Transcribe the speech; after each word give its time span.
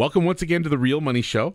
Welcome 0.00 0.24
once 0.24 0.40
again 0.40 0.62
to 0.62 0.70
the 0.70 0.78
Real 0.78 1.02
Money 1.02 1.20
Show. 1.20 1.54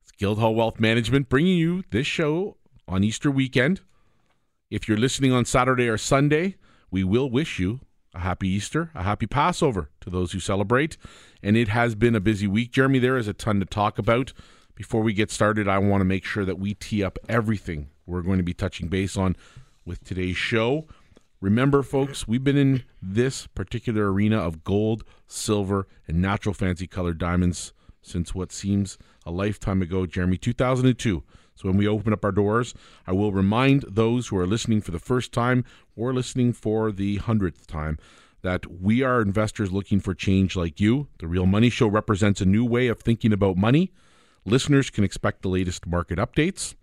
It's 0.00 0.10
Guildhall 0.12 0.54
Wealth 0.54 0.80
Management 0.80 1.28
bringing 1.28 1.58
you 1.58 1.84
this 1.90 2.06
show 2.06 2.56
on 2.88 3.04
Easter 3.04 3.30
weekend. 3.30 3.82
If 4.70 4.88
you're 4.88 4.96
listening 4.96 5.32
on 5.32 5.44
Saturday 5.44 5.86
or 5.86 5.98
Sunday, 5.98 6.56
we 6.90 7.04
will 7.04 7.28
wish 7.28 7.58
you 7.58 7.80
a 8.14 8.20
happy 8.20 8.48
Easter, 8.48 8.90
a 8.94 9.02
happy 9.02 9.26
Passover 9.26 9.90
to 10.00 10.08
those 10.08 10.32
who 10.32 10.40
celebrate. 10.40 10.96
And 11.42 11.58
it 11.58 11.68
has 11.68 11.94
been 11.94 12.14
a 12.14 12.20
busy 12.20 12.46
week. 12.46 12.72
Jeremy, 12.72 13.00
there 13.00 13.18
is 13.18 13.28
a 13.28 13.34
ton 13.34 13.60
to 13.60 13.66
talk 13.66 13.98
about. 13.98 14.32
Before 14.74 15.02
we 15.02 15.12
get 15.12 15.30
started, 15.30 15.68
I 15.68 15.76
want 15.76 16.00
to 16.00 16.06
make 16.06 16.24
sure 16.24 16.46
that 16.46 16.58
we 16.58 16.72
tee 16.72 17.04
up 17.04 17.18
everything 17.28 17.90
we're 18.06 18.22
going 18.22 18.38
to 18.38 18.42
be 18.42 18.54
touching 18.54 18.88
base 18.88 19.14
on 19.14 19.36
with 19.84 20.02
today's 20.04 20.38
show. 20.38 20.86
Remember, 21.44 21.82
folks, 21.82 22.26
we've 22.26 22.42
been 22.42 22.56
in 22.56 22.84
this 23.02 23.46
particular 23.48 24.10
arena 24.10 24.38
of 24.38 24.64
gold, 24.64 25.04
silver, 25.26 25.86
and 26.08 26.22
natural 26.22 26.54
fancy 26.54 26.86
colored 26.86 27.18
diamonds 27.18 27.74
since 28.00 28.34
what 28.34 28.50
seems 28.50 28.96
a 29.26 29.30
lifetime 29.30 29.82
ago, 29.82 30.06
Jeremy, 30.06 30.38
2002. 30.38 31.22
So 31.54 31.68
when 31.68 31.76
we 31.76 31.86
open 31.86 32.14
up 32.14 32.24
our 32.24 32.32
doors, 32.32 32.72
I 33.06 33.12
will 33.12 33.30
remind 33.30 33.84
those 33.86 34.28
who 34.28 34.38
are 34.38 34.46
listening 34.46 34.80
for 34.80 34.90
the 34.90 34.98
first 34.98 35.32
time 35.32 35.66
or 35.94 36.14
listening 36.14 36.54
for 36.54 36.90
the 36.90 37.16
hundredth 37.16 37.66
time 37.66 37.98
that 38.40 38.80
we 38.80 39.02
are 39.02 39.20
investors 39.20 39.70
looking 39.70 40.00
for 40.00 40.14
change 40.14 40.56
like 40.56 40.80
you. 40.80 41.08
The 41.18 41.28
Real 41.28 41.44
Money 41.44 41.68
Show 41.68 41.88
represents 41.88 42.40
a 42.40 42.46
new 42.46 42.64
way 42.64 42.86
of 42.86 43.00
thinking 43.00 43.34
about 43.34 43.58
money. 43.58 43.92
Listeners 44.46 44.88
can 44.88 45.04
expect 45.04 45.42
the 45.42 45.48
latest 45.48 45.86
market 45.86 46.18
updates. 46.18 46.74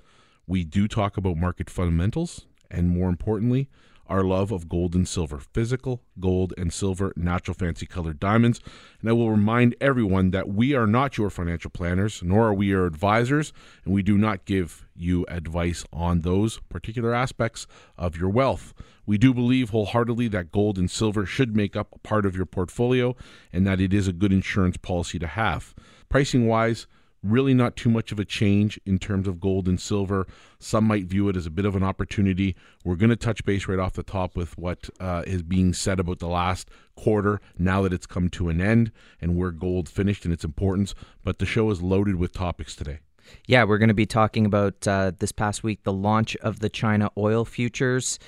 We 0.46 0.64
do 0.64 0.88
talk 0.88 1.18
about 1.18 1.38
market 1.38 1.68
fundamentals 1.68 2.46
and, 2.70 2.92
more 2.92 3.10
importantly, 3.10 3.68
our 4.12 4.24
love 4.26 4.52
of 4.52 4.68
gold 4.68 4.94
and 4.94 5.08
silver, 5.08 5.40
physical 5.40 6.02
gold 6.20 6.54
and 6.58 6.74
silver, 6.74 7.14
natural 7.16 7.56
fancy 7.56 7.86
colored 7.86 8.20
diamonds. 8.20 8.60
And 9.00 9.10
I 9.10 9.14
will 9.14 9.32
remind 9.32 9.74
everyone 9.80 10.32
that 10.32 10.50
we 10.50 10.76
are 10.76 10.86
not 10.86 11.18
your 11.18 11.30
financial 11.30 11.72
planners, 11.72 12.22
nor 12.22 12.48
are 12.48 12.54
we 12.54 12.68
your 12.68 12.86
advisors, 12.86 13.54
and 13.86 13.94
we 13.94 14.04
do 14.04 14.18
not 14.18 14.44
give 14.44 14.86
you 14.94 15.26
advice 15.30 15.86
on 15.94 16.20
those 16.20 16.60
particular 16.68 17.14
aspects 17.14 17.68
of 17.98 18.18
your 18.18 18.30
wealth. 18.30 18.74
We 19.06 19.18
do 19.18 19.34
believe 19.34 19.70
wholeheartedly 19.70 20.28
that 20.28 20.52
gold 20.52 20.78
and 20.78 20.92
silver 20.92 21.26
should 21.26 21.56
make 21.56 21.78
up 21.78 21.96
a 21.96 22.00
part 22.00 22.26
of 22.26 22.36
your 22.36 22.46
portfolio 22.46 23.16
and 23.54 23.66
that 23.66 23.80
it 23.80 23.94
is 23.94 24.10
a 24.10 24.14
good 24.14 24.34
insurance 24.34 24.76
policy 24.76 25.20
to 25.20 25.28
have. 25.28 25.74
Pricing 26.10 26.48
wise, 26.48 26.86
really 27.24 27.54
not 27.54 27.76
too 27.76 27.90
much 27.90 28.12
of 28.12 28.20
a 28.20 28.26
change 28.26 28.80
in 28.86 28.98
terms 28.98 29.28
of 29.28 29.40
gold 29.40 29.68
and 29.68 29.80
silver. 29.80 30.26
Some 30.60 30.86
might 30.86 31.06
view 31.06 31.30
it 31.30 31.36
as 31.36 31.46
a 31.46 31.52
bit 31.52 31.66
of 31.66 31.76
an 31.76 31.84
opportunity. 31.84 32.56
We're 32.84 32.96
going 32.96 33.10
to 33.10 33.16
touch 33.16 33.46
base 33.46 33.68
right 33.68 33.80
off 33.80 33.94
the 33.94 34.04
top 34.04 34.36
with 34.36 34.58
what 34.58 34.90
uh, 35.00 35.24
is 35.28 35.44
being 35.44 35.74
said 35.74 36.00
about 36.00 36.20
the 36.20 36.28
last 36.28 36.70
quarter 36.96 37.40
now 37.58 37.82
that 37.84 37.94
it's 37.94 38.08
come 38.08 38.30
to 38.30 38.50
an 38.50 38.60
end 38.60 38.92
and 39.20 39.36
where 39.38 39.52
gold 39.52 39.88
finished 39.88 40.26
and 40.26 40.34
its 40.34 40.44
importance. 40.44 40.96
But 41.24 41.40
the 41.40 41.46
show 41.46 41.70
is 41.70 41.82
loaded 41.82 42.16
with 42.16 42.34
topics 42.34 42.76
today. 42.76 43.00
Yeah, 43.46 43.64
we're 43.64 43.78
going 43.78 43.90
to 43.90 43.94
be 43.94 44.06
talking 44.06 44.46
about 44.46 44.88
uh, 44.88 45.12
this 45.20 45.32
past 45.32 45.64
week 45.64 45.84
the 45.84 45.94
launch 45.94 46.36
of 46.38 46.60
the 46.60 46.70
China 46.70 47.12
oil 47.18 47.46
futures, 47.46 48.20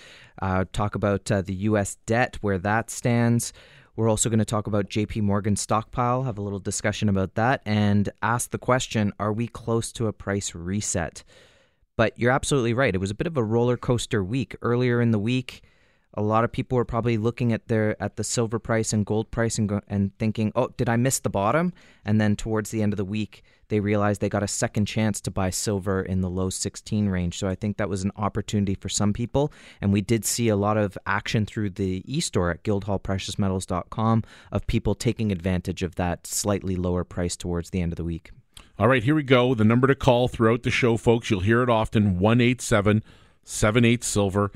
uh, 0.42 0.66
talk 0.72 0.96
about 0.96 1.32
uh, 1.32 1.42
the 1.42 1.54
U.S. 1.56 1.98
debt, 2.06 2.38
where 2.42 2.58
that 2.60 2.90
stands. 2.90 3.54
We're 3.96 4.10
also 4.10 4.30
going 4.30 4.40
to 4.40 4.46
talk 4.46 4.66
about 4.66 4.90
JP 4.90 5.22
Morgan 5.22 5.56
stockpile, 5.56 6.24
have 6.24 6.40
a 6.40 6.42
little 6.42 6.60
discussion 6.60 7.10
about 7.10 7.36
that, 7.36 7.62
and 7.64 8.10
ask 8.24 8.50
the 8.50 8.58
question 8.58 9.14
are 9.20 9.32
we 9.32 9.48
close 9.48 9.92
to 9.94 10.08
a 10.08 10.14
price 10.14 10.56
reset? 10.56 11.24
But 11.96 12.18
you're 12.18 12.32
absolutely 12.32 12.74
right. 12.74 12.96
It 12.96 13.00
was 13.00 13.12
a 13.12 13.16
bit 13.16 13.28
of 13.28 13.38
a 13.38 13.44
roller 13.44 13.78
coaster 13.78 14.24
week. 14.24 14.56
Earlier 14.64 15.00
in 15.00 15.12
the 15.12 15.20
week, 15.20 15.62
a 16.14 16.22
lot 16.22 16.44
of 16.44 16.52
people 16.52 16.76
were 16.76 16.86
probably 16.86 17.18
looking 17.18 17.54
at 17.54 17.68
their 17.68 18.02
at 18.02 18.16
the 18.16 18.24
silver 18.24 18.60
price 18.60 18.94
and 18.94 19.06
gold 19.06 19.32
price 19.32 19.58
and 19.58 19.70
go, 19.70 19.82
and 19.88 20.18
thinking, 20.18 20.52
"Oh, 20.56 20.70
did 20.78 20.90
I 20.90 20.96
miss 20.96 21.20
the 21.20 21.30
bottom?" 21.30 21.74
And 22.06 22.20
then 22.20 22.36
towards 22.36 22.72
the 22.72 22.82
end 22.82 22.94
of 22.94 22.98
the 22.98 23.06
week, 23.06 23.44
they 23.70 23.80
realized 23.80 24.22
they 24.22 24.30
got 24.30 24.44
a 24.44 24.48
second 24.48 24.86
chance 24.86 25.20
to 25.22 25.32
buy 25.32 25.50
silver 25.50 26.02
in 26.02 26.22
the 26.22 26.30
low 26.30 26.50
16 26.50 27.08
range. 27.10 27.38
So 27.40 27.48
I 27.48 27.56
think 27.56 27.78
that 27.78 27.90
was 27.90 28.04
an 28.04 28.12
opportunity 28.16 28.76
for 28.76 28.90
some 28.90 29.14
people. 29.14 29.52
And 29.82 29.92
we 29.92 30.02
did 30.02 30.26
see 30.26 30.48
a 30.50 30.56
lot 30.56 30.78
of 30.78 30.98
action 31.06 31.46
through 31.46 31.72
the 31.72 32.04
e-store 32.06 32.52
at 32.52 32.64
guildhallpreciousmetals.com 32.64 34.24
of 34.52 34.68
people 34.68 34.96
taking 34.96 35.32
advantage 35.32 35.82
of 35.82 35.96
that 35.96 36.28
slightly 36.28 36.76
lower 36.76 37.04
price 37.04 37.36
towards 37.36 37.72
the 37.72 37.82
end 37.82 37.94
of 37.94 37.98
the 37.98 38.04
week. 38.04 38.32
All 38.78 38.88
right, 38.88 39.04
here 39.04 39.16
we 39.16 39.24
go. 39.24 39.54
The 39.56 39.64
number 39.64 39.88
to 39.88 39.96
call 39.96 40.28
throughout 40.28 40.64
the 40.64 40.72
show, 40.72 40.98
folks. 40.98 41.30
You'll 41.30 41.42
hear 41.42 41.64
it 41.64 41.70
often 41.70 42.20
187 42.20 43.04
78 43.44 44.04
Silver 44.04 44.52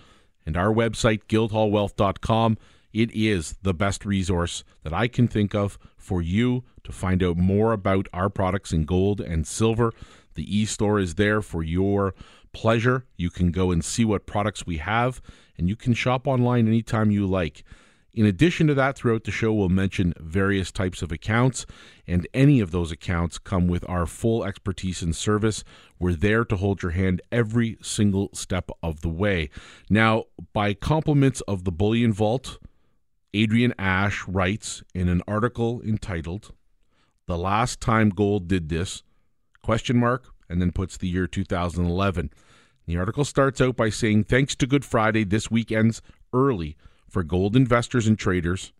and 0.48 0.56
our 0.56 0.74
website, 0.74 1.24
guildhallwealth.com. 1.28 2.58
It 2.94 3.12
is 3.12 3.58
the 3.62 3.74
best 3.74 4.06
resource 4.06 4.64
that 4.84 4.94
I 4.94 5.10
can 5.10 5.28
think 5.28 5.54
of 5.54 5.78
for 5.98 6.22
you 6.22 6.64
to 6.86 6.94
find 6.94 7.22
out 7.22 7.36
more 7.36 7.74
about 7.74 8.08
our 8.14 8.30
products 8.30 8.72
in 8.72 8.86
gold 8.86 9.20
and 9.20 9.46
silver. 9.46 9.92
The 10.36 10.58
e 10.58 10.66
store 10.66 11.00
is 11.00 11.16
there 11.16 11.42
for 11.42 11.64
your 11.64 12.16
pleasure. 12.54 13.06
You 13.18 13.30
can 13.30 13.52
go 13.52 13.72
and 13.72 13.84
see 13.84 14.06
what 14.06 14.26
products 14.26 14.66
we 14.66 14.78
have, 14.78 15.22
and 15.58 15.68
you 15.68 15.76
can 15.76 15.94
shop 15.94 16.26
online 16.26 16.66
anytime 16.66 17.12
you 17.12 17.28
like. 17.28 17.64
In 18.14 18.26
addition 18.26 18.66
to 18.68 18.74
that, 18.74 18.98
throughout 18.98 19.26
the 19.26 19.32
show, 19.32 19.54
we'll 19.54 19.70
mention 19.70 20.14
various 20.20 20.72
types 20.72 21.02
of 21.02 21.12
accounts, 21.12 21.66
and 22.08 22.28
any 22.34 22.60
of 22.60 22.72
those 22.72 22.92
accounts 22.92 23.38
come 23.38 23.68
with 23.68 23.88
our 23.88 24.08
full 24.08 24.44
expertise 24.44 25.04
and 25.04 25.16
service. 25.16 25.64
We're 26.00 26.14
there 26.14 26.44
to 26.46 26.56
hold 26.56 26.82
your 26.82 26.94
hand 26.94 27.22
every 27.32 27.78
single 27.82 28.30
step 28.34 28.72
of 28.82 29.02
the 29.02 29.10
way. 29.10 29.50
Now, 29.90 30.26
by 30.52 30.74
compliments 30.74 31.42
of 31.42 31.64
the 31.64 31.72
BullionVault, 31.72 32.58
Adrian 33.34 33.74
Ash 33.78 34.28
writes 34.28 34.84
in 34.96 35.10
an 35.10 35.22
article 35.28 35.82
entitled 35.82 36.54
"The 37.28 37.38
Last 37.38 37.80
Time 37.82 38.10
Gold 38.10 38.48
Did 38.48 38.70
This?" 38.70 39.04
question 39.62 39.98
mark 39.98 40.34
and 40.50 40.60
then 40.62 40.72
puts 40.72 40.98
the 40.98 41.10
year 41.10 41.28
2011. 41.28 42.32
The 42.88 42.98
article 42.98 43.26
starts 43.26 43.60
out 43.60 43.76
by 43.76 43.90
saying 43.90 44.24
thanks 44.24 44.56
to 44.56 44.66
Good 44.66 44.86
Friday 44.86 45.26
this 45.26 45.52
week 45.52 45.72
ends 45.72 46.02
early 46.34 46.78
for 47.08 47.24
gold 47.24 47.56
investors 47.56 48.08
and 48.08 48.18
traders 48.18 48.72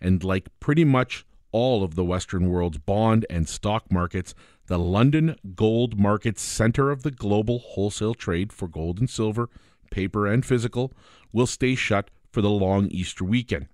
and 0.00 0.22
like 0.22 0.48
pretty 0.60 0.84
much 0.84 1.24
all 1.52 1.82
of 1.82 1.94
the 1.94 2.04
western 2.04 2.48
world's 2.50 2.78
bond 2.78 3.24
and 3.30 3.48
stock 3.48 3.90
markets, 3.90 4.34
the 4.66 4.78
London 4.78 5.36
gold 5.54 5.98
market 5.98 6.38
center 6.38 6.90
of 6.90 7.02
the 7.02 7.10
global 7.10 7.58
wholesale 7.58 8.14
trade 8.14 8.52
for 8.52 8.68
gold 8.68 8.98
and 8.98 9.08
silver, 9.08 9.48
paper 9.90 10.26
and 10.26 10.44
physical 10.44 10.92
will 11.32 11.46
stay 11.46 11.74
shut 11.74 12.10
for 12.30 12.42
the 12.42 12.50
long 12.50 12.88
Easter 12.88 13.24
weekend. 13.24 13.68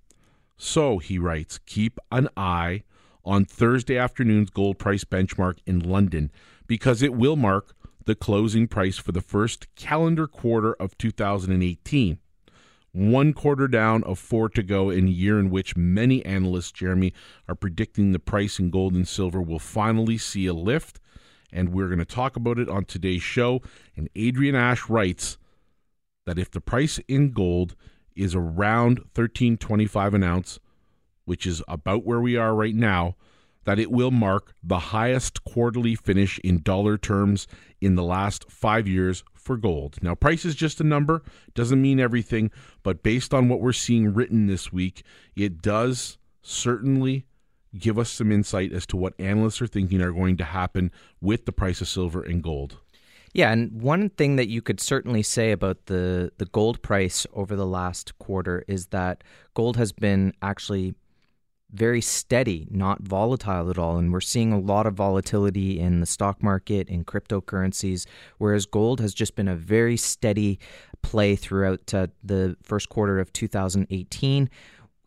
So, 0.55 0.99
he 0.99 1.17
writes, 1.17 1.59
keep 1.65 1.99
an 2.11 2.29
eye 2.37 2.83
on 3.25 3.45
Thursday 3.45 3.97
afternoon's 3.97 4.49
gold 4.49 4.77
price 4.77 5.03
benchmark 5.03 5.57
in 5.65 5.79
London 5.79 6.31
because 6.67 7.01
it 7.01 7.13
will 7.13 7.35
mark 7.35 7.75
the 8.05 8.15
closing 8.15 8.67
price 8.67 8.97
for 8.97 9.11
the 9.11 9.21
first 9.21 9.73
calendar 9.75 10.27
quarter 10.27 10.73
of 10.73 10.97
2018. 10.97 12.19
One 12.93 13.33
quarter 13.33 13.67
down 13.67 14.03
of 14.03 14.19
four 14.19 14.49
to 14.49 14.61
go 14.61 14.91
in 14.91 15.07
a 15.07 15.11
year 15.11 15.39
in 15.39 15.49
which 15.49 15.75
many 15.75 16.23
analysts, 16.25 16.71
Jeremy, 16.71 17.11
are 17.47 17.55
predicting 17.55 18.11
the 18.11 18.19
price 18.19 18.59
in 18.59 18.69
gold 18.69 18.93
and 18.93 19.07
silver 19.07 19.41
will 19.41 19.57
finally 19.57 20.19
see 20.19 20.45
a 20.45 20.53
lift. 20.53 20.99
And 21.51 21.69
we're 21.69 21.87
going 21.87 21.97
to 21.97 22.05
talk 22.05 22.35
about 22.35 22.59
it 22.59 22.69
on 22.69 22.85
today's 22.85 23.23
show. 23.23 23.63
And 23.95 24.09
Adrian 24.15 24.53
Ash 24.53 24.89
writes 24.89 25.39
that 26.27 26.37
if 26.37 26.51
the 26.51 26.61
price 26.61 26.99
in 27.07 27.31
gold 27.31 27.75
is 28.15 28.35
around 28.35 28.99
1325 28.99 30.13
an 30.13 30.23
ounce, 30.23 30.59
which 31.25 31.47
is 31.47 31.63
about 31.67 32.05
where 32.05 32.21
we 32.21 32.37
are 32.37 32.53
right 32.53 32.75
now, 32.75 33.15
that 33.65 33.79
it 33.79 33.91
will 33.91 34.11
mark 34.11 34.53
the 34.63 34.79
highest 34.79 35.43
quarterly 35.43 35.95
finish 35.95 36.39
in 36.39 36.61
dollar 36.61 36.97
terms 36.97 37.47
in 37.81 37.95
the 37.95 38.03
last 38.03 38.49
5 38.49 38.87
years 38.87 39.23
for 39.33 39.57
gold. 39.57 39.97
Now 40.01 40.15
price 40.15 40.45
is 40.45 40.55
just 40.55 40.81
a 40.81 40.85
number, 40.85 41.23
doesn't 41.53 41.81
mean 41.81 41.99
everything, 41.99 42.51
but 42.81 43.03
based 43.03 43.33
on 43.33 43.49
what 43.49 43.59
we're 43.61 43.73
seeing 43.73 44.13
written 44.13 44.47
this 44.47 44.71
week, 44.71 45.03
it 45.35 45.61
does 45.61 46.17
certainly 46.41 47.25
give 47.77 47.97
us 47.97 48.09
some 48.09 48.31
insight 48.31 48.71
as 48.71 48.85
to 48.85 48.97
what 48.97 49.13
analysts 49.19 49.61
are 49.61 49.67
thinking 49.67 50.01
are 50.01 50.11
going 50.11 50.37
to 50.37 50.43
happen 50.43 50.91
with 51.21 51.45
the 51.45 51.51
price 51.51 51.81
of 51.81 51.87
silver 51.87 52.21
and 52.21 52.43
gold. 52.43 52.77
Yeah, 53.33 53.51
and 53.51 53.81
one 53.81 54.09
thing 54.09 54.35
that 54.35 54.47
you 54.47 54.61
could 54.61 54.79
certainly 54.79 55.23
say 55.23 55.51
about 55.51 55.87
the 55.87 56.31
the 56.37 56.45
gold 56.45 56.83
price 56.83 57.25
over 57.33 57.55
the 57.55 57.65
last 57.65 58.17
quarter 58.19 58.63
is 58.67 58.87
that 58.87 59.23
gold 59.55 59.75
has 59.75 59.91
been 59.91 60.33
actually 60.43 60.93
very 61.73 62.01
steady, 62.01 62.67
not 62.69 63.01
volatile 63.01 63.69
at 63.69 63.77
all. 63.77 63.97
And 63.97 64.13
we're 64.13 64.21
seeing 64.21 64.53
a 64.53 64.59
lot 64.59 64.85
of 64.85 64.93
volatility 64.93 65.79
in 65.79 65.99
the 65.99 66.05
stock 66.05 66.41
market, 66.41 66.87
in 66.87 67.03
cryptocurrencies, 67.03 68.05
whereas 68.37 68.65
gold 68.65 69.01
has 69.01 69.13
just 69.13 69.35
been 69.35 69.47
a 69.47 69.55
very 69.55 69.97
steady 69.97 70.59
play 71.01 71.35
throughout 71.35 71.93
uh, 71.93 72.07
the 72.23 72.55
first 72.61 72.89
quarter 72.89 73.19
of 73.19 73.33
2018. 73.33 74.49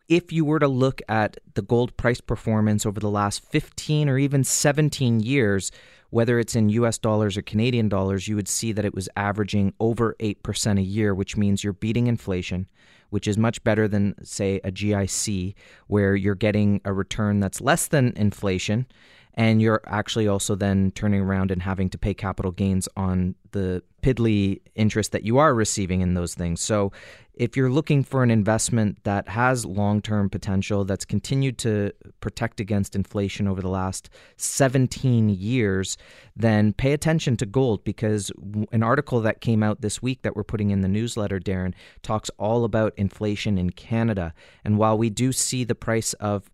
If 0.09 0.31
you 0.31 0.45
were 0.45 0.59
to 0.59 0.67
look 0.67 1.01
at 1.09 1.37
the 1.55 1.61
gold 1.61 1.95
price 1.97 2.21
performance 2.21 2.85
over 2.85 2.99
the 2.99 3.09
last 3.09 3.43
15 3.43 4.07
or 4.09 4.17
even 4.17 4.43
17 4.43 5.19
years, 5.21 5.71
whether 6.09 6.39
it's 6.39 6.55
in 6.55 6.69
US 6.69 6.97
dollars 6.97 7.37
or 7.37 7.41
Canadian 7.41 7.89
dollars, 7.89 8.27
you 8.27 8.35
would 8.35 8.47
see 8.47 8.71
that 8.71 8.85
it 8.85 8.95
was 8.95 9.09
averaging 9.15 9.73
over 9.79 10.15
8% 10.19 10.79
a 10.79 10.81
year, 10.81 11.13
which 11.13 11.35
means 11.35 11.63
you're 11.63 11.73
beating 11.73 12.07
inflation, 12.07 12.67
which 13.09 13.27
is 13.27 13.37
much 13.37 13.63
better 13.63 13.87
than, 13.87 14.15
say, 14.23 14.59
a 14.63 14.71
GIC, 14.71 15.55
where 15.87 16.15
you're 16.15 16.35
getting 16.35 16.81
a 16.85 16.93
return 16.93 17.39
that's 17.39 17.61
less 17.61 17.87
than 17.87 18.13
inflation. 18.15 18.85
And 19.37 19.61
you're 19.61 19.81
actually 19.85 20.27
also 20.27 20.55
then 20.55 20.91
turning 20.91 21.21
around 21.21 21.51
and 21.51 21.61
having 21.61 21.89
to 21.91 21.97
pay 21.97 22.13
capital 22.13 22.51
gains 22.51 22.89
on 22.97 23.35
the 23.51 23.83
piddly 24.01 24.61
interest 24.73 25.11
that 25.11 25.23
you 25.23 25.37
are 25.37 25.53
receiving 25.53 26.01
in 26.01 26.15
those 26.15 26.33
things. 26.33 26.59
So 26.59 26.91
if 27.35 27.55
you're 27.55 27.69
looking 27.69 28.03
for 28.03 28.23
an 28.23 28.31
investment 28.31 29.03
that 29.03 29.29
has 29.29 29.63
long 29.63 30.01
term 30.01 30.27
potential, 30.27 30.85
that's 30.85 31.05
continued 31.05 31.59
to 31.59 31.91
protect 32.19 32.59
against 32.59 32.95
inflation 32.95 33.47
over 33.47 33.61
the 33.61 33.69
last 33.69 34.09
17 34.37 35.29
years, 35.29 35.97
then 36.35 36.73
pay 36.73 36.93
attention 36.93 37.37
to 37.37 37.45
gold 37.45 37.83
because 37.83 38.31
an 38.71 38.81
article 38.81 39.21
that 39.21 39.39
came 39.39 39.61
out 39.61 39.81
this 39.81 40.01
week 40.01 40.23
that 40.23 40.35
we're 40.35 40.43
putting 40.43 40.71
in 40.71 40.81
the 40.81 40.87
newsletter, 40.87 41.39
Darren, 41.39 41.75
talks 42.01 42.31
all 42.39 42.63
about 42.63 42.93
inflation 42.97 43.59
in 43.59 43.69
Canada. 43.69 44.33
And 44.65 44.79
while 44.79 44.97
we 44.97 45.11
do 45.11 45.31
see 45.31 45.63
the 45.63 45.75
price 45.75 46.13
of 46.13 46.49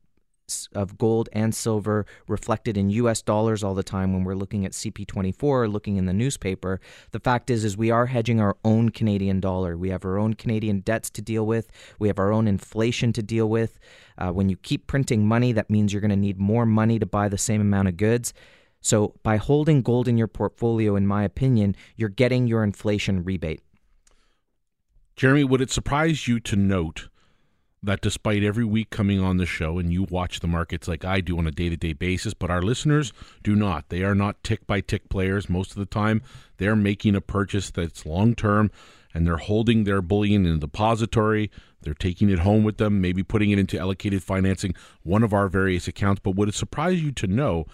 of 0.73 0.97
gold 0.97 1.29
and 1.33 1.53
silver 1.53 2.05
reflected 2.27 2.77
in 2.77 2.89
US 2.89 3.21
dollars 3.21 3.63
all 3.63 3.73
the 3.73 3.83
time 3.83 4.13
when 4.13 4.23
we're 4.23 4.35
looking 4.35 4.65
at 4.65 4.71
CP24 4.71 5.43
or 5.43 5.67
looking 5.67 5.97
in 5.97 6.05
the 6.05 6.13
newspaper. 6.13 6.79
The 7.11 7.19
fact 7.19 7.49
is 7.49 7.63
is 7.63 7.77
we 7.77 7.91
are 7.91 8.07
hedging 8.07 8.39
our 8.39 8.57
own 8.63 8.89
Canadian 8.89 9.39
dollar. 9.39 9.77
We 9.77 9.89
have 9.89 10.05
our 10.05 10.17
own 10.17 10.33
Canadian 10.33 10.79
debts 10.81 11.09
to 11.11 11.21
deal 11.21 11.45
with. 11.45 11.71
We 11.99 12.07
have 12.07 12.19
our 12.19 12.31
own 12.31 12.47
inflation 12.47 13.13
to 13.13 13.23
deal 13.23 13.49
with. 13.49 13.79
Uh, 14.17 14.31
when 14.31 14.49
you 14.49 14.57
keep 14.57 14.87
printing 14.87 15.27
money, 15.27 15.51
that 15.53 15.69
means 15.69 15.91
you're 15.91 16.01
going 16.01 16.09
to 16.09 16.15
need 16.15 16.37
more 16.37 16.65
money 16.65 16.99
to 16.99 17.05
buy 17.05 17.29
the 17.29 17.37
same 17.37 17.61
amount 17.61 17.87
of 17.87 17.97
goods. 17.97 18.33
So 18.81 19.15
by 19.23 19.37
holding 19.37 19.81
gold 19.81 20.07
in 20.07 20.17
your 20.17 20.27
portfolio, 20.27 20.95
in 20.95 21.07
my 21.07 21.23
opinion, 21.23 21.75
you're 21.95 22.09
getting 22.09 22.47
your 22.47 22.63
inflation 22.63 23.23
rebate. 23.23 23.61
Jeremy, 25.15 25.43
would 25.43 25.61
it 25.61 25.71
surprise 25.71 26.27
you 26.27 26.39
to 26.41 26.55
note 26.55 27.07
that 27.83 28.01
despite 28.01 28.43
every 28.43 28.63
week 28.63 28.89
coming 28.89 29.19
on 29.19 29.37
the 29.37 29.45
show 29.45 29.77
and 29.77 29.91
you 29.91 30.03
watch 30.03 30.39
the 30.39 30.47
markets 30.47 30.87
like 30.87 31.03
I 31.03 31.19
do 31.19 31.37
on 31.37 31.45
a 31.45 31.51
day 31.51 31.67
to 31.69 31.75
day 31.75 31.93
basis, 31.93 32.33
but 32.33 32.49
our 32.49 32.61
listeners 32.61 33.11
do 33.43 33.55
not. 33.55 33.89
They 33.89 34.03
are 34.03 34.15
not 34.15 34.41
tick 34.43 34.65
by 34.65 34.79
tick 34.79 35.09
players. 35.09 35.49
Most 35.49 35.71
of 35.71 35.77
the 35.77 35.85
time, 35.85 36.21
they're 36.57 36.77
making 36.77 37.15
a 37.15 37.21
purchase 37.21 37.69
that's 37.69 38.05
long 38.05 38.35
term 38.35 38.71
and 39.13 39.27
they're 39.27 39.37
holding 39.37 39.83
their 39.83 40.01
bullion 40.01 40.45
in 40.45 40.55
a 40.55 40.59
depository. 40.59 41.51
They're 41.81 41.93
taking 41.93 42.29
it 42.29 42.39
home 42.39 42.63
with 42.63 42.77
them, 42.77 43.01
maybe 43.01 43.21
putting 43.21 43.51
it 43.51 43.59
into 43.59 43.77
allocated 43.77 44.23
financing, 44.23 44.73
one 45.03 45.21
of 45.21 45.33
our 45.33 45.49
various 45.49 45.87
accounts. 45.87 46.21
But 46.23 46.35
would 46.35 46.49
it 46.49 46.55
surprise 46.55 47.03
you 47.03 47.11
to 47.11 47.27
know, 47.27 47.65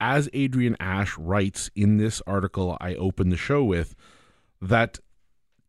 as 0.00 0.30
Adrian 0.32 0.76
Ash 0.78 1.18
writes 1.18 1.70
in 1.74 1.96
this 1.96 2.22
article 2.26 2.78
I 2.80 2.94
opened 2.94 3.32
the 3.32 3.36
show 3.36 3.64
with, 3.64 3.96
that 4.62 5.00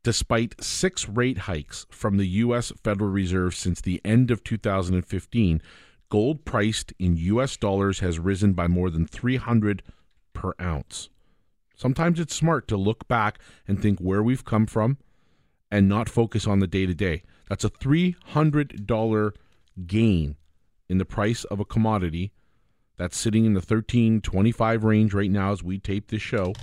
despite 0.08 0.56
six 0.64 1.10
rate 1.10 1.38
hikes 1.38 1.86
from 1.90 2.16
the 2.16 2.28
U.S. 2.40 2.72
Federal 2.82 3.10
Reserve 3.10 3.54
since 3.54 3.82
the 3.82 4.00
end 4.06 4.32
of 4.32 4.42
2015, 4.42 5.62
gold 6.08 6.46
priced 6.46 6.94
in 6.98 7.18
U.S. 7.18 7.58
dollars 7.58 8.00
has 8.00 8.18
risen 8.18 8.54
by 8.54 8.68
more 8.68 8.90
than 8.90 9.06
300 9.06 9.84
per 10.32 10.54
ounce. 10.62 11.10
Sometimes 11.76 12.22
it's 12.22 12.34
smart 12.34 12.70
to 12.70 12.78
look 12.78 13.10
back 13.10 13.40
and 13.68 13.82
think 13.82 14.00
where 14.00 14.24
we've 14.24 14.46
come 14.46 14.66
from 14.66 14.98
and 15.70 15.90
not 15.90 16.08
focus 16.08 16.48
on 16.48 16.60
the 16.60 16.68
day 16.68 16.86
to 16.86 16.94
day. 16.94 17.24
That's 17.50 17.66
a 17.66 17.70
$300 17.70 19.36
gain 19.88 20.38
in 20.88 21.00
the 21.00 21.04
price 21.04 21.44
of 21.44 21.60
a 21.60 21.66
commodity 21.66 22.32
that's 22.96 23.18
sitting 23.18 23.44
in 23.44 23.56
the 23.56 23.60
1325 23.60 24.86
range 24.86 25.14
right 25.14 25.30
now 25.30 25.52
as 25.52 25.64
we 25.64 25.80
tape 25.80 26.08
this 26.08 26.22
show 26.22 26.54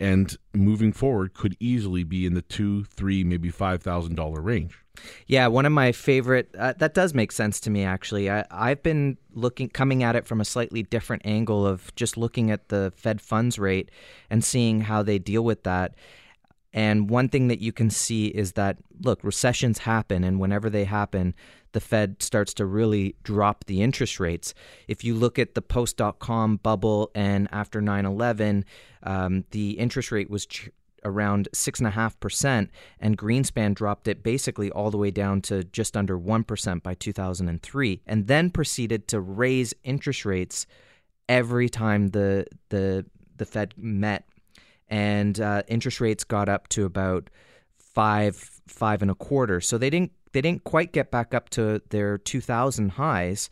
and 0.00 0.36
moving 0.52 0.92
forward 0.92 1.34
could 1.34 1.56
easily 1.60 2.04
be 2.04 2.26
in 2.26 2.34
the 2.34 2.42
two, 2.42 2.84
three, 2.84 3.24
maybe 3.24 3.50
five 3.50 3.82
thousand 3.82 4.14
dollar 4.14 4.40
range. 4.40 4.78
Yeah, 5.26 5.48
one 5.48 5.66
of 5.66 5.72
my 5.72 5.92
favorite. 5.92 6.54
Uh, 6.56 6.72
that 6.78 6.94
does 6.94 7.14
make 7.14 7.32
sense 7.32 7.58
to 7.60 7.70
me. 7.70 7.84
Actually, 7.84 8.30
I, 8.30 8.44
I've 8.50 8.82
been 8.82 9.18
looking, 9.32 9.68
coming 9.68 10.02
at 10.02 10.14
it 10.14 10.26
from 10.26 10.40
a 10.40 10.44
slightly 10.44 10.82
different 10.82 11.22
angle 11.24 11.66
of 11.66 11.94
just 11.96 12.16
looking 12.16 12.50
at 12.50 12.68
the 12.68 12.92
Fed 12.96 13.20
funds 13.20 13.58
rate 13.58 13.90
and 14.30 14.44
seeing 14.44 14.82
how 14.82 15.02
they 15.02 15.18
deal 15.18 15.44
with 15.44 15.64
that. 15.64 15.94
And 16.72 17.08
one 17.08 17.28
thing 17.28 17.48
that 17.48 17.60
you 17.60 17.72
can 17.72 17.90
see 17.90 18.26
is 18.26 18.52
that 18.52 18.78
look, 19.00 19.22
recessions 19.22 19.78
happen, 19.78 20.24
and 20.24 20.40
whenever 20.40 20.70
they 20.70 20.84
happen, 20.84 21.34
the 21.74 21.80
Fed 21.80 22.22
starts 22.22 22.54
to 22.54 22.64
really 22.64 23.16
drop 23.24 23.64
the 23.64 23.82
interest 23.82 24.18
rates. 24.18 24.54
If 24.88 25.04
you 25.04 25.14
look 25.14 25.38
at 25.38 25.54
the 25.54 25.60
post 25.60 25.98
dot 25.98 26.20
com 26.20 26.56
bubble 26.56 27.10
and 27.14 27.48
after 27.52 27.82
9 27.82 28.06
11, 28.06 28.64
um, 29.02 29.44
the 29.50 29.72
interest 29.72 30.10
rate 30.10 30.30
was 30.30 30.46
ch- 30.46 30.70
around 31.04 31.48
6.5%, 31.52 32.68
and 32.98 33.18
Greenspan 33.18 33.74
dropped 33.74 34.08
it 34.08 34.22
basically 34.22 34.70
all 34.70 34.90
the 34.90 34.96
way 34.96 35.10
down 35.10 35.42
to 35.42 35.64
just 35.64 35.96
under 35.96 36.18
1% 36.18 36.82
by 36.82 36.94
2003, 36.94 38.00
and 38.06 38.26
then 38.26 38.50
proceeded 38.50 39.06
to 39.08 39.20
raise 39.20 39.74
interest 39.82 40.24
rates 40.24 40.66
every 41.28 41.68
time 41.68 42.08
the, 42.08 42.46
the, 42.70 43.04
the 43.36 43.44
Fed 43.44 43.74
met. 43.76 44.26
And 44.88 45.38
uh, 45.40 45.62
interest 45.66 46.00
rates 46.00 46.24
got 46.24 46.48
up 46.48 46.68
to 46.68 46.84
about 46.84 47.28
five, 47.76 48.36
five 48.66 49.02
and 49.02 49.10
a 49.10 49.14
quarter. 49.14 49.60
So 49.60 49.76
they 49.76 49.90
didn't 49.90 50.12
they 50.34 50.42
didn't 50.42 50.64
quite 50.64 50.92
get 50.92 51.10
back 51.10 51.32
up 51.32 51.48
to 51.50 51.80
their 51.88 52.18
2000 52.18 52.90
highs, 52.90 53.48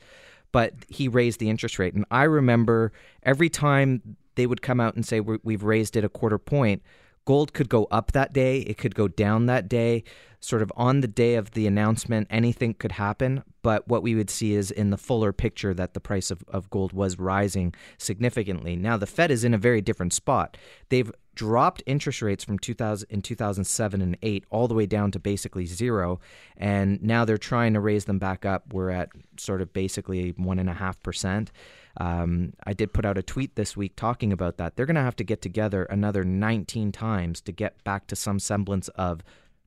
but 0.50 0.74
he 0.88 1.08
raised 1.08 1.38
the 1.40 1.48
interest 1.48 1.78
rate. 1.78 1.94
And 1.94 2.04
I 2.10 2.24
remember 2.24 2.92
every 3.22 3.48
time 3.48 4.16
they 4.34 4.46
would 4.46 4.60
come 4.60 4.80
out 4.80 4.96
and 4.96 5.06
say, 5.06 5.20
We've 5.20 5.62
raised 5.62 5.96
it 5.96 6.04
a 6.04 6.08
quarter 6.08 6.38
point, 6.38 6.82
gold 7.24 7.54
could 7.54 7.68
go 7.68 7.86
up 7.90 8.12
that 8.12 8.32
day, 8.32 8.58
it 8.58 8.76
could 8.76 8.94
go 8.94 9.08
down 9.08 9.46
that 9.46 9.68
day. 9.68 10.04
Sort 10.42 10.60
of 10.60 10.72
on 10.76 11.00
the 11.00 11.08
day 11.08 11.36
of 11.36 11.52
the 11.52 11.68
announcement, 11.68 12.26
anything 12.28 12.74
could 12.74 12.92
happen. 12.92 13.44
But 13.62 13.86
what 13.86 14.02
we 14.02 14.16
would 14.16 14.28
see 14.28 14.54
is 14.54 14.72
in 14.72 14.90
the 14.90 14.96
fuller 14.96 15.32
picture 15.32 15.72
that 15.72 15.94
the 15.94 16.00
price 16.00 16.32
of, 16.32 16.42
of 16.48 16.68
gold 16.68 16.92
was 16.92 17.16
rising 17.16 17.74
significantly. 17.96 18.74
Now, 18.74 18.96
the 18.96 19.06
Fed 19.06 19.30
is 19.30 19.44
in 19.44 19.54
a 19.54 19.58
very 19.58 19.80
different 19.80 20.12
spot. 20.12 20.56
They've 20.88 21.12
dropped 21.34 21.82
interest 21.86 22.20
rates 22.20 22.44
from 22.44 22.58
2000 22.58 23.08
in 23.10 23.22
2007 23.22 24.02
and 24.02 24.16
8 24.22 24.44
all 24.50 24.68
the 24.68 24.74
way 24.74 24.86
down 24.86 25.10
to 25.12 25.18
basically 25.18 25.64
zero 25.64 26.20
and 26.56 27.02
now 27.02 27.24
they're 27.24 27.38
trying 27.38 27.72
to 27.72 27.80
raise 27.80 28.04
them 28.04 28.18
back 28.18 28.44
up 28.44 28.72
we're 28.72 28.90
at 28.90 29.08
sort 29.38 29.62
of 29.62 29.72
basically 29.72 30.34
one 30.36 30.58
and 30.58 30.68
a 30.68 30.74
half 30.74 31.02
percent 31.02 31.50
um, 31.96 32.52
i 32.64 32.74
did 32.74 32.92
put 32.92 33.06
out 33.06 33.16
a 33.16 33.22
tweet 33.22 33.56
this 33.56 33.76
week 33.76 33.96
talking 33.96 34.30
about 34.32 34.58
that 34.58 34.76
they're 34.76 34.86
going 34.86 34.94
to 34.94 35.00
have 35.00 35.16
to 35.16 35.24
get 35.24 35.40
together 35.40 35.84
another 35.84 36.22
19 36.22 36.92
times 36.92 37.40
to 37.40 37.50
get 37.50 37.82
back 37.82 38.06
to 38.06 38.14
some 38.14 38.38
semblance 38.38 38.88
of 38.88 39.22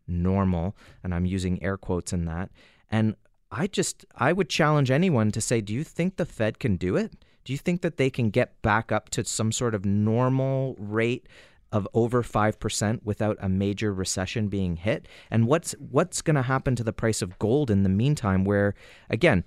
normal 0.08 0.76
and 1.04 1.14
i'm 1.14 1.26
using 1.26 1.62
air 1.64 1.78
quotes 1.78 2.14
in 2.14 2.26
that 2.26 2.50
and 2.90 3.16
i 3.52 3.68
just 3.68 4.06
i 4.16 4.32
would 4.32 4.50
challenge 4.50 4.92
anyone 4.92 5.32
to 5.32 5.42
say 5.42 5.62
do 5.62 5.74
you 5.74 5.84
think 5.84 6.18
the 6.18 6.26
fed 6.26 6.60
can 6.60 6.76
do 6.76 6.96
it 6.96 7.14
do 7.46 7.54
you 7.54 7.60
think 7.60 7.82
that 7.82 7.98
they 7.98 8.10
can 8.10 8.32
get 8.32 8.60
back 8.64 8.92
up 8.92 9.10
to 9.10 9.24
some 9.24 9.52
sort 9.52 9.76
of 9.76 9.86
normal 9.86 10.76
rate 10.80 11.28
of 11.72 11.88
over 11.94 12.24
5% 12.24 13.00
without 13.04 13.38
a 13.40 13.48
major 13.48 13.94
recession 13.94 14.48
being 14.48 14.78
hit? 14.78 15.08
And 15.30 15.48
what's 15.48 15.74
what's 15.74 16.22
going 16.22 16.36
to 16.36 16.42
happen 16.42 16.76
to 16.76 16.84
the 16.84 16.92
price 16.92 17.22
of 17.22 17.38
gold 17.38 17.70
in 17.70 17.84
the 17.84 17.90
meantime 17.90 18.46
where 18.46 18.74
again, 19.10 19.44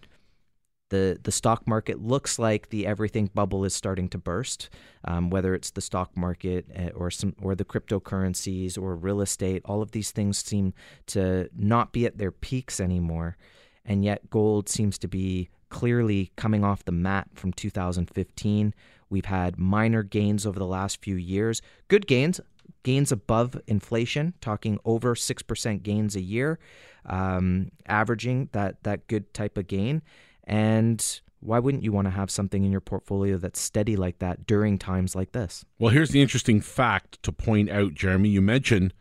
the 0.90 1.18
the 1.22 1.32
stock 1.32 1.66
market 1.66 2.00
looks 2.00 2.38
like 2.38 2.68
the 2.70 2.86
everything 2.86 3.30
bubble 3.34 3.64
is 3.64 3.74
starting 3.74 4.08
to 4.10 4.18
burst. 4.18 4.70
Um, 5.04 5.30
whether 5.30 5.54
it's 5.54 5.70
the 5.70 5.80
stock 5.80 6.16
market 6.16 6.66
eh, 6.74 6.90
or 6.94 7.10
some 7.10 7.34
or 7.40 7.54
the 7.54 7.64
cryptocurrencies 7.64 8.78
or 8.78 8.94
real 8.96 9.20
estate, 9.20 9.62
all 9.64 9.82
of 9.82 9.92
these 9.92 10.10
things 10.10 10.38
seem 10.38 10.74
to 11.06 11.48
not 11.56 11.92
be 11.92 12.06
at 12.06 12.18
their 12.18 12.32
peaks 12.32 12.80
anymore, 12.80 13.36
and 13.84 14.04
yet 14.04 14.30
gold 14.30 14.68
seems 14.68 14.98
to 14.98 15.08
be 15.08 15.50
clearly 15.68 16.32
coming 16.36 16.64
off 16.64 16.84
the 16.84 16.92
mat 16.92 17.28
from 17.34 17.52
2015. 17.52 18.74
We've 19.10 19.24
had 19.24 19.58
minor 19.58 20.02
gains 20.02 20.46
over 20.46 20.58
the 20.58 20.66
last 20.66 21.02
few 21.02 21.16
years, 21.16 21.62
good 21.88 22.06
gains, 22.06 22.40
gains 22.82 23.12
above 23.12 23.60
inflation, 23.66 24.34
talking 24.40 24.78
over 24.84 25.14
6% 25.14 25.82
gains 25.82 26.16
a 26.16 26.20
year, 26.20 26.58
um, 27.06 27.70
averaging 27.86 28.48
that, 28.52 28.82
that 28.84 29.06
good 29.08 29.32
type 29.34 29.56
of 29.58 29.66
gain. 29.66 30.02
And 30.48 31.20
why 31.40 31.58
wouldn't 31.58 31.84
you 31.84 31.92
want 31.92 32.06
to 32.06 32.10
have 32.10 32.30
something 32.30 32.64
in 32.64 32.72
your 32.72 32.80
portfolio 32.80 33.36
that's 33.36 33.60
steady 33.60 33.96
like 33.96 34.18
that 34.18 34.46
during 34.46 34.78
times 34.78 35.14
like 35.14 35.32
this? 35.32 35.64
Well, 35.78 35.92
here's 35.92 36.10
the 36.10 36.22
interesting 36.22 36.60
fact 36.60 37.22
to 37.22 37.30
point 37.30 37.70
out, 37.70 37.94
Jeremy. 37.94 38.30
You 38.30 38.40
mentioned 38.40 38.94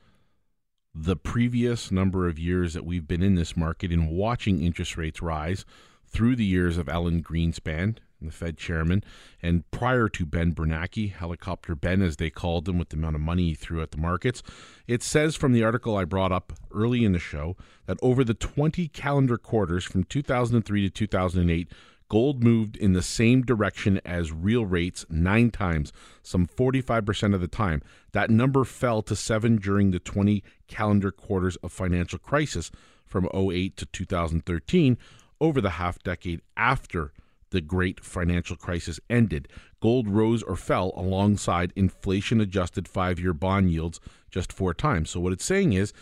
the 0.93 1.15
previous 1.15 1.91
number 1.91 2.27
of 2.27 2.37
years 2.37 2.73
that 2.73 2.85
we've 2.85 3.07
been 3.07 3.23
in 3.23 3.35
this 3.35 3.55
market 3.55 3.91
and 3.91 4.09
watching 4.09 4.61
interest 4.61 4.97
rates 4.97 5.21
rise 5.21 5.65
through 6.05 6.35
the 6.35 6.45
years 6.45 6.77
of 6.77 6.89
Alan 6.89 7.23
Greenspan, 7.23 7.97
the 8.25 8.31
Fed 8.31 8.57
chairman, 8.57 9.03
and 9.41 9.69
prior 9.69 10.09
to 10.09 10.25
Ben 10.25 10.53
Bernanke, 10.53 11.11
Helicopter 11.11 11.75
Ben, 11.75 12.01
as 12.01 12.17
they 12.17 12.29
called 12.29 12.67
him, 12.67 12.79
with 12.79 12.89
the 12.89 12.97
amount 12.97 13.15
of 13.15 13.21
money 13.21 13.49
he 13.49 13.53
threw 13.53 13.81
at 13.81 13.91
the 13.91 13.97
markets. 13.97 14.41
It 14.87 15.03
says 15.03 15.35
from 15.35 15.53
the 15.53 15.63
article 15.63 15.95
I 15.95 16.05
brought 16.05 16.31
up 16.31 16.53
early 16.73 17.05
in 17.05 17.11
the 17.11 17.19
show 17.19 17.55
that 17.85 17.99
over 18.01 18.23
the 18.23 18.33
20 18.33 18.87
calendar 18.87 19.37
quarters 19.37 19.83
from 19.83 20.03
2003 20.03 20.81
to 20.81 20.89
2008, 20.89 21.71
gold 22.09 22.43
moved 22.43 22.77
in 22.77 22.93
the 22.93 23.01
same 23.01 23.41
direction 23.41 23.99
as 24.05 24.31
real 24.31 24.65
rates 24.65 25.05
nine 25.09 25.51
times, 25.51 25.91
some 26.23 26.47
45% 26.47 27.35
of 27.35 27.41
the 27.41 27.47
time. 27.47 27.81
That 28.13 28.29
number 28.29 28.63
fell 28.63 29.01
to 29.03 29.15
seven 29.15 29.57
during 29.57 29.91
the 29.91 29.99
20 29.99 30.43
calendar 30.67 31.11
quarters 31.11 31.57
of 31.57 31.71
financial 31.71 32.19
crisis 32.19 32.71
from 33.05 33.29
08 33.33 33.77
to 33.77 33.85
2013 33.85 34.97
over 35.39 35.61
the 35.61 35.71
half 35.71 36.01
decade 36.03 36.41
after 36.55 37.13
the 37.51 37.61
great 37.61 38.03
financial 38.03 38.55
crisis 38.55 38.99
ended. 39.09 39.47
Gold 39.81 40.07
rose 40.07 40.43
or 40.43 40.55
fell 40.55 40.93
alongside 40.95 41.73
inflation 41.75 42.41
adjusted 42.41 42.87
five 42.87 43.19
year 43.19 43.33
bond 43.33 43.71
yields 43.71 43.99
just 44.29 44.51
four 44.51 44.73
times. 44.73 45.09
So, 45.09 45.19
what 45.19 45.33
it's 45.33 45.45
saying 45.45 45.73
is, 45.73 45.93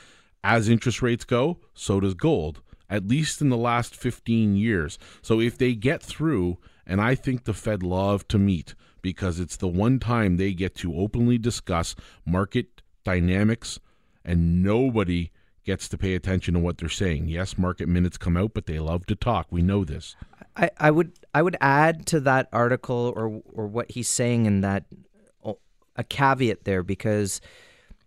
as 0.44 0.70
interest 0.70 1.02
rates 1.02 1.26
go, 1.26 1.60
so 1.74 2.00
does 2.00 2.14
gold, 2.14 2.62
at 2.90 3.08
least 3.08 3.42
in 3.42 3.50
the 3.50 3.58
last 3.58 3.96
15 3.96 4.56
years. 4.56 4.98
So, 5.22 5.40
if 5.40 5.58
they 5.58 5.76
get 5.76 6.02
through, 6.02 6.58
and 6.86 7.02
I 7.02 7.16
think 7.16 7.44
the 7.44 7.54
Fed 7.54 7.84
love 7.84 8.28
to 8.30 8.38
meet 8.38 8.76
because 9.02 9.40
it's 9.40 9.58
the 9.58 9.68
one 9.68 10.00
time 10.00 10.38
they 10.38 10.54
get 10.54 10.76
to 10.76 10.96
openly 10.98 11.38
discuss 11.38 11.96
market 12.26 12.82
dynamics 13.04 13.80
and 14.24 14.64
nobody 14.64 15.30
gets 15.64 15.90
to 15.90 15.98
pay 15.98 16.16
attention 16.16 16.54
to 16.54 16.60
what 16.60 16.78
they're 16.78 16.90
saying. 16.90 17.28
Yes, 17.28 17.58
market 17.58 17.88
minutes 17.88 18.18
come 18.18 18.38
out, 18.38 18.54
but 18.54 18.66
they 18.66 18.80
love 18.80 19.06
to 19.08 19.16
talk. 19.16 19.48
We 19.50 19.62
know 19.62 19.84
this. 19.84 20.16
I, 20.58 20.70
I 20.78 20.92
would 20.92 21.12
I 21.34 21.42
would 21.42 21.58
add 21.60 22.06
to 22.08 22.20
that 22.22 22.48
article 22.54 23.14
or 23.16 23.42
or 23.54 23.68
what 23.68 23.92
he's 23.92 24.10
saying 24.10 24.46
in 24.46 24.62
that 24.62 24.86
a 25.96 26.04
caveat 26.04 26.64
there 26.64 26.84
because 26.84 27.42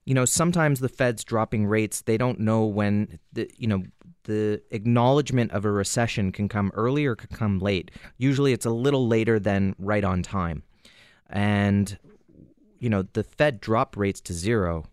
you 0.04 0.14
know 0.14 0.24
sometimes 0.24 0.80
the 0.80 0.88
Fed's 0.88 1.24
dropping 1.24 1.66
rates 1.66 2.02
they 2.02 2.16
don't 2.16 2.40
know 2.40 2.64
when 2.64 3.18
the 3.32 3.50
you 3.56 3.66
know 3.66 3.82
the 4.24 4.62
acknowledgement 4.70 5.52
of 5.52 5.64
a 5.64 5.70
recession 5.70 6.32
can 6.32 6.48
come 6.48 6.70
early 6.74 7.06
or 7.06 7.16
can 7.16 7.34
come 7.34 7.58
late. 7.58 7.90
Usually 8.18 8.52
it's 8.52 8.66
a 8.66 8.70
little 8.70 9.08
later 9.08 9.38
than 9.38 9.74
right 9.78 10.04
on 10.04 10.22
time. 10.22 10.62
And 11.30 11.98
you 12.78 12.90
know 12.90 13.02
the 13.12 13.24
Fed 13.24 13.60
dropped 13.60 13.96
rates 13.96 14.20
to 14.22 14.32
zero 14.32 14.84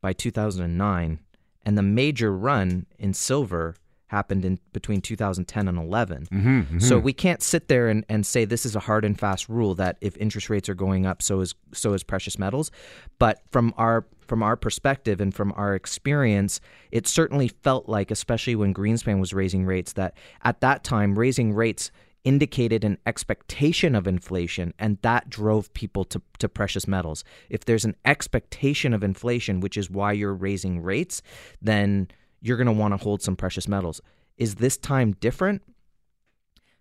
by 0.00 0.12
2009 0.12 1.20
and 1.62 1.78
the 1.78 1.82
major 1.82 2.34
run 2.36 2.86
in 2.98 3.12
silver 3.14 3.76
happened 4.10 4.44
in 4.44 4.58
between 4.72 5.00
2010 5.00 5.68
and 5.68 5.78
11. 5.78 6.26
Mm-hmm, 6.26 6.48
mm-hmm. 6.48 6.78
So 6.80 6.98
we 6.98 7.12
can't 7.12 7.42
sit 7.42 7.68
there 7.68 7.88
and, 7.88 8.04
and 8.08 8.26
say 8.26 8.44
this 8.44 8.66
is 8.66 8.74
a 8.74 8.80
hard 8.80 9.04
and 9.04 9.18
fast 9.18 9.48
rule 9.48 9.76
that 9.76 9.98
if 10.00 10.16
interest 10.16 10.50
rates 10.50 10.68
are 10.68 10.74
going 10.74 11.06
up, 11.06 11.22
so 11.22 11.40
is 11.40 11.54
so 11.72 11.92
is 11.92 12.02
precious 12.02 12.36
metals. 12.38 12.72
But 13.20 13.40
from 13.52 13.72
our 13.76 14.04
from 14.26 14.42
our 14.42 14.56
perspective 14.56 15.20
and 15.20 15.32
from 15.32 15.52
our 15.56 15.76
experience, 15.76 16.60
it 16.90 17.06
certainly 17.06 17.48
felt 17.48 17.88
like, 17.88 18.10
especially 18.10 18.56
when 18.56 18.74
Greenspan 18.74 19.20
was 19.20 19.32
raising 19.32 19.64
rates, 19.64 19.92
that 19.92 20.14
at 20.42 20.60
that 20.60 20.82
time 20.82 21.16
raising 21.16 21.54
rates 21.54 21.92
indicated 22.24 22.84
an 22.84 22.98
expectation 23.06 23.94
of 23.94 24.06
inflation, 24.06 24.74
and 24.78 24.98
that 25.02 25.30
drove 25.30 25.72
people 25.72 26.04
to, 26.04 26.20
to 26.38 26.48
precious 26.48 26.86
metals. 26.86 27.24
If 27.48 27.64
there's 27.64 27.84
an 27.84 27.96
expectation 28.04 28.92
of 28.92 29.02
inflation, 29.02 29.60
which 29.60 29.76
is 29.76 29.88
why 29.88 30.12
you're 30.12 30.34
raising 30.34 30.82
rates, 30.82 31.22
then 31.62 32.08
you're 32.40 32.56
going 32.56 32.66
to 32.66 32.72
want 32.72 32.92
to 32.92 33.02
hold 33.02 33.22
some 33.22 33.36
precious 33.36 33.68
metals. 33.68 34.00
Is 34.36 34.56
this 34.56 34.76
time 34.76 35.12
different? 35.12 35.62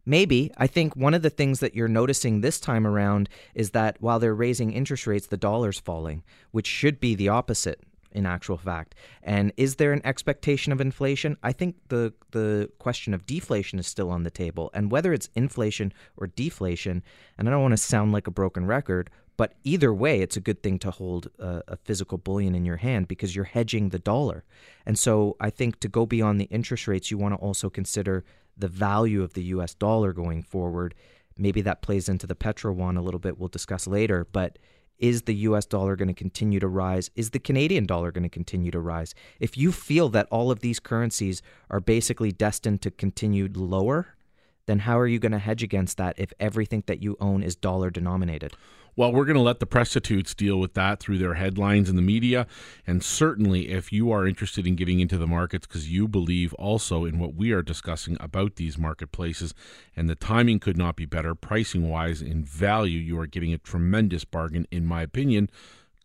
Maybe. 0.06 0.52
I 0.58 0.68
think 0.68 0.96
one 0.96 1.14
of 1.14 1.22
the 1.22 1.30
things 1.30 1.60
that 1.60 1.76
you're 1.76 1.88
noticing 1.88 2.42
this 2.42 2.60
time 2.60 2.88
around 2.88 3.30
is 3.54 3.72
that 3.72 3.98
while 4.00 4.20
they're 4.20 4.34
raising 4.34 4.72
interest 4.72 5.06
rates, 5.06 5.28
the 5.28 5.38
dollar's 5.38 5.80
falling, 5.80 6.24
which 6.52 6.68
should 6.68 7.00
be 7.00 7.16
the 7.16 7.30
opposite 7.30 7.82
in 8.12 8.26
actual 8.26 8.58
fact. 8.58 8.96
And 9.22 9.54
is 9.56 9.76
there 9.76 9.94
an 9.94 10.02
expectation 10.04 10.72
of 10.74 10.82
inflation? 10.82 11.38
I 11.44 11.52
think 11.52 11.76
the 11.90 12.14
the 12.32 12.72
question 12.80 13.14
of 13.14 13.26
deflation 13.26 13.78
is 13.78 13.88
still 13.88 14.10
on 14.10 14.24
the 14.24 14.32
table. 14.32 14.72
And 14.74 14.92
whether 14.92 15.14
it's 15.14 15.30
inflation 15.36 15.94
or 16.18 16.28
deflation, 16.28 17.04
and 17.38 17.48
I 17.48 17.52
don't 17.52 17.62
want 17.62 17.74
to 17.74 17.78
sound 17.78 18.12
like 18.12 18.28
a 18.28 18.32
broken 18.32 18.66
record, 18.66 19.10
but 19.40 19.54
either 19.64 19.94
way, 19.94 20.20
it's 20.20 20.36
a 20.36 20.42
good 20.42 20.62
thing 20.62 20.78
to 20.80 20.92
hold 20.92 21.30
a, 21.40 21.64
a, 21.70 21.78
physical 21.78 22.18
bullion 22.18 22.54
in 22.54 22.66
your 22.66 22.76
hand 22.76 23.08
because 23.08 23.38
you're 23.38 23.46
hedging 23.46 23.88
the 23.88 23.98
dollar. 23.98 24.44
And 24.86 25.00
so 25.00 25.38
I 25.40 25.50
think 25.50 25.80
to 25.80 25.88
go 25.88 26.06
beyond 26.06 26.42
the 26.42 26.50
interest 26.58 26.90
rates, 26.90 27.10
you 27.10 27.18
want 27.18 27.36
to 27.36 27.40
also 27.40 27.70
consider 27.70 28.26
the 28.58 28.68
value 28.68 29.24
of 29.24 29.36
the 29.36 29.44
US 29.44 29.74
dollar 29.74 30.12
going 30.12 30.44
forward. 30.44 30.94
Maybe 31.38 31.62
that 31.62 31.82
plays 31.82 32.10
into 32.10 32.28
the 32.28 32.36
petro 32.36 32.76
yuan 32.76 32.98
a 32.98 33.02
little 33.02 33.22
bit, 33.22 33.40
we'll 33.40 33.48
discuss 33.48 33.88
later. 33.88 34.28
But 34.30 34.60
is 34.98 35.22
the 35.22 35.36
US 35.36 35.66
dollar 35.66 35.96
going 35.96 36.10
to 36.10 36.14
continue 36.14 36.60
to 36.60 36.68
rise? 36.68 37.10
Is 37.16 37.30
the 37.30 37.40
Canadian 37.40 37.86
dollar 37.86 38.12
going 38.12 38.24
to 38.24 38.30
continue 38.30 38.72
to 38.72 38.80
rise? 38.82 39.16
If 39.40 39.58
you 39.58 39.72
feel 39.72 40.10
that 40.10 40.28
all 40.32 40.52
of 40.52 40.60
these 40.60 40.82
currencies 40.82 41.42
are 41.70 41.80
basically 41.80 42.34
destined 42.34 42.82
to 42.82 42.92
continue 42.92 43.48
lower, 43.54 44.18
then 44.66 44.80
how 44.80 45.00
are 45.00 45.08
you 45.08 45.18
going 45.18 45.32
to 45.32 45.40
hedge 45.40 45.64
against 45.64 45.96
that 45.96 46.20
if 46.20 46.34
everything 46.42 46.84
that 46.88 47.02
you 47.02 47.16
own 47.22 47.42
is 47.42 47.56
dollar 47.56 47.90
denominated? 47.90 48.58
Well, 48.96 49.14
we're 49.14 49.26
going 49.26 49.36
to 49.36 49.42
let 49.42 49.60
the 49.60 49.66
prostitutes 49.66 50.34
deal 50.34 50.60
with 50.60 50.74
that 50.74 51.00
through 51.00 51.20
their 51.20 51.36
headlines 51.36 51.90
in 51.90 51.96
the 51.96 52.02
media. 52.02 52.48
And 52.86 53.04
certainly, 53.04 53.70
if 53.70 53.94
you 53.94 54.12
are 54.12 54.28
interested 54.28 54.68
in 54.68 54.76
getting 54.76 55.00
into 55.00 55.18
the 55.18 55.28
markets 55.28 55.68
because 55.68 55.90
you 55.90 56.08
believe 56.08 56.54
also 56.56 57.06
in 57.06 57.20
what 57.20 57.36
we 57.36 57.52
are 57.52 57.62
discussing 57.62 58.18
about 58.20 58.56
these 58.56 58.78
marketplaces, 58.78 59.54
and 59.96 60.10
the 60.10 60.16
timing 60.16 60.60
could 60.60 60.78
not 60.78 60.96
be 60.96 61.06
better, 61.06 61.36
pricing 61.36 61.90
wise, 61.90 62.22
in 62.22 62.44
value, 62.44 63.00
you 63.00 63.20
are 63.20 63.28
getting 63.28 63.54
a 63.54 63.58
tremendous 63.58 64.26
bargain, 64.26 64.68
in 64.72 64.86
my 64.86 65.02
opinion. 65.02 65.50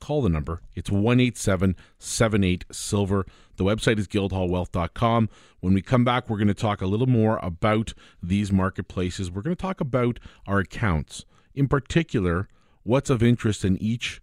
Call 0.00 0.20
the 0.20 0.28
number. 0.28 0.60
It's 0.74 0.90
187 0.90 1.76
78 1.98 2.64
Silver. 2.70 3.24
The 3.56 3.64
website 3.64 3.98
is 3.98 4.06
guildhallwealth.com. 4.06 5.28
When 5.60 5.72
we 5.72 5.80
come 5.80 6.04
back, 6.04 6.28
we're 6.28 6.36
going 6.36 6.48
to 6.48 6.54
talk 6.54 6.82
a 6.82 6.86
little 6.86 7.06
more 7.06 7.38
about 7.42 7.94
these 8.22 8.52
marketplaces. 8.52 9.30
We're 9.30 9.42
going 9.42 9.56
to 9.56 9.62
talk 9.62 9.80
about 9.80 10.20
our 10.46 10.58
accounts. 10.58 11.24
In 11.54 11.68
particular, 11.68 12.48
what's 12.84 13.10
of 13.10 13.22
interest 13.22 13.64
in 13.64 13.76
each, 13.82 14.20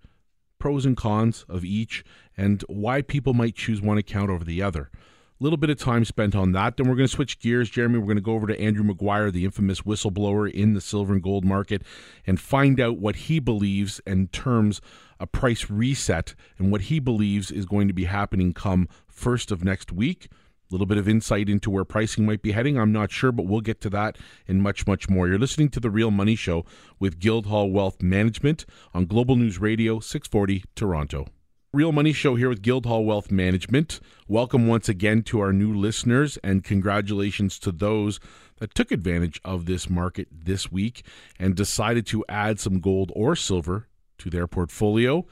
pros 0.60 0.86
and 0.86 0.96
cons 0.96 1.46
of 1.50 1.66
each, 1.66 2.06
and 2.38 2.64
why 2.68 3.02
people 3.02 3.34
might 3.34 3.56
choose 3.56 3.82
one 3.82 3.98
account 3.98 4.30
over 4.30 4.46
the 4.46 4.62
other. 4.62 4.90
A 4.94 5.44
little 5.44 5.58
bit 5.58 5.72
of 5.72 5.80
time 5.80 6.06
spent 6.06 6.36
on 6.36 6.52
that. 6.52 6.78
Then 6.78 6.88
we're 6.88 6.96
going 6.96 7.08
to 7.08 7.14
switch 7.14 7.40
gears, 7.40 7.68
Jeremy. 7.68 7.98
We're 7.98 8.06
going 8.06 8.16
to 8.16 8.22
go 8.22 8.34
over 8.34 8.46
to 8.46 8.62
Andrew 8.62 8.84
Maguire, 8.84 9.32
the 9.32 9.44
infamous 9.44 9.82
whistleblower 9.82 10.52
in 10.52 10.76
the 10.76 10.82
silver 10.82 11.14
and 11.14 11.24
gold 11.24 11.44
market, 11.44 11.82
and 12.28 12.40
find 12.40 12.80
out 12.80 13.00
what 13.00 13.16
he 13.16 13.40
believes 13.40 14.00
in 14.06 14.28
terms 14.28 14.82
a 15.20 15.26
price 15.26 15.70
reset 15.70 16.36
and 16.60 16.72
what 16.72 16.82
he 16.82 17.00
believes 17.00 17.52
is 17.52 17.66
going 17.66 17.88
to 17.88 17.94
be 17.94 18.06
happening 18.06 18.54
come 18.54 18.88
first 19.08 19.52
of 19.52 19.64
next 19.64 19.92
week 19.92 20.30
little 20.72 20.88
bit 20.88 20.98
of 20.98 21.08
insight 21.08 21.50
into 21.50 21.70
where 21.70 21.84
pricing 21.84 22.26
might 22.26 22.42
be 22.42 22.54
heading. 22.54 22.78
I'm 22.78 22.92
not 22.92 23.12
sure, 23.12 23.32
but 23.32 23.46
we'll 23.46 23.62
get 23.62 23.82
to 23.82 23.90
that 23.92 24.18
and 24.48 24.64
much, 24.64 24.88
much 24.88 25.10
more. 25.10 25.28
You're 25.28 25.38
listening 25.38 25.70
to 25.70 25.80
The 25.80 25.90
Real 25.90 26.12
Money 26.12 26.36
Show 26.36 26.66
with 27.00 27.20
Guildhall 27.20 27.72
Wealth 27.72 28.02
Management 28.02 28.66
on 28.94 29.06
Global 29.06 29.36
News 29.36 29.60
Radio, 29.60 30.00
640 30.00 30.64
Toronto. 30.76 31.28
Real 31.74 31.92
Money 31.94 32.12
Show 32.12 32.36
here 32.36 32.50
with 32.50 32.62
Guildhall 32.62 33.06
Wealth 33.06 33.32
Management. 33.32 34.02
Welcome 34.28 34.68
once 34.68 34.90
again 34.90 35.24
to 35.24 35.40
our 35.40 35.54
new 35.54 35.74
listeners, 35.74 36.38
and 36.44 36.64
congratulations 36.64 37.58
to 37.60 37.72
those 37.72 38.20
that 38.60 38.76
took 38.76 38.92
advantage 38.92 39.40
of 39.46 39.66
this 39.66 39.90
market 39.90 40.28
this 40.32 40.72
week 40.72 41.04
and 41.40 41.56
decided 41.56 42.06
to 42.08 42.26
add 42.28 42.60
some 42.60 42.80
gold 42.80 43.12
or 43.16 43.36
silver 43.38 43.88
to 44.18 44.30
their 44.30 44.48
portfolio. 44.48 45.26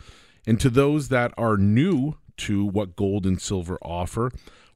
And 0.47 0.59
to 0.61 0.69
those 0.69 1.09
that 1.09 1.33
are 1.37 1.57
new 1.57 2.15
to 2.37 2.65
what 2.65 2.95
gold 2.95 3.25
and 3.25 3.41
silver 3.41 3.77
offer, 3.81 4.31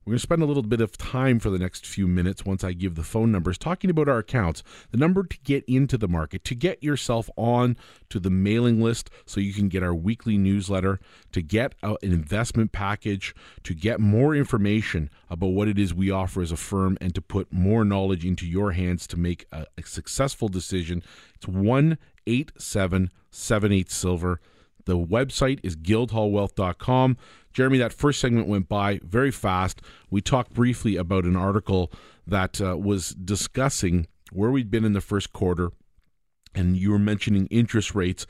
we're 0.05 0.11
going 0.11 0.17
to 0.17 0.23
spend 0.23 0.41
a 0.41 0.45
little 0.45 0.63
bit 0.63 0.81
of 0.81 0.97
time 0.97 1.39
for 1.39 1.49
the 1.49 1.57
next 1.57 1.85
few 1.85 2.09
minutes 2.09 2.43
once 2.43 2.61
I 2.61 2.73
give 2.73 2.95
the 2.95 3.03
phone 3.03 3.31
numbers 3.31 3.57
talking 3.57 3.89
about 3.89 4.09
our 4.09 4.17
accounts. 4.17 4.61
The 4.91 4.97
number 4.97 5.23
to 5.23 5.37
get 5.45 5.63
into 5.65 5.97
the 5.97 6.09
market, 6.09 6.43
to 6.43 6.55
get 6.55 6.83
yourself 6.83 7.29
on 7.37 7.77
to 8.09 8.19
the 8.19 8.29
mailing 8.29 8.81
list 8.81 9.09
so 9.25 9.39
you 9.39 9.53
can 9.53 9.69
get 9.69 9.81
our 9.81 9.95
weekly 9.95 10.37
newsletter, 10.37 10.99
to 11.31 11.41
get 11.41 11.75
an 11.81 11.95
investment 12.01 12.73
package, 12.73 13.33
to 13.63 13.73
get 13.73 14.01
more 14.01 14.35
information 14.35 15.09
about 15.29 15.47
what 15.47 15.69
it 15.69 15.79
is 15.79 15.93
we 15.93 16.11
offer 16.11 16.41
as 16.41 16.51
a 16.51 16.57
firm, 16.57 16.97
and 16.99 17.15
to 17.15 17.21
put 17.21 17.53
more 17.53 17.85
knowledge 17.85 18.25
into 18.25 18.45
your 18.45 18.73
hands 18.73 19.07
to 19.07 19.17
make 19.17 19.45
a, 19.53 19.65
a 19.77 19.83
successful 19.83 20.49
decision. 20.49 21.01
It's 21.35 21.47
18778 21.47 23.89
Silver. 23.89 24.41
The 24.85 24.97
website 24.97 25.61
is 25.63 25.77
guildhallwealth.com. 25.77 27.15
Jeremy, 27.53 27.77
that 27.77 27.93
first 27.93 28.19
segment 28.19 28.47
went 28.47 28.67
by 28.67 28.99
very 29.03 29.31
fast. 29.31 29.81
We 30.09 30.21
talked 30.21 30.53
briefly 30.53 30.95
about 30.95 31.25
an 31.25 31.35
article 31.35 31.91
that 32.25 32.59
uh, 32.59 32.77
was 32.77 33.11
discussing 33.11 34.07
where 34.31 34.51
we'd 34.51 34.71
been 34.71 34.85
in 34.85 34.93
the 34.93 35.01
first 35.01 35.31
quarter, 35.33 35.71
and 36.55 36.75
you 36.75 36.91
were 36.91 36.99
mentioning 36.99 37.47
interest 37.47 37.93
rates. 37.93 38.25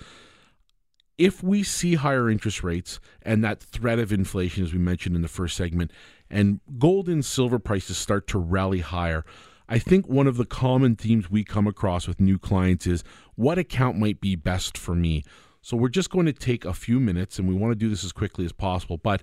If 1.17 1.41
we 1.43 1.63
see 1.63 1.95
higher 1.95 2.29
interest 2.29 2.63
rates 2.63 2.99
and 3.21 3.43
that 3.43 3.61
threat 3.61 3.99
of 3.99 4.11
inflation, 4.11 4.63
as 4.63 4.73
we 4.73 4.79
mentioned 4.79 5.15
in 5.15 5.21
the 5.21 5.27
first 5.27 5.55
segment, 5.55 5.91
and 6.29 6.59
gold 6.77 7.07
and 7.07 7.23
silver 7.23 7.59
prices 7.59 7.97
start 7.97 8.27
to 8.27 8.39
rally 8.39 8.79
higher, 8.79 9.23
I 9.69 9.79
think 9.79 10.07
one 10.07 10.27
of 10.27 10.37
the 10.37 10.45
common 10.45 10.95
themes 10.95 11.29
we 11.29 11.43
come 11.43 11.67
across 11.67 12.07
with 12.07 12.19
new 12.19 12.37
clients 12.37 12.85
is 12.85 13.03
what 13.35 13.57
account 13.57 13.97
might 13.97 14.19
be 14.19 14.35
best 14.35 14.77
for 14.77 14.95
me. 14.95 15.23
So 15.63 15.77
we're 15.77 15.87
just 15.87 16.09
going 16.09 16.25
to 16.25 16.33
take 16.33 16.65
a 16.65 16.73
few 16.73 16.99
minutes 16.99 17.39
and 17.39 17.47
we 17.47 17.55
want 17.55 17.71
to 17.71 17.75
do 17.75 17.89
this 17.89 18.03
as 18.03 18.11
quickly 18.11 18.43
as 18.43 18.51
possible. 18.51 18.97
But 18.97 19.21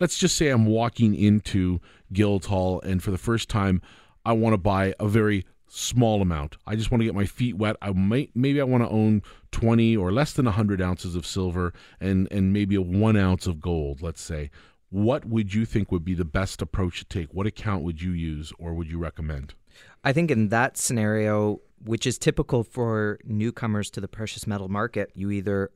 let's 0.00 0.18
just 0.18 0.36
say 0.36 0.48
I'm 0.48 0.66
walking 0.66 1.14
into 1.14 1.80
Guildhall 2.12 2.80
and 2.80 3.00
for 3.00 3.12
the 3.12 3.18
first 3.18 3.48
time 3.48 3.80
I 4.24 4.32
want 4.32 4.52
to 4.52 4.58
buy 4.58 4.94
a 4.98 5.06
very 5.06 5.46
small 5.68 6.20
amount. 6.20 6.56
I 6.66 6.74
just 6.74 6.90
want 6.90 7.02
to 7.02 7.04
get 7.04 7.14
my 7.14 7.24
feet 7.24 7.56
wet. 7.56 7.76
I 7.80 7.92
might 7.92 8.30
maybe 8.34 8.60
I 8.60 8.64
want 8.64 8.82
to 8.82 8.90
own 8.90 9.22
20 9.52 9.96
or 9.96 10.10
less 10.10 10.32
than 10.32 10.46
100 10.46 10.82
ounces 10.82 11.14
of 11.14 11.24
silver 11.24 11.72
and 12.00 12.26
and 12.32 12.52
maybe 12.52 12.74
a 12.74 12.82
1 12.82 13.16
ounce 13.16 13.46
of 13.46 13.60
gold, 13.60 14.02
let's 14.02 14.20
say. 14.20 14.50
What 14.90 15.24
would 15.24 15.54
you 15.54 15.64
think 15.64 15.92
would 15.92 16.04
be 16.04 16.14
the 16.14 16.24
best 16.24 16.60
approach 16.60 16.98
to 16.98 17.04
take? 17.04 17.32
What 17.32 17.46
account 17.46 17.84
would 17.84 18.02
you 18.02 18.10
use 18.10 18.52
or 18.58 18.74
would 18.74 18.90
you 18.90 18.98
recommend? 18.98 19.54
I 20.04 20.12
think 20.12 20.30
in 20.30 20.48
that 20.48 20.76
scenario, 20.76 21.60
which 21.84 22.06
is 22.06 22.18
typical 22.18 22.62
for 22.62 23.18
newcomers 23.24 23.90
to 23.90 24.00
the 24.00 24.08
precious 24.08 24.46
metal 24.46 24.68
market, 24.68 25.10
you 25.14 25.30
either 25.30 25.70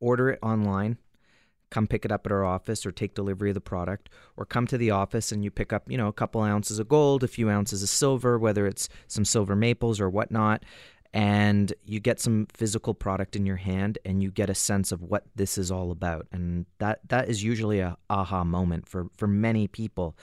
order 0.00 0.30
it 0.30 0.38
online, 0.42 0.98
come 1.70 1.86
pick 1.86 2.04
it 2.04 2.12
up 2.12 2.26
at 2.26 2.32
our 2.32 2.44
office 2.44 2.84
or 2.86 2.92
take 2.92 3.14
delivery 3.14 3.50
of 3.50 3.54
the 3.54 3.60
product, 3.60 4.08
or 4.36 4.44
come 4.44 4.66
to 4.66 4.78
the 4.78 4.90
office 4.90 5.32
and 5.32 5.42
you 5.42 5.50
pick 5.50 5.72
up, 5.72 5.90
you 5.90 5.96
know, 5.96 6.08
a 6.08 6.12
couple 6.12 6.40
ounces 6.42 6.78
of 6.78 6.88
gold, 6.88 7.24
a 7.24 7.28
few 7.28 7.50
ounces 7.50 7.82
of 7.82 7.88
silver, 7.88 8.38
whether 8.38 8.66
it's 8.66 8.88
some 9.08 9.24
silver 9.24 9.56
maples 9.56 10.00
or 10.00 10.08
whatnot, 10.08 10.62
and 11.14 11.72
you 11.84 12.00
get 12.00 12.20
some 12.20 12.46
physical 12.52 12.92
product 12.92 13.36
in 13.36 13.46
your 13.46 13.56
hand 13.56 13.98
and 14.04 14.20
you 14.20 14.32
get 14.32 14.50
a 14.50 14.54
sense 14.54 14.90
of 14.90 15.00
what 15.00 15.24
this 15.36 15.56
is 15.56 15.70
all 15.70 15.92
about. 15.92 16.26
And 16.32 16.66
that 16.78 17.00
that 17.08 17.28
is 17.28 17.44
usually 17.44 17.78
a 17.78 17.96
aha 18.10 18.42
moment 18.42 18.88
for 18.88 19.06
for 19.16 19.28
many 19.28 19.68
people. 19.68 20.16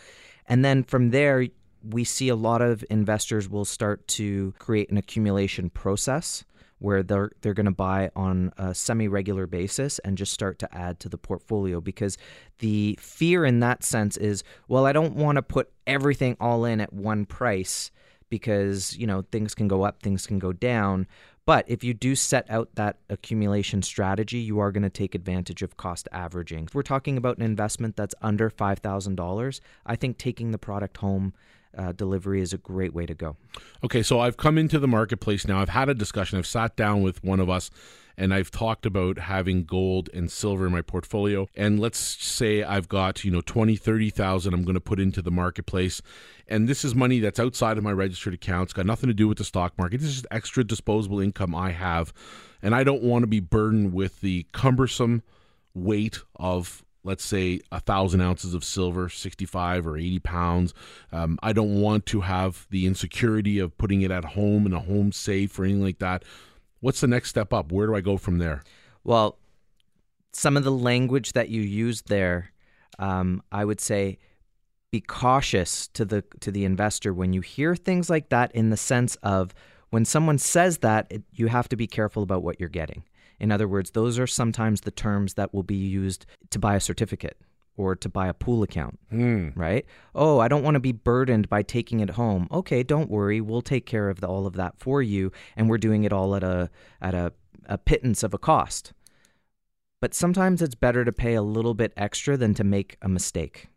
And 0.47 0.65
then 0.65 0.83
from 0.83 1.11
there 1.11 1.47
we 1.83 2.03
see 2.03 2.29
a 2.29 2.35
lot 2.35 2.61
of 2.61 2.83
investors 2.89 3.50
will 3.50 3.65
start 3.65 4.07
to 4.07 4.53
create 4.59 4.89
an 4.89 4.97
accumulation 4.97 5.69
process 5.69 6.43
where 6.79 7.03
they're 7.03 7.31
they're 7.41 7.53
going 7.53 7.65
to 7.65 7.71
buy 7.71 8.09
on 8.15 8.51
a 8.57 8.73
semi-regular 8.73 9.45
basis 9.45 10.00
and 10.00 10.17
just 10.17 10.33
start 10.33 10.57
to 10.59 10.75
add 10.75 11.00
to 11.00 11.07
the 11.07 11.17
portfolio 11.17 11.79
because 11.79 12.17
the 12.59 12.97
fear 13.00 13.45
in 13.45 13.59
that 13.59 13.83
sense 13.83 14.17
is 14.17 14.43
well 14.67 14.85
I 14.85 14.91
don't 14.91 15.15
want 15.15 15.35
to 15.35 15.43
put 15.43 15.71
everything 15.85 16.35
all 16.39 16.65
in 16.65 16.81
at 16.81 16.91
one 16.91 17.25
price 17.25 17.91
because 18.29 18.97
you 18.97 19.05
know 19.05 19.23
things 19.31 19.53
can 19.53 19.67
go 19.67 19.83
up 19.83 20.01
things 20.01 20.25
can 20.25 20.39
go 20.39 20.53
down 20.53 21.07
but 21.45 21.65
if 21.67 21.83
you 21.83 21.93
do 21.93 22.15
set 22.15 22.50
out 22.50 22.69
that 22.75 22.97
accumulation 23.09 23.81
strategy, 23.81 24.38
you 24.38 24.59
are 24.59 24.71
going 24.71 24.83
to 24.83 24.89
take 24.89 25.15
advantage 25.15 25.63
of 25.63 25.75
cost 25.75 26.07
averaging. 26.11 26.65
If 26.65 26.75
we're 26.75 26.83
talking 26.83 27.17
about 27.17 27.38
an 27.38 27.43
investment 27.43 27.95
that's 27.95 28.13
under 28.21 28.50
$5,000, 28.50 29.59
I 29.85 29.95
think 29.95 30.17
taking 30.17 30.51
the 30.51 30.59
product 30.59 30.97
home 30.97 31.33
uh, 31.77 31.91
delivery 31.91 32.41
is 32.41 32.53
a 32.53 32.57
great 32.57 32.93
way 32.93 33.05
to 33.05 33.13
go. 33.13 33.37
Okay, 33.83 34.03
so 34.03 34.19
I've 34.19 34.37
come 34.37 34.57
into 34.57 34.79
the 34.79 34.87
marketplace 34.87 35.47
now. 35.47 35.59
I've 35.59 35.69
had 35.69 35.89
a 35.89 35.93
discussion. 35.93 36.37
I've 36.37 36.47
sat 36.47 36.75
down 36.75 37.01
with 37.01 37.23
one 37.23 37.39
of 37.39 37.49
us 37.49 37.71
and 38.17 38.33
I've 38.33 38.51
talked 38.51 38.85
about 38.85 39.17
having 39.17 39.63
gold 39.63 40.09
and 40.13 40.31
silver 40.31 40.65
in 40.65 40.71
my 40.71 40.81
portfolio. 40.81 41.47
And 41.55 41.79
let's 41.79 41.97
say 41.99 42.63
I've 42.63 42.87
got, 42.87 43.23
you 43.23 43.31
know, 43.31 43.41
20, 43.41 43.75
30,000 43.75 44.53
I'm 44.53 44.63
going 44.63 44.75
to 44.75 44.81
put 44.81 44.99
into 44.99 45.21
the 45.21 45.31
marketplace. 45.31 46.01
And 46.47 46.67
this 46.67 46.83
is 46.83 46.93
money 46.93 47.19
that's 47.19 47.39
outside 47.39 47.77
of 47.77 47.83
my 47.83 47.91
registered 47.91 48.33
accounts, 48.33 48.73
got 48.73 48.85
nothing 48.85 49.07
to 49.07 49.13
do 49.13 49.27
with 49.27 49.37
the 49.37 49.43
stock 49.43 49.77
market. 49.77 50.01
This 50.01 50.17
is 50.17 50.25
extra 50.29 50.63
disposable 50.63 51.19
income 51.19 51.55
I 51.55 51.71
have. 51.71 52.13
And 52.61 52.75
I 52.75 52.83
don't 52.83 53.01
want 53.01 53.23
to 53.23 53.27
be 53.27 53.39
burdened 53.39 53.93
with 53.93 54.21
the 54.21 54.45
cumbersome 54.51 55.23
weight 55.73 56.19
of 56.35 56.83
let's 57.03 57.24
say 57.24 57.60
a 57.72 57.79
thousand 57.79 58.22
ounces 58.22 58.53
of 58.53 58.63
silver, 58.63 59.10
65 59.10 59.88
or 59.88 59.98
80 59.98 60.20
pounds. 60.20 60.74
Um, 61.12 61.39
I 61.41 61.53
don't 61.53 61.81
want 61.81 62.05
to 62.08 62.22
have 62.22 62.67
the 62.70 62.86
insecurity 62.86 63.60
of 63.60 63.77
putting 63.77 64.01
it 64.01 64.12
at 64.12 64.25
home 64.25 64.65
in 64.65 64.74
a 64.74 64.79
home 64.79 65.12
safe 65.12 65.58
or 65.58 65.63
anything 65.63 65.84
like 65.84 66.00
that. 66.00 66.24
What's 66.79 67.01
the 67.01 67.08
next 67.08 67.29
step 67.29 67.53
up? 67.53 67.72
Where 67.72 67.88
do 67.88 67.96
I 67.96 68.01
go 68.01 68.17
from 68.17 68.38
there? 68.38 68.63
Well, 69.03 69.38
some 70.34 70.58
of 70.58 70.63
the 70.63 70.72
language 70.72 71.34
that 71.34 71.50
you 71.50 71.62
used 71.62 72.08
there, 72.08 72.51
um, 73.00 73.41
I 73.51 73.65
would 73.65 73.81
say 73.81 74.17
be 74.91 75.01
cautious 75.01 75.88
to 75.89 76.03
the 76.03 76.24
to 76.41 76.51
the 76.51 76.65
investor 76.65 77.13
when 77.13 77.34
you 77.34 77.41
hear 77.41 77.75
things 77.75 78.10
like 78.10 78.29
that 78.29 78.51
in 78.53 78.70
the 78.70 78.77
sense 78.77 79.15
of 79.17 79.53
when 79.89 80.03
someone 80.03 80.38
says 80.38 80.79
that 80.79 81.08
it, 81.10 81.24
you 81.34 81.48
have 81.48 81.70
to 81.70 81.75
be 81.77 81.88
careful 81.88 82.24
about 82.24 82.43
what 82.43 82.60
you're 82.60 82.70
getting 82.70 83.03
in 83.41 83.51
other 83.51 83.67
words, 83.67 83.91
those 83.91 84.19
are 84.19 84.27
sometimes 84.27 84.81
the 84.81 84.91
terms 84.91 85.33
that 85.33 85.51
will 85.51 85.63
be 85.63 85.75
used 85.75 86.27
to 86.51 86.60
buy 86.60 86.75
a 86.75 86.79
certificate 86.79 87.38
or 87.75 87.95
to 87.95 88.07
buy 88.07 88.27
a 88.27 88.36
pool 88.36 88.62
account, 88.62 89.00
mm. 89.12 89.51
right? 89.55 89.83
Oh, 90.13 90.38
I 90.38 90.48
don't 90.48 90.62
want 90.62 90.75
to 90.75 90.79
be 90.79 90.91
burdened 90.91 91.50
by 91.50 91.63
taking 91.63 92.01
it 92.01 92.12
home. 92.12 92.48
Okay, 92.51 92.83
don't 92.83 93.10
worry, 93.10 93.41
we'll 93.41 93.63
take 93.63 93.88
care 93.88 94.10
of 94.10 94.21
the, 94.21 94.27
all 94.27 94.45
of 94.45 94.53
that 94.53 94.77
for 94.77 95.01
you, 95.01 95.31
and 95.55 95.67
we're 95.67 95.79
doing 95.79 96.03
it 96.03 96.13
all 96.13 96.36
at 96.36 96.43
a 96.43 96.69
at 97.01 97.15
a, 97.15 97.33
a 97.65 97.79
pittance 97.79 98.21
of 98.21 98.36
a 98.36 98.38
cost. 98.38 98.93
But 100.00 100.13
sometimes 100.13 100.62
it's 100.62 100.75
better 100.75 101.03
to 101.03 101.12
pay 101.12 101.33
a 101.33 101.41
little 101.41 101.74
bit 101.74 101.93
extra 101.98 102.38
than 102.38 102.53
to 102.53 102.63
make 102.63 102.98
a 103.01 103.09
mistake. 103.09 103.70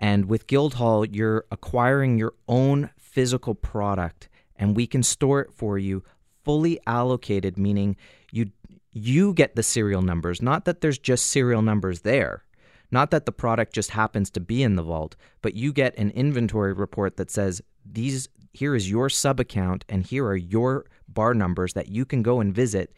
And 0.00 0.24
with 0.30 0.46
Guildhall, 0.46 1.04
you're 1.04 1.44
acquiring 1.50 2.16
your 2.16 2.32
own 2.48 2.88
physical 2.96 3.54
product, 3.54 4.30
and 4.56 4.74
we 4.74 4.86
can 4.86 5.02
store 5.02 5.42
it 5.42 5.52
for 5.52 5.76
you 5.76 6.02
fully 6.42 6.78
allocated, 6.86 7.58
meaning 7.58 7.96
you 8.32 8.50
you 8.94 9.34
get 9.34 9.56
the 9.56 9.62
serial 9.62 10.02
numbers, 10.02 10.40
not 10.40 10.64
that 10.64 10.80
there's 10.80 10.98
just 10.98 11.26
serial 11.26 11.62
numbers 11.62 12.00
there. 12.00 12.44
Not 12.90 13.10
that 13.10 13.26
the 13.26 13.32
product 13.32 13.74
just 13.74 13.90
happens 13.90 14.30
to 14.30 14.40
be 14.40 14.62
in 14.62 14.76
the 14.76 14.82
vault, 14.82 15.16
but 15.42 15.54
you 15.54 15.72
get 15.72 15.98
an 15.98 16.10
inventory 16.10 16.72
report 16.72 17.16
that 17.16 17.30
says 17.30 17.60
these 17.84 18.28
here 18.52 18.76
is 18.76 18.88
your 18.88 19.10
sub 19.10 19.40
account 19.40 19.84
and 19.88 20.06
here 20.06 20.24
are 20.26 20.36
your 20.36 20.86
bar 21.08 21.34
numbers 21.34 21.72
that 21.72 21.88
you 21.88 22.04
can 22.04 22.22
go 22.22 22.38
and 22.38 22.54
visit 22.54 22.94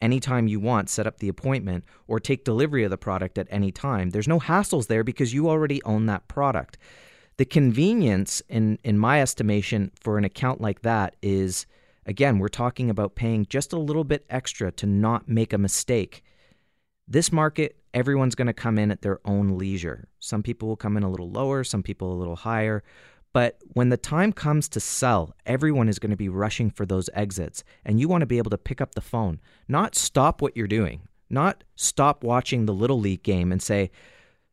anytime 0.00 0.46
you 0.46 0.60
want, 0.60 0.88
set 0.88 1.08
up 1.08 1.18
the 1.18 1.28
appointment 1.28 1.84
or 2.06 2.20
take 2.20 2.44
delivery 2.44 2.84
of 2.84 2.90
the 2.90 2.96
product 2.96 3.38
at 3.38 3.48
any 3.50 3.72
time. 3.72 4.10
There's 4.10 4.28
no 4.28 4.38
hassles 4.38 4.86
there 4.86 5.02
because 5.02 5.34
you 5.34 5.48
already 5.48 5.82
own 5.82 6.06
that 6.06 6.28
product. 6.28 6.78
The 7.38 7.44
convenience 7.44 8.40
in 8.48 8.78
in 8.84 8.98
my 8.98 9.20
estimation 9.20 9.90
for 9.98 10.16
an 10.16 10.24
account 10.24 10.60
like 10.60 10.82
that 10.82 11.16
is 11.22 11.66
Again, 12.08 12.38
we're 12.38 12.48
talking 12.48 12.88
about 12.88 13.16
paying 13.16 13.44
just 13.50 13.74
a 13.74 13.78
little 13.78 14.02
bit 14.02 14.24
extra 14.30 14.72
to 14.72 14.86
not 14.86 15.28
make 15.28 15.52
a 15.52 15.58
mistake. 15.58 16.24
This 17.06 17.30
market, 17.30 17.76
everyone's 17.92 18.34
going 18.34 18.46
to 18.46 18.54
come 18.54 18.78
in 18.78 18.90
at 18.90 19.02
their 19.02 19.20
own 19.26 19.58
leisure. 19.58 20.08
Some 20.18 20.42
people 20.42 20.68
will 20.68 20.76
come 20.76 20.96
in 20.96 21.02
a 21.02 21.10
little 21.10 21.30
lower, 21.30 21.64
some 21.64 21.82
people 21.82 22.10
a 22.10 22.16
little 22.16 22.36
higher. 22.36 22.82
But 23.34 23.58
when 23.74 23.90
the 23.90 23.98
time 23.98 24.32
comes 24.32 24.70
to 24.70 24.80
sell, 24.80 25.34
everyone 25.44 25.86
is 25.86 25.98
going 25.98 26.10
to 26.10 26.16
be 26.16 26.30
rushing 26.30 26.70
for 26.70 26.86
those 26.86 27.10
exits. 27.12 27.62
And 27.84 28.00
you 28.00 28.08
want 28.08 28.22
to 28.22 28.26
be 28.26 28.38
able 28.38 28.52
to 28.52 28.58
pick 28.58 28.80
up 28.80 28.94
the 28.94 29.02
phone, 29.02 29.38
not 29.68 29.94
stop 29.94 30.40
what 30.40 30.56
you're 30.56 30.66
doing, 30.66 31.02
not 31.28 31.62
stop 31.76 32.24
watching 32.24 32.64
the 32.64 32.72
Little 32.72 32.98
League 32.98 33.22
game 33.22 33.52
and 33.52 33.60
say, 33.60 33.90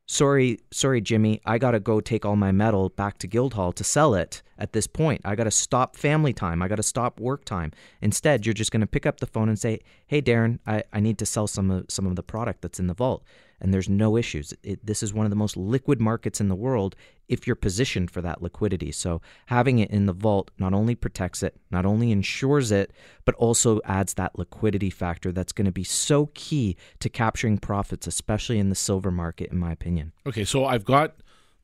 sorry, 0.07 0.59
sorry, 0.71 1.01
Jimmy, 1.01 1.41
I 1.45 1.57
got 1.57 1.71
to 1.71 1.79
go 1.79 1.99
take 1.99 2.25
all 2.25 2.35
my 2.35 2.51
metal 2.51 2.89
back 2.89 3.17
to 3.19 3.27
Guildhall 3.27 3.73
to 3.73 3.83
sell 3.83 4.15
it 4.15 4.41
at 4.57 4.73
this 4.73 4.87
point. 4.87 5.21
I 5.25 5.35
got 5.35 5.45
to 5.45 5.51
stop 5.51 5.95
family 5.95 6.33
time. 6.33 6.61
I 6.61 6.67
got 6.67 6.75
to 6.75 6.83
stop 6.83 7.19
work 7.19 7.45
time. 7.45 7.71
Instead, 8.01 8.45
you're 8.45 8.53
just 8.53 8.71
going 8.71 8.81
to 8.81 8.87
pick 8.87 9.05
up 9.05 9.19
the 9.19 9.27
phone 9.27 9.49
and 9.49 9.59
say, 9.59 9.79
hey, 10.07 10.21
Darren, 10.21 10.59
I, 10.65 10.83
I 10.93 10.99
need 10.99 11.17
to 11.19 11.25
sell 11.25 11.47
some 11.47 11.71
of, 11.71 11.85
some 11.89 12.05
of 12.05 12.15
the 12.15 12.23
product 12.23 12.61
that's 12.61 12.79
in 12.79 12.87
the 12.87 12.93
vault 12.93 13.23
and 13.59 13.73
there's 13.73 13.89
no 13.89 14.17
issues. 14.17 14.53
It, 14.63 14.85
this 14.85 15.01
is 15.01 15.13
one 15.13 15.25
of 15.25 15.29
the 15.29 15.35
most 15.35 15.57
liquid 15.57 15.99
markets 15.99 16.41
in 16.41 16.47
the 16.47 16.55
world 16.55 16.95
if 17.27 17.47
you're 17.47 17.55
positioned 17.55 18.11
for 18.11 18.21
that 18.21 18.41
liquidity. 18.41 18.91
So 18.91 19.21
having 19.47 19.79
it 19.79 19.89
in 19.89 20.05
the 20.05 20.13
vault 20.13 20.51
not 20.59 20.73
only 20.73 20.95
protects 20.95 21.41
it, 21.41 21.55
not 21.71 21.85
only 21.85 22.11
ensures 22.11 22.71
it, 22.71 22.91
but 23.23 23.35
also 23.35 23.81
adds 23.85 24.13
that 24.15 24.37
liquidity 24.37 24.89
factor 24.89 25.31
that's 25.31 25.53
going 25.53 25.65
to 25.65 25.71
be 25.71 25.83
so 25.83 26.27
key 26.33 26.77
to 26.99 27.09
capturing 27.09 27.57
profits, 27.57 28.07
especially 28.07 28.59
in 28.59 28.69
the 28.69 28.75
silver 28.75 29.11
market, 29.11 29.51
in 29.51 29.57
my 29.57 29.71
opinion. 29.71 30.11
Okay, 30.27 30.45
so 30.45 30.65
I've 30.65 30.85
got 30.85 31.15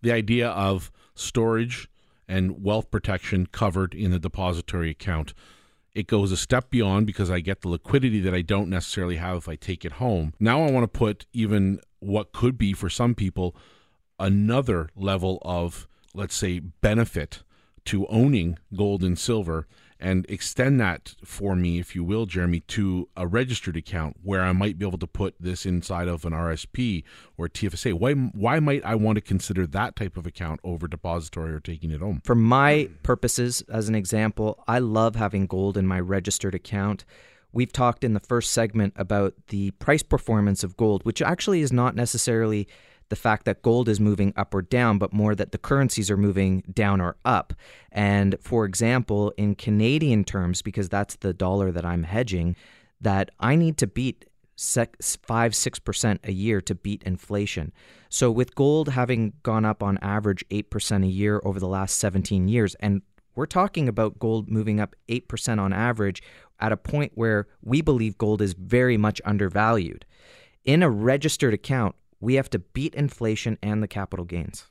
the 0.01 0.11
idea 0.11 0.49
of 0.49 0.91
storage 1.13 1.87
and 2.27 2.63
wealth 2.63 2.89
protection 2.89 3.45
covered 3.45 3.93
in 3.93 4.11
the 4.11 4.19
depository 4.19 4.89
account 4.89 5.33
it 5.93 6.07
goes 6.07 6.31
a 6.31 6.37
step 6.37 6.69
beyond 6.69 7.05
because 7.05 7.29
I 7.29 7.39
get 7.39 7.61
the 7.61 7.69
liquidity 7.69 8.19
that 8.21 8.33
I 8.33 8.41
don't 8.41 8.69
necessarily 8.69 9.17
have 9.17 9.37
if 9.37 9.49
I 9.49 9.55
take 9.55 9.83
it 9.83 9.93
home. 9.93 10.33
Now 10.39 10.63
I 10.63 10.71
want 10.71 10.83
to 10.83 10.97
put 10.99 11.25
even 11.33 11.79
what 11.99 12.31
could 12.31 12.57
be 12.57 12.73
for 12.73 12.89
some 12.89 13.15
people 13.15 13.55
another 14.19 14.89
level 14.95 15.39
of, 15.41 15.87
let's 16.13 16.35
say, 16.35 16.59
benefit 16.59 17.43
to 17.85 18.07
owning 18.07 18.57
gold 18.75 19.03
and 19.03 19.17
silver 19.17 19.67
and 20.01 20.25
extend 20.27 20.79
that 20.81 21.15
for 21.23 21.55
me, 21.55 21.79
if 21.79 21.95
you 21.95 22.03
will, 22.03 22.25
Jeremy, 22.25 22.61
to 22.61 23.07
a 23.15 23.27
registered 23.27 23.77
account 23.77 24.17
where 24.23 24.41
I 24.41 24.51
might 24.51 24.77
be 24.79 24.85
able 24.85 24.97
to 24.97 25.07
put 25.07 25.35
this 25.39 25.65
inside 25.65 26.07
of 26.07 26.25
an 26.25 26.33
RSP 26.33 27.03
or 27.37 27.47
TFSA. 27.47 27.93
Why, 27.93 28.13
why 28.13 28.59
might 28.59 28.83
I 28.83 28.95
want 28.95 29.17
to 29.17 29.21
consider 29.21 29.67
that 29.67 29.95
type 29.95 30.17
of 30.17 30.25
account 30.25 30.59
over 30.63 30.87
depository 30.87 31.53
or 31.53 31.59
taking 31.59 31.91
it 31.91 32.01
home? 32.01 32.21
For 32.25 32.35
my 32.35 32.89
purposes, 33.03 33.63
as 33.69 33.87
an 33.87 33.95
example, 33.95 34.63
I 34.67 34.79
love 34.79 35.15
having 35.15 35.45
gold 35.45 35.77
in 35.77 35.85
my 35.85 35.99
registered 35.99 36.55
account. 36.55 37.05
We've 37.53 37.71
talked 37.71 38.03
in 38.03 38.13
the 38.13 38.19
first 38.19 38.51
segment 38.51 38.93
about 38.95 39.35
the 39.49 39.71
price 39.71 40.03
performance 40.03 40.63
of 40.63 40.77
gold, 40.77 41.05
which 41.05 41.21
actually 41.21 41.61
is 41.61 41.71
not 41.71 41.95
necessarily 41.95 42.67
the 43.11 43.15
fact 43.17 43.45
that 43.45 43.61
gold 43.61 43.89
is 43.89 43.99
moving 43.99 44.33
up 44.37 44.55
or 44.55 44.61
down, 44.61 44.97
but 44.97 45.11
more 45.11 45.35
that 45.35 45.51
the 45.51 45.57
currencies 45.57 46.09
are 46.09 46.15
moving 46.15 46.63
down 46.73 47.01
or 47.01 47.17
up. 47.25 47.53
And 47.91 48.37
for 48.39 48.63
example, 48.65 49.33
in 49.35 49.53
Canadian 49.53 50.23
terms, 50.23 50.61
because 50.61 50.87
that's 50.87 51.17
the 51.17 51.33
dollar 51.33 51.71
that 51.73 51.85
I'm 51.85 52.03
hedging, 52.03 52.55
that 53.01 53.29
I 53.37 53.57
need 53.57 53.77
to 53.79 53.85
beat 53.85 54.25
five 55.23 55.53
six 55.53 55.77
percent 55.77 56.21
a 56.23 56.31
year 56.31 56.61
to 56.61 56.73
beat 56.73 57.03
inflation. 57.03 57.73
So 58.09 58.31
with 58.31 58.55
gold 58.55 58.89
having 58.89 59.33
gone 59.43 59.65
up 59.65 59.83
on 59.83 59.97
average 59.97 60.45
eight 60.49 60.69
percent 60.69 61.03
a 61.03 61.07
year 61.07 61.41
over 61.43 61.59
the 61.59 61.67
last 61.67 61.99
17 61.99 62.47
years, 62.47 62.75
and 62.75 63.01
we're 63.35 63.45
talking 63.45 63.89
about 63.89 64.19
gold 64.19 64.49
moving 64.49 64.79
up 64.79 64.95
eight 65.09 65.27
percent 65.27 65.59
on 65.59 65.73
average 65.73 66.23
at 66.61 66.71
a 66.71 66.77
point 66.77 67.11
where 67.15 67.47
we 67.61 67.81
believe 67.81 68.17
gold 68.17 68.41
is 68.41 68.53
very 68.53 68.95
much 68.95 69.19
undervalued. 69.25 70.05
In 70.63 70.81
a 70.81 70.89
registered 70.89 71.53
account, 71.53 71.95
we 72.21 72.35
have 72.35 72.49
to 72.51 72.59
beat 72.59 72.95
inflation 72.95 73.57
and 73.61 73.83
the 73.83 73.87
capital 73.87 74.25
gains. 74.25 74.67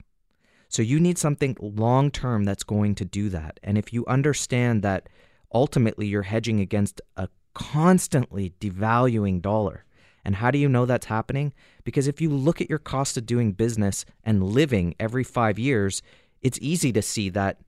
So 0.68 0.82
you 0.82 1.00
need 1.00 1.18
something 1.18 1.56
long 1.60 2.10
term 2.10 2.44
that's 2.44 2.62
going 2.62 2.94
to 2.94 3.04
do 3.04 3.28
that. 3.30 3.58
And 3.62 3.76
if 3.76 3.92
you 3.92 4.06
understand 4.06 4.82
that 4.82 5.08
ultimately 5.52 6.06
you're 6.06 6.22
hedging 6.22 6.60
against 6.60 7.00
a 7.16 7.28
constantly 7.54 8.54
devaluing 8.60 9.42
dollar. 9.42 9.84
And 10.24 10.36
how 10.36 10.50
do 10.50 10.58
you 10.58 10.68
know 10.68 10.86
that's 10.86 11.06
happening? 11.06 11.52
Because 11.82 12.06
if 12.06 12.20
you 12.20 12.30
look 12.30 12.60
at 12.60 12.70
your 12.70 12.78
cost 12.78 13.16
of 13.16 13.26
doing 13.26 13.52
business 13.52 14.04
and 14.22 14.44
living 14.44 14.94
every 15.00 15.24
five 15.24 15.58
years, 15.58 16.02
it's 16.42 16.58
easy 16.60 16.92
to 16.92 17.02
see 17.02 17.30
that, 17.30 17.58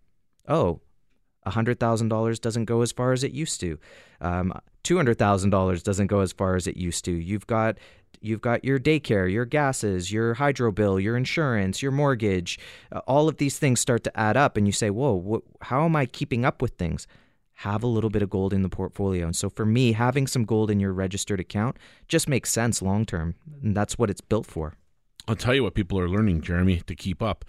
oh, 0.47 0.81
$100,000 1.47 2.41
doesn't 2.41 2.65
go 2.67 2.83
as 2.83 2.93
far 2.93 3.13
as 3.13 3.25
it 3.25 3.33
used 3.33 3.61
to. 3.61 3.79
Um, 4.21 4.53
$200,000 4.85 5.83
doesn't 5.83 6.07
go 6.07 6.21
as 6.21 6.33
far 6.33 6.57
as 6.57 6.67
it 6.67 6.77
used 6.77 7.05
to. 7.07 7.13
You've 7.13 7.47
got 7.47 7.79
you've 8.21 8.41
got 8.41 8.65
your 8.65 8.79
daycare, 8.79 9.31
your 9.31 9.45
gases, 9.45 10.13
your 10.13 10.35
hydro 10.35 10.73
bill, 10.73 10.99
your 11.01 11.17
insurance, 11.17 11.83
your 11.83 11.93
mortgage. 11.93 12.59
Uh, 12.91 13.01
all 13.07 13.29
of 13.29 13.39
these 13.39 13.59
things 13.59 13.81
start 13.81 14.05
to 14.05 14.19
add 14.19 14.37
up 14.37 14.57
and 14.57 14.67
you 14.67 14.73
say, 14.73 14.91
"Whoa, 14.91 15.21
wh- 15.21 15.65
how 15.67 15.85
am 15.85 15.97
I 15.97 16.07
keeping 16.07 16.45
up 16.45 16.63
with 16.63 16.73
things?" 16.73 17.07
Have 17.57 17.83
a 17.83 17.87
little 17.87 18.11
bit 18.11 18.23
of 18.23 18.31
gold 18.31 18.53
in 18.53 18.63
the 18.63 18.69
portfolio. 18.69 19.27
And 19.27 19.37
so 19.37 19.49
for 19.49 19.65
me, 19.65 19.93
having 19.93 20.27
some 20.27 20.45
gold 20.45 20.71
in 20.71 20.81
your 20.81 20.93
registered 20.93 21.39
account 21.39 21.77
just 22.09 22.29
makes 22.29 22.51
sense 22.51 22.83
long 22.83 23.05
term. 23.05 23.35
And 23.63 23.77
that's 23.77 23.99
what 23.99 24.11
it's 24.11 24.21
built 24.21 24.47
for. 24.47 24.75
I'll 25.29 25.37
tell 25.37 25.55
you 25.55 25.63
what 25.63 25.75
people 25.75 25.99
are 25.99 26.09
learning, 26.09 26.41
Jeremy, 26.41 26.81
to 26.81 26.95
keep 26.97 27.23
up 27.23 27.45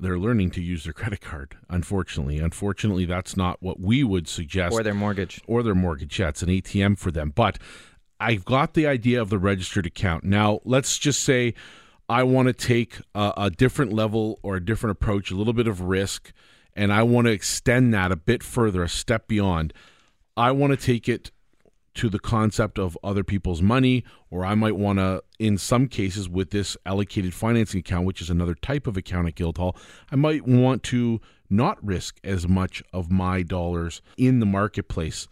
they're 0.00 0.18
learning 0.18 0.50
to 0.50 0.62
use 0.62 0.84
their 0.84 0.92
credit 0.92 1.20
card. 1.20 1.56
Unfortunately, 1.68 2.38
unfortunately, 2.38 3.04
that's 3.04 3.36
not 3.36 3.62
what 3.62 3.80
we 3.80 4.04
would 4.04 4.28
suggest. 4.28 4.72
Or 4.72 4.82
their 4.82 4.94
mortgage. 4.94 5.40
Or 5.46 5.62
their 5.62 5.74
mortgage. 5.74 6.18
Yeah, 6.18 6.28
it's 6.28 6.42
an 6.42 6.48
ATM 6.48 6.98
for 6.98 7.10
them. 7.10 7.32
But 7.34 7.58
I've 8.20 8.44
got 8.44 8.74
the 8.74 8.86
idea 8.86 9.20
of 9.20 9.30
the 9.30 9.38
registered 9.38 9.86
account. 9.86 10.24
Now, 10.24 10.60
let's 10.64 10.98
just 10.98 11.22
say 11.22 11.54
I 12.08 12.22
want 12.22 12.48
to 12.48 12.52
take 12.52 12.98
a, 13.14 13.32
a 13.36 13.50
different 13.50 13.92
level 13.92 14.40
or 14.42 14.56
a 14.56 14.64
different 14.64 14.92
approach, 14.92 15.30
a 15.30 15.36
little 15.36 15.52
bit 15.52 15.68
of 15.68 15.82
risk, 15.82 16.32
and 16.74 16.92
I 16.92 17.02
want 17.02 17.26
to 17.26 17.32
extend 17.32 17.92
that 17.94 18.10
a 18.10 18.16
bit 18.16 18.42
further, 18.42 18.82
a 18.82 18.88
step 18.88 19.28
beyond. 19.28 19.72
I 20.36 20.50
want 20.52 20.70
to 20.72 20.76
take 20.76 21.08
it 21.08 21.30
to 21.94 22.08
the 22.08 22.18
concept 22.20 22.78
of 22.78 22.96
other 23.02 23.24
people's 23.24 23.60
money, 23.60 24.04
or 24.30 24.44
I 24.44 24.54
might 24.54 24.76
want 24.76 25.00
to, 25.00 25.22
in 25.38 25.58
some 25.58 25.88
cases, 25.88 26.28
with 26.28 26.50
this 26.50 26.76
allocated 26.86 27.34
financing 27.34 27.80
account, 27.80 28.06
which 28.06 28.20
is 28.20 28.30
another 28.30 28.54
type 28.54 28.86
of 28.86 28.96
account 28.96 29.26
at 29.26 29.34
Guildhall, 29.34 29.76
I 30.10 30.16
might 30.16 30.46
want 30.46 30.84
to 30.84 31.20
not 31.50 31.84
risk 31.84 32.20
as 32.22 32.46
much 32.46 32.82
of 32.92 33.10
my 33.10 33.42
dollars 33.42 34.00
in 34.16 34.38
the 34.38 34.46
marketplace. 34.46 35.26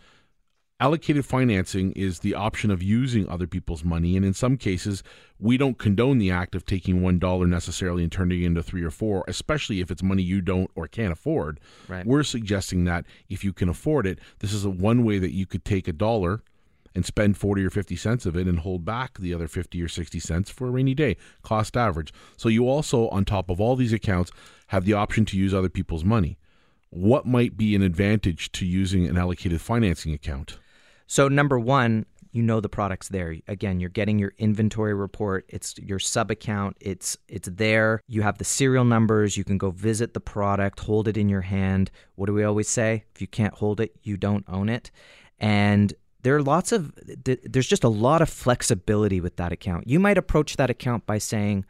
Allocated 0.78 1.24
financing 1.24 1.92
is 1.92 2.18
the 2.18 2.34
option 2.34 2.70
of 2.70 2.82
using 2.82 3.26
other 3.30 3.46
people's 3.46 3.82
money, 3.82 4.14
and 4.14 4.26
in 4.26 4.34
some 4.34 4.58
cases, 4.58 5.02
we 5.40 5.56
don't 5.56 5.78
condone 5.78 6.18
the 6.18 6.30
act 6.30 6.54
of 6.54 6.66
taking 6.66 7.00
one 7.00 7.18
dollar 7.18 7.46
necessarily 7.46 8.02
and 8.02 8.12
turning 8.12 8.42
it 8.42 8.46
into 8.46 8.62
three 8.62 8.82
or 8.82 8.90
four, 8.90 9.24
especially 9.26 9.80
if 9.80 9.90
it's 9.90 10.02
money 10.02 10.22
you 10.22 10.42
don't 10.42 10.70
or 10.74 10.86
can't 10.86 11.12
afford. 11.12 11.60
Right. 11.88 12.04
We're 12.04 12.24
suggesting 12.24 12.84
that 12.84 13.06
if 13.30 13.42
you 13.42 13.54
can 13.54 13.70
afford 13.70 14.06
it, 14.06 14.18
this 14.40 14.52
is 14.52 14.66
a 14.66 14.70
one 14.70 15.02
way 15.02 15.18
that 15.18 15.32
you 15.32 15.46
could 15.46 15.64
take 15.64 15.88
a 15.88 15.94
dollar 15.94 16.42
and 16.94 17.06
spend 17.06 17.38
40 17.38 17.64
or 17.64 17.70
50 17.70 17.96
cents 17.96 18.26
of 18.26 18.36
it 18.36 18.46
and 18.46 18.58
hold 18.58 18.84
back 18.84 19.16
the 19.18 19.32
other 19.32 19.48
50 19.48 19.82
or 19.82 19.88
60 19.88 20.20
cents 20.20 20.50
for 20.50 20.66
a 20.66 20.70
rainy 20.70 20.94
day, 20.94 21.16
cost 21.40 21.74
average. 21.74 22.12
So 22.36 22.50
you 22.50 22.68
also, 22.68 23.08
on 23.08 23.24
top 23.24 23.48
of 23.48 23.62
all 23.62 23.76
these 23.76 23.94
accounts, 23.94 24.30
have 24.66 24.84
the 24.84 24.92
option 24.92 25.24
to 25.26 25.38
use 25.38 25.54
other 25.54 25.70
people's 25.70 26.04
money. 26.04 26.36
What 26.90 27.24
might 27.24 27.56
be 27.56 27.74
an 27.74 27.80
advantage 27.80 28.52
to 28.52 28.66
using 28.66 29.06
an 29.06 29.16
allocated 29.16 29.62
financing 29.62 30.12
account? 30.12 30.58
So, 31.06 31.28
number 31.28 31.58
one, 31.58 32.06
you 32.36 32.42
know 32.42 32.60
the 32.60 32.68
product's 32.68 33.08
there. 33.08 33.34
Again, 33.48 33.80
you're 33.80 33.88
getting 33.88 34.18
your 34.18 34.34
inventory 34.36 34.92
report. 34.92 35.46
It's 35.48 35.74
your 35.78 35.98
sub 35.98 36.30
account. 36.30 36.76
It's 36.80 37.16
it's 37.28 37.48
there. 37.50 38.02
You 38.08 38.22
have 38.22 38.36
the 38.36 38.44
serial 38.44 38.84
numbers. 38.84 39.38
You 39.38 39.44
can 39.44 39.56
go 39.56 39.70
visit 39.70 40.12
the 40.12 40.20
product, 40.20 40.80
hold 40.80 41.08
it 41.08 41.16
in 41.16 41.30
your 41.30 41.40
hand. 41.40 41.90
What 42.14 42.26
do 42.26 42.34
we 42.34 42.44
always 42.44 42.68
say? 42.68 43.04
If 43.14 43.22
you 43.22 43.26
can't 43.26 43.54
hold 43.54 43.80
it, 43.80 43.96
you 44.02 44.18
don't 44.18 44.44
own 44.48 44.68
it. 44.68 44.90
And 45.38 45.94
there 46.22 46.36
are 46.36 46.42
lots 46.42 46.72
of 46.72 46.92
there's 47.24 47.68
just 47.68 47.84
a 47.84 47.88
lot 47.88 48.20
of 48.20 48.28
flexibility 48.28 49.20
with 49.20 49.36
that 49.36 49.52
account. 49.52 49.88
You 49.88 49.98
might 49.98 50.18
approach 50.18 50.56
that 50.56 50.70
account 50.70 51.06
by 51.06 51.16
saying, 51.16 51.64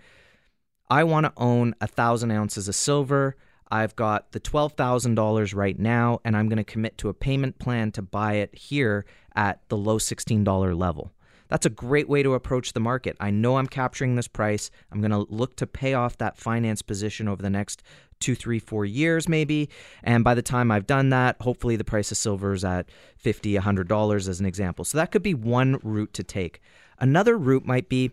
I 0.90 1.04
want 1.04 1.26
to 1.26 1.32
own 1.36 1.74
a 1.80 1.86
thousand 1.86 2.32
ounces 2.32 2.66
of 2.66 2.74
silver. 2.74 3.36
I've 3.70 3.96
got 3.96 4.32
the 4.32 4.40
$12,000 4.40 5.54
right 5.54 5.78
now, 5.78 6.20
and 6.24 6.36
I'm 6.36 6.48
going 6.48 6.58
to 6.58 6.64
commit 6.64 6.98
to 6.98 7.08
a 7.08 7.14
payment 7.14 7.58
plan 7.58 7.92
to 7.92 8.02
buy 8.02 8.34
it 8.34 8.54
here 8.54 9.04
at 9.34 9.60
the 9.68 9.76
low 9.76 9.98
$16 9.98 10.78
level. 10.78 11.12
That's 11.48 11.66
a 11.66 11.70
great 11.70 12.08
way 12.08 12.22
to 12.22 12.34
approach 12.34 12.72
the 12.72 12.80
market. 12.80 13.16
I 13.20 13.30
know 13.30 13.56
I'm 13.56 13.68
capturing 13.68 14.16
this 14.16 14.28
price. 14.28 14.70
I'm 14.90 15.00
going 15.00 15.12
to 15.12 15.26
look 15.32 15.56
to 15.56 15.66
pay 15.66 15.94
off 15.94 16.18
that 16.18 16.36
finance 16.36 16.82
position 16.82 17.28
over 17.28 17.40
the 17.40 17.50
next 17.50 17.82
two, 18.18 18.34
three, 18.34 18.58
four 18.58 18.84
years 18.84 19.28
maybe. 19.28 19.68
And 20.02 20.24
by 20.24 20.34
the 20.34 20.42
time 20.42 20.70
I've 20.70 20.86
done 20.86 21.10
that, 21.10 21.36
hopefully 21.40 21.76
the 21.76 21.84
price 21.84 22.10
of 22.10 22.16
silver 22.16 22.52
is 22.52 22.64
at 22.64 22.88
$50, 23.22 23.60
$100 23.60 24.28
as 24.28 24.40
an 24.40 24.46
example. 24.46 24.84
So 24.84 24.98
that 24.98 25.10
could 25.10 25.22
be 25.22 25.34
one 25.34 25.78
route 25.82 26.12
to 26.14 26.24
take. 26.24 26.60
Another 26.98 27.36
route 27.36 27.66
might 27.66 27.88
be, 27.88 28.10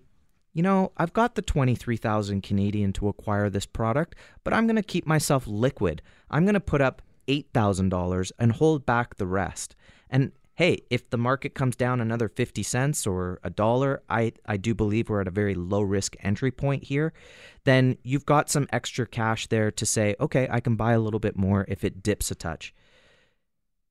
you 0.54 0.62
know, 0.62 0.92
I've 0.98 1.14
got 1.14 1.36
the 1.36 1.42
23,000 1.42 2.42
Canadian 2.42 2.94
to 2.94 3.08
acquire 3.08 3.50
this 3.50 3.66
product, 3.66 4.16
but 4.44 4.54
I'm 4.54 4.68
going 4.68 4.76
to 4.76 4.84
keep 4.84 5.06
myself 5.06 5.48
liquid. 5.48 6.02
I'm 6.30 6.46
going 6.46 6.54
to 6.54 6.60
put 6.60 6.82
up 6.82 7.02
$8,000 7.28 8.32
and 8.38 8.52
hold 8.52 8.86
back 8.86 9.16
the 9.16 9.26
rest. 9.26 9.76
And 10.10 10.32
hey, 10.56 10.80
if 10.92 11.10
the 11.10 11.18
market 11.18 11.56
comes 11.56 11.76
down 11.76 12.00
another 12.00 12.30
50 12.30 12.62
cents 12.62 13.08
or 13.08 13.40
a 13.44 13.50
dollar, 13.50 14.04
I, 14.10 14.34
I 14.46 14.58
do 14.58 14.76
believe 14.76 15.10
we're 15.10 15.22
at 15.22 15.28
a 15.28 15.32
very 15.32 15.56
low 15.56 15.82
risk 15.82 16.16
entry 16.22 16.52
point 16.52 16.84
here, 16.84 17.14
then 17.64 17.98
you've 18.04 18.26
got 18.26 18.52
some 18.52 18.68
extra 18.72 19.08
cash 19.08 19.48
there 19.48 19.72
to 19.72 19.86
say, 19.86 20.16
okay, 20.20 20.48
I 20.52 20.60
can 20.60 20.76
buy 20.76 20.94
a 20.94 21.00
little 21.00 21.20
bit 21.20 21.36
more 21.36 21.66
if 21.68 21.84
it 21.84 22.04
dips 22.04 22.30
a 22.30 22.36
touch. 22.36 22.74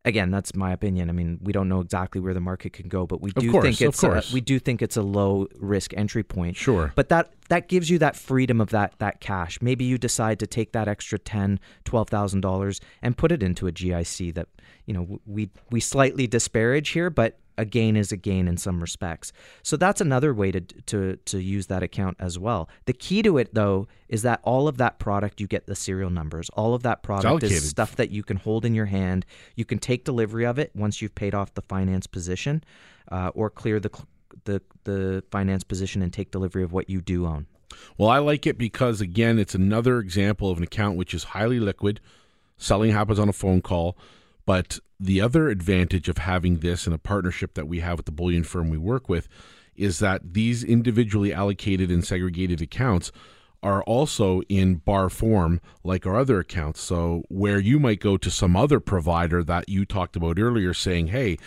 Again, 0.04 0.32
that's 0.32 0.54
my 0.56 0.72
opinion. 0.72 1.08
I 1.10 1.12
mean, 1.12 1.38
we 1.40 1.52
don't 1.52 1.68
know 1.68 1.80
exactly 1.80 2.20
where 2.20 2.34
the 2.34 2.40
market 2.40 2.72
can 2.72 2.88
go, 2.88 3.06
but 3.06 3.20
we 3.20 3.30
do 3.30 3.52
course, 3.52 3.62
think 3.62 3.80
it's 3.80 4.02
a, 4.02 4.22
we 4.32 4.40
do 4.40 4.58
think 4.58 4.82
it's 4.82 4.96
a 4.96 5.02
low 5.02 5.46
risk 5.60 5.94
entry 5.96 6.24
point. 6.24 6.56
Sure. 6.56 6.92
But 6.96 7.08
that 7.10 7.32
that 7.50 7.68
gives 7.68 7.88
you 7.88 8.00
that 8.00 8.16
freedom 8.16 8.60
of 8.60 8.70
that 8.70 8.94
that 8.98 9.20
cash. 9.20 9.62
Maybe 9.62 9.84
you 9.84 9.98
decide 9.98 10.40
to 10.40 10.46
take 10.48 10.72
that 10.72 10.88
extra 10.88 11.20
ten, 11.20 11.60
twelve 11.84 12.08
thousand 12.08 12.40
dollars 12.40 12.80
and 13.00 13.16
put 13.16 13.30
it 13.30 13.44
into 13.44 13.68
a 13.68 13.72
GIC 13.72 14.34
that 14.34 14.48
you 14.86 14.94
know 14.94 15.20
we 15.24 15.50
we 15.70 15.78
slightly 15.78 16.26
disparage 16.26 16.88
here, 16.88 17.08
but 17.08 17.38
a 17.62 17.64
gain 17.64 17.96
is 17.96 18.12
a 18.12 18.16
gain 18.16 18.46
in 18.48 18.58
some 18.58 18.80
respects. 18.80 19.32
So 19.62 19.78
that's 19.78 20.00
another 20.00 20.34
way 20.34 20.52
to 20.52 20.60
to 20.60 21.16
to 21.16 21.38
use 21.38 21.68
that 21.68 21.82
account 21.82 22.18
as 22.20 22.38
well. 22.38 22.68
The 22.84 22.92
key 22.92 23.22
to 23.22 23.38
it 23.38 23.54
though 23.54 23.88
is 24.08 24.22
that 24.22 24.40
all 24.42 24.68
of 24.68 24.76
that 24.76 24.98
product 24.98 25.40
you 25.40 25.46
get 25.46 25.66
the 25.66 25.74
serial 25.74 26.10
numbers. 26.10 26.50
All 26.50 26.74
of 26.74 26.82
that 26.82 27.02
product 27.02 27.42
is 27.44 27.70
stuff 27.70 27.96
that 27.96 28.10
you 28.10 28.22
can 28.22 28.36
hold 28.36 28.66
in 28.66 28.74
your 28.74 28.86
hand. 28.86 29.24
You 29.56 29.64
can 29.64 29.78
take 29.78 30.04
delivery 30.04 30.44
of 30.44 30.58
it 30.58 30.72
once 30.74 31.00
you've 31.00 31.14
paid 31.14 31.34
off 31.34 31.54
the 31.54 31.62
finance 31.62 32.06
position, 32.06 32.62
uh, 33.10 33.30
or 33.34 33.48
clear 33.48 33.80
the 33.80 33.90
the 34.44 34.60
the 34.84 35.24
finance 35.30 35.64
position 35.64 36.02
and 36.02 36.12
take 36.12 36.30
delivery 36.30 36.64
of 36.64 36.72
what 36.72 36.90
you 36.90 37.00
do 37.00 37.26
own. 37.26 37.46
Well, 37.96 38.10
I 38.10 38.18
like 38.18 38.46
it 38.46 38.58
because 38.58 39.00
again, 39.00 39.38
it's 39.38 39.54
another 39.54 39.98
example 39.98 40.50
of 40.50 40.58
an 40.58 40.64
account 40.64 40.98
which 40.98 41.14
is 41.14 41.24
highly 41.24 41.58
liquid. 41.58 42.00
Selling 42.58 42.90
happens 42.90 43.18
on 43.18 43.28
a 43.28 43.32
phone 43.32 43.62
call 43.62 43.96
but 44.44 44.78
the 45.02 45.20
other 45.20 45.48
advantage 45.48 46.08
of 46.08 46.18
having 46.18 46.58
this 46.58 46.86
in 46.86 46.92
a 46.92 46.98
partnership 46.98 47.54
that 47.54 47.66
we 47.66 47.80
have 47.80 47.98
with 47.98 48.06
the 48.06 48.12
bullion 48.12 48.44
firm 48.44 48.70
we 48.70 48.78
work 48.78 49.08
with 49.08 49.28
is 49.74 49.98
that 49.98 50.34
these 50.34 50.62
individually 50.62 51.32
allocated 51.32 51.90
and 51.90 52.04
segregated 52.04 52.62
accounts 52.62 53.10
are 53.64 53.82
also 53.82 54.42
in 54.42 54.76
bar 54.76 55.08
form 55.08 55.60
like 55.82 56.06
our 56.06 56.16
other 56.16 56.38
accounts. 56.38 56.80
So, 56.80 57.24
where 57.28 57.58
you 57.58 57.80
might 57.80 58.00
go 58.00 58.16
to 58.16 58.30
some 58.30 58.56
other 58.56 58.80
provider 58.80 59.42
that 59.44 59.68
you 59.68 59.84
talked 59.84 60.14
about 60.14 60.38
earlier 60.38 60.74
saying, 60.74 61.08
hey, 61.08 61.38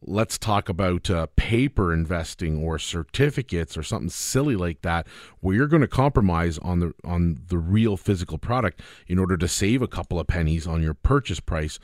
let's 0.00 0.38
talk 0.38 0.68
about 0.68 1.08
uh, 1.10 1.26
paper 1.36 1.92
investing 1.92 2.62
or 2.62 2.78
certificates 2.78 3.76
or 3.76 3.82
something 3.82 4.10
silly 4.10 4.56
like 4.56 4.82
that 4.82 5.06
where 5.40 5.54
you're 5.54 5.66
going 5.66 5.82
to 5.82 5.88
compromise 5.88 6.58
on 6.58 6.80
the 6.80 6.92
on 7.04 7.40
the 7.48 7.58
real 7.58 7.96
physical 7.96 8.38
product 8.38 8.80
in 9.08 9.18
order 9.18 9.36
to 9.36 9.48
save 9.48 9.80
a 9.82 9.88
couple 9.88 10.20
of 10.20 10.26
pennies 10.26 10.66
on 10.66 10.82
your 10.82 10.94
purchase 10.94 11.40
price 11.40 11.78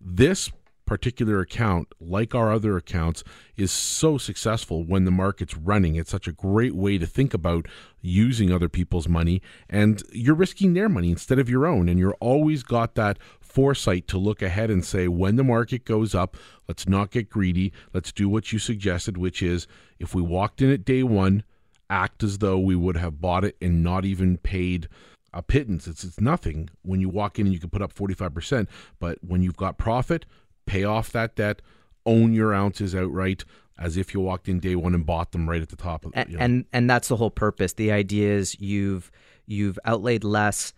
this 0.00 0.50
particular 0.86 1.40
account, 1.40 1.88
like 2.00 2.34
our 2.34 2.52
other 2.52 2.76
accounts, 2.76 3.22
is 3.56 3.70
so 3.70 4.18
successful 4.18 4.84
when 4.84 5.04
the 5.04 5.10
market's 5.10 5.56
running. 5.56 5.96
It's 5.96 6.10
such 6.10 6.26
a 6.26 6.32
great 6.32 6.74
way 6.74 6.98
to 6.98 7.06
think 7.06 7.32
about 7.34 7.66
using 8.00 8.52
other 8.52 8.68
people's 8.68 9.08
money, 9.08 9.40
and 9.68 10.02
you're 10.12 10.34
risking 10.34 10.74
their 10.74 10.88
money 10.88 11.10
instead 11.10 11.38
of 11.38 11.48
your 11.48 11.66
own. 11.66 11.88
And 11.88 11.98
you're 11.98 12.16
always 12.20 12.62
got 12.62 12.94
that 12.96 13.18
foresight 13.40 14.08
to 14.08 14.18
look 14.18 14.42
ahead 14.42 14.70
and 14.70 14.84
say, 14.84 15.08
when 15.08 15.36
the 15.36 15.44
market 15.44 15.84
goes 15.84 16.14
up, 16.14 16.36
let's 16.66 16.88
not 16.88 17.10
get 17.10 17.30
greedy. 17.30 17.72
Let's 17.92 18.12
do 18.12 18.28
what 18.28 18.52
you 18.52 18.58
suggested, 18.58 19.16
which 19.16 19.42
is 19.42 19.66
if 19.98 20.14
we 20.14 20.22
walked 20.22 20.62
in 20.62 20.70
at 20.70 20.84
day 20.84 21.02
one, 21.02 21.44
act 21.90 22.22
as 22.22 22.38
though 22.38 22.58
we 22.58 22.74
would 22.74 22.96
have 22.96 23.20
bought 23.20 23.44
it 23.44 23.56
and 23.60 23.82
not 23.82 24.04
even 24.04 24.38
paid 24.38 24.88
a 25.34 25.42
pittance. 25.42 25.86
It's 25.86 26.04
it's 26.04 26.20
nothing 26.20 26.70
when 26.82 27.00
you 27.00 27.08
walk 27.08 27.38
in 27.38 27.46
and 27.46 27.52
you 27.52 27.60
can 27.60 27.70
put 27.70 27.82
up 27.82 27.94
45%, 27.94 28.68
but 28.98 29.18
when 29.22 29.42
you've 29.42 29.56
got 29.56 29.78
profit, 29.78 30.26
pay 30.66 30.84
off 30.84 31.12
that 31.12 31.36
debt, 31.36 31.62
own 32.06 32.32
your 32.32 32.52
ounces 32.54 32.94
outright 32.94 33.44
as 33.78 33.96
if 33.96 34.14
you 34.14 34.20
walked 34.20 34.48
in 34.48 34.60
day 34.60 34.76
1 34.76 34.94
and 34.94 35.06
bought 35.06 35.32
them 35.32 35.48
right 35.48 35.62
at 35.62 35.68
the 35.68 35.76
top 35.76 36.04
of 36.04 36.12
and, 36.14 36.30
you 36.30 36.36
know. 36.36 36.44
and 36.44 36.64
and 36.72 36.88
that's 36.88 37.08
the 37.08 37.16
whole 37.16 37.30
purpose. 37.30 37.72
The 37.74 37.90
idea 37.90 38.32
is 38.32 38.60
you've 38.60 39.10
you've 39.46 39.78
outlaid 39.84 40.24
less 40.24 40.72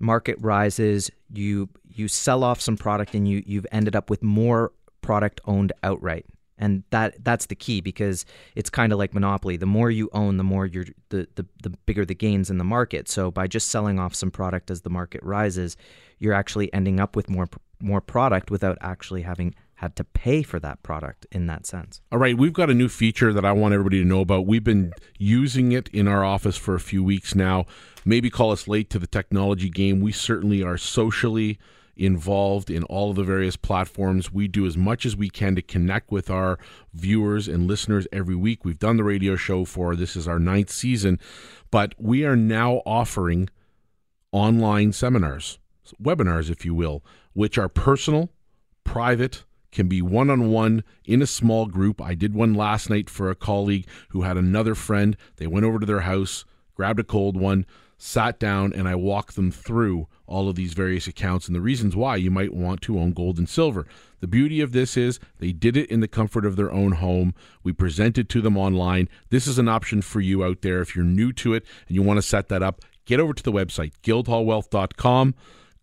market 0.00 0.36
rises, 0.40 1.10
you 1.32 1.68
you 1.88 2.08
sell 2.08 2.42
off 2.42 2.60
some 2.60 2.76
product 2.76 3.14
and 3.14 3.28
you 3.28 3.42
you've 3.46 3.66
ended 3.70 3.94
up 3.94 4.10
with 4.10 4.22
more 4.22 4.72
product 5.02 5.40
owned 5.44 5.72
outright. 5.82 6.26
And 6.58 6.82
that 6.90 7.24
that's 7.24 7.46
the 7.46 7.54
key 7.54 7.80
because 7.80 8.26
it's 8.54 8.68
kind 8.68 8.92
of 8.92 8.98
like 8.98 9.14
monopoly. 9.14 9.56
The 9.56 9.66
more 9.66 9.90
you 9.90 10.10
own, 10.12 10.36
the 10.36 10.44
more 10.44 10.66
you're 10.66 10.84
the, 11.08 11.26
the 11.36 11.46
the 11.62 11.70
bigger 11.86 12.04
the 12.04 12.14
gains 12.14 12.50
in 12.50 12.58
the 12.58 12.64
market. 12.64 13.08
So 13.08 13.30
by 13.30 13.46
just 13.46 13.70
selling 13.70 13.98
off 13.98 14.14
some 14.14 14.30
product 14.30 14.70
as 14.70 14.82
the 14.82 14.90
market 14.90 15.22
rises, 15.22 15.76
you're 16.18 16.34
actually 16.34 16.72
ending 16.74 17.00
up 17.00 17.16
with 17.16 17.30
more 17.30 17.48
more 17.82 18.00
product 18.00 18.50
without 18.50 18.78
actually 18.80 19.22
having 19.22 19.54
had 19.80 19.96
to 19.96 20.04
pay 20.04 20.42
for 20.42 20.60
that 20.60 20.82
product 20.82 21.26
in 21.32 21.46
that 21.46 21.64
sense. 21.64 22.02
All 22.12 22.18
right, 22.18 22.36
we've 22.36 22.52
got 22.52 22.68
a 22.68 22.74
new 22.74 22.88
feature 22.88 23.32
that 23.32 23.46
I 23.46 23.52
want 23.52 23.72
everybody 23.72 23.98
to 24.00 24.04
know 24.04 24.20
about. 24.20 24.46
We've 24.46 24.62
been 24.62 24.92
using 25.18 25.72
it 25.72 25.88
in 25.88 26.06
our 26.06 26.22
office 26.22 26.58
for 26.58 26.74
a 26.74 26.80
few 26.80 27.02
weeks 27.02 27.34
now. 27.34 27.64
Maybe 28.04 28.28
call 28.28 28.50
us 28.52 28.68
late 28.68 28.90
to 28.90 28.98
the 28.98 29.06
technology 29.06 29.70
game. 29.70 30.00
We 30.00 30.12
certainly 30.12 30.62
are 30.62 30.76
socially 30.76 31.58
involved 31.96 32.70
in 32.70 32.82
all 32.84 33.10
of 33.10 33.16
the 33.16 33.24
various 33.24 33.56
platforms. 33.56 34.32
We 34.32 34.48
do 34.48 34.66
as 34.66 34.76
much 34.76 35.06
as 35.06 35.16
we 35.16 35.30
can 35.30 35.54
to 35.54 35.62
connect 35.62 36.10
with 36.10 36.30
our 36.30 36.58
viewers 36.92 37.48
and 37.48 37.66
listeners 37.66 38.06
every 38.12 38.36
week. 38.36 38.64
We've 38.64 38.78
done 38.78 38.96
the 38.96 39.04
radio 39.04 39.36
show 39.36 39.64
for 39.64 39.96
this 39.96 40.16
is 40.16 40.28
our 40.28 40.38
ninth 40.38 40.70
season, 40.70 41.18
but 41.70 41.94
we 41.98 42.24
are 42.24 42.36
now 42.36 42.82
offering 42.86 43.48
online 44.32 44.92
seminars, 44.92 45.58
webinars, 46.02 46.50
if 46.50 46.64
you 46.64 46.74
will, 46.74 47.02
which 47.32 47.58
are 47.58 47.68
personal, 47.68 48.30
private, 48.84 49.44
can 49.72 49.88
be 49.88 50.02
one 50.02 50.30
on 50.30 50.50
one 50.50 50.82
in 51.04 51.22
a 51.22 51.26
small 51.26 51.66
group. 51.66 52.00
I 52.00 52.14
did 52.14 52.34
one 52.34 52.54
last 52.54 52.90
night 52.90 53.08
for 53.08 53.30
a 53.30 53.36
colleague 53.36 53.86
who 54.08 54.22
had 54.22 54.36
another 54.36 54.74
friend. 54.74 55.16
They 55.36 55.46
went 55.46 55.64
over 55.64 55.78
to 55.78 55.86
their 55.86 56.00
house, 56.00 56.44
grabbed 56.74 57.00
a 57.00 57.04
cold 57.04 57.36
one, 57.36 57.66
sat 57.96 58.40
down, 58.40 58.72
and 58.72 58.88
I 58.88 58.94
walked 58.94 59.36
them 59.36 59.50
through 59.50 60.08
all 60.26 60.48
of 60.48 60.56
these 60.56 60.72
various 60.72 61.06
accounts 61.06 61.46
and 61.46 61.54
the 61.54 61.60
reasons 61.60 61.94
why 61.94 62.16
you 62.16 62.30
might 62.30 62.54
want 62.54 62.80
to 62.82 62.98
own 62.98 63.12
gold 63.12 63.38
and 63.38 63.48
silver. 63.48 63.86
The 64.20 64.26
beauty 64.26 64.60
of 64.60 64.72
this 64.72 64.96
is 64.96 65.20
they 65.38 65.52
did 65.52 65.76
it 65.76 65.90
in 65.90 66.00
the 66.00 66.08
comfort 66.08 66.46
of 66.46 66.56
their 66.56 66.72
own 66.72 66.92
home. 66.92 67.34
We 67.62 67.72
presented 67.72 68.28
to 68.30 68.40
them 68.40 68.56
online. 68.56 69.08
This 69.28 69.46
is 69.46 69.58
an 69.58 69.68
option 69.68 70.02
for 70.02 70.20
you 70.20 70.44
out 70.44 70.62
there 70.62 70.80
if 70.80 70.96
you're 70.96 71.04
new 71.04 71.32
to 71.34 71.54
it 71.54 71.64
and 71.88 71.94
you 71.94 72.02
want 72.02 72.18
to 72.18 72.22
set 72.22 72.48
that 72.48 72.62
up. 72.62 72.80
Get 73.04 73.20
over 73.20 73.34
to 73.34 73.42
the 73.42 73.52
website 73.52 73.92
guildhallwealth.com. 74.02 75.34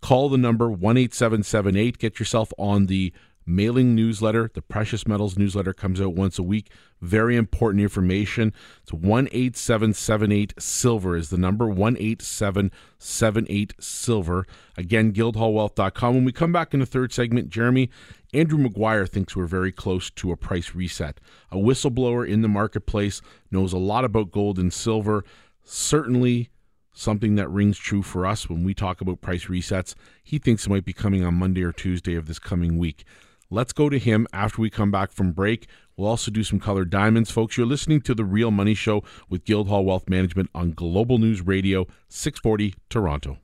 Call 0.02 0.30
the 0.30 0.38
number 0.38 0.70
18778. 0.70 1.98
Get 1.98 2.20
yourself 2.20 2.54
on 2.58 2.86
the 2.86 3.12
mailing 3.48 3.96
newsletter. 3.96 4.52
The 4.54 4.62
Precious 4.62 5.08
Metals 5.08 5.38
newsletter 5.38 5.74
comes 5.74 6.02
out 6.02 6.14
once 6.14 6.38
a 6.38 6.44
week. 6.44 6.70
Very 7.02 7.38
important 7.38 7.82
information. 7.82 8.54
It's 8.84 8.92
18778 8.92 10.54
Silver 10.60 11.16
is 11.16 11.30
the 11.30 11.38
number 11.38 11.70
18778 11.70 13.74
Silver. 13.80 14.46
Again, 14.78 15.14
guildhallwealth.com. 15.14 16.16
When 16.16 16.26
we 16.26 16.34
come 16.34 16.52
back 16.52 16.74
in 16.74 16.82
the 16.82 16.86
third 16.86 17.14
segment, 17.14 17.50
Jeremy, 17.50 17.90
Andrew 18.34 18.60
Maguire 18.60 19.08
thinks 19.08 19.34
we're 19.36 19.46
very 19.46 19.72
close 19.72 20.10
to 20.12 20.32
a 20.32 20.38
price 20.38 20.76
reset. 20.76 21.20
A 21.52 21.58
whistleblower 21.58 22.28
in 22.28 22.42
the 22.42 22.50
marketplace 22.50 23.22
knows 23.50 23.74
a 23.74 23.78
lot 23.78 24.04
about 24.04 24.32
gold 24.32 24.60
and 24.60 24.74
silver. 24.74 25.24
Certainly 25.64 26.50
something 26.98 27.36
that 27.36 27.50
rings 27.50 27.78
true 27.78 28.02
for 28.02 28.26
us 28.26 28.50
when 28.50 28.64
we 28.64 28.74
talk 28.74 29.02
about 29.02 29.22
price 29.22 29.46
resets. 29.46 29.94
He 30.24 30.40
thinks 30.40 30.66
it 30.66 30.70
might 30.70 30.86
be 30.86 30.94
coming 30.94 31.24
on 31.24 31.36
Monday 31.36 31.64
or 31.64 31.72
Tuesday 31.72 32.16
of 32.16 32.28
this 32.28 32.40
coming 32.40 32.78
week. 32.78 33.06
Let's 33.50 33.72
go 33.72 33.88
to 33.88 34.00
him 34.00 34.28
after 34.34 34.62
we 34.62 34.70
come 34.70 34.92
back 34.92 35.12
from 35.12 35.32
break. 35.32 35.68
We'll 35.96 36.10
also 36.10 36.32
do 36.32 36.44
some 36.44 36.60
colored 36.60 36.90
diamonds. 36.90 37.32
Folks, 37.32 37.56
you're 37.56 37.66
listening 37.66 38.02
to 38.02 38.14
The 38.14 38.26
Real 38.26 38.52
Money 38.52 38.74
Show 38.74 39.04
with 39.30 39.46
Guildhall 39.46 39.86
Wealth 39.86 40.10
Management 40.10 40.50
on 40.54 40.72
Global 40.72 41.18
News 41.18 41.42
Radio, 41.42 41.88
640 42.10 42.74
Toronto. 42.90 43.38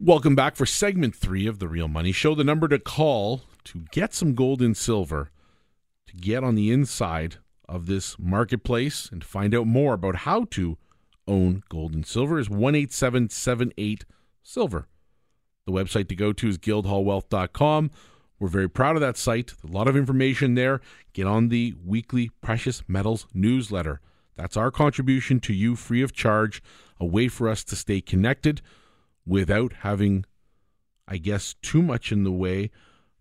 Welcome 0.00 0.34
back 0.34 0.54
for 0.54 0.66
segment 0.66 1.14
three 1.14 1.46
of 1.46 1.60
The 1.60 1.68
Real 1.68 1.88
Money 1.88 2.12
Show. 2.12 2.34
The 2.34 2.44
number 2.44 2.68
to 2.68 2.78
call 2.78 3.42
to 3.64 3.84
get 3.90 4.12
some 4.12 4.34
gold 4.34 4.60
and 4.60 4.76
silver, 4.76 5.30
to 6.08 6.16
get 6.16 6.44
on 6.44 6.54
the 6.54 6.70
inside 6.70 7.36
of 7.68 7.86
this 7.86 8.16
marketplace 8.18 9.08
and 9.10 9.24
find 9.24 9.54
out 9.54 9.66
more 9.66 9.94
about 9.94 10.16
how 10.16 10.44
to 10.50 10.78
own 11.28 11.62
gold 11.68 11.94
and 11.94 12.04
silver 12.04 12.38
is 12.38 12.48
18778 12.48 14.04
Silver. 14.42 14.88
The 15.66 15.72
website 15.72 16.08
to 16.08 16.16
go 16.16 16.32
to 16.32 16.48
is 16.48 16.56
guildhallwealth.com. 16.56 17.90
We're 18.40 18.48
very 18.48 18.70
proud 18.70 18.96
of 18.96 19.02
that 19.02 19.18
site. 19.18 19.52
A 19.62 19.70
lot 19.70 19.88
of 19.88 19.96
information 19.96 20.54
there. 20.54 20.80
Get 21.12 21.26
on 21.26 21.48
the 21.48 21.74
weekly 21.84 22.30
Precious 22.40 22.82
Metals 22.88 23.26
newsletter. 23.34 24.00
That's 24.36 24.56
our 24.56 24.70
contribution 24.70 25.40
to 25.40 25.52
you 25.52 25.76
free 25.76 26.00
of 26.00 26.12
charge, 26.12 26.62
a 26.98 27.04
way 27.04 27.28
for 27.28 27.48
us 27.48 27.62
to 27.64 27.76
stay 27.76 28.00
connected 28.00 28.62
without 29.26 29.74
having, 29.80 30.24
I 31.06 31.18
guess, 31.18 31.54
too 31.60 31.82
much 31.82 32.10
in 32.10 32.24
the 32.24 32.32
way 32.32 32.70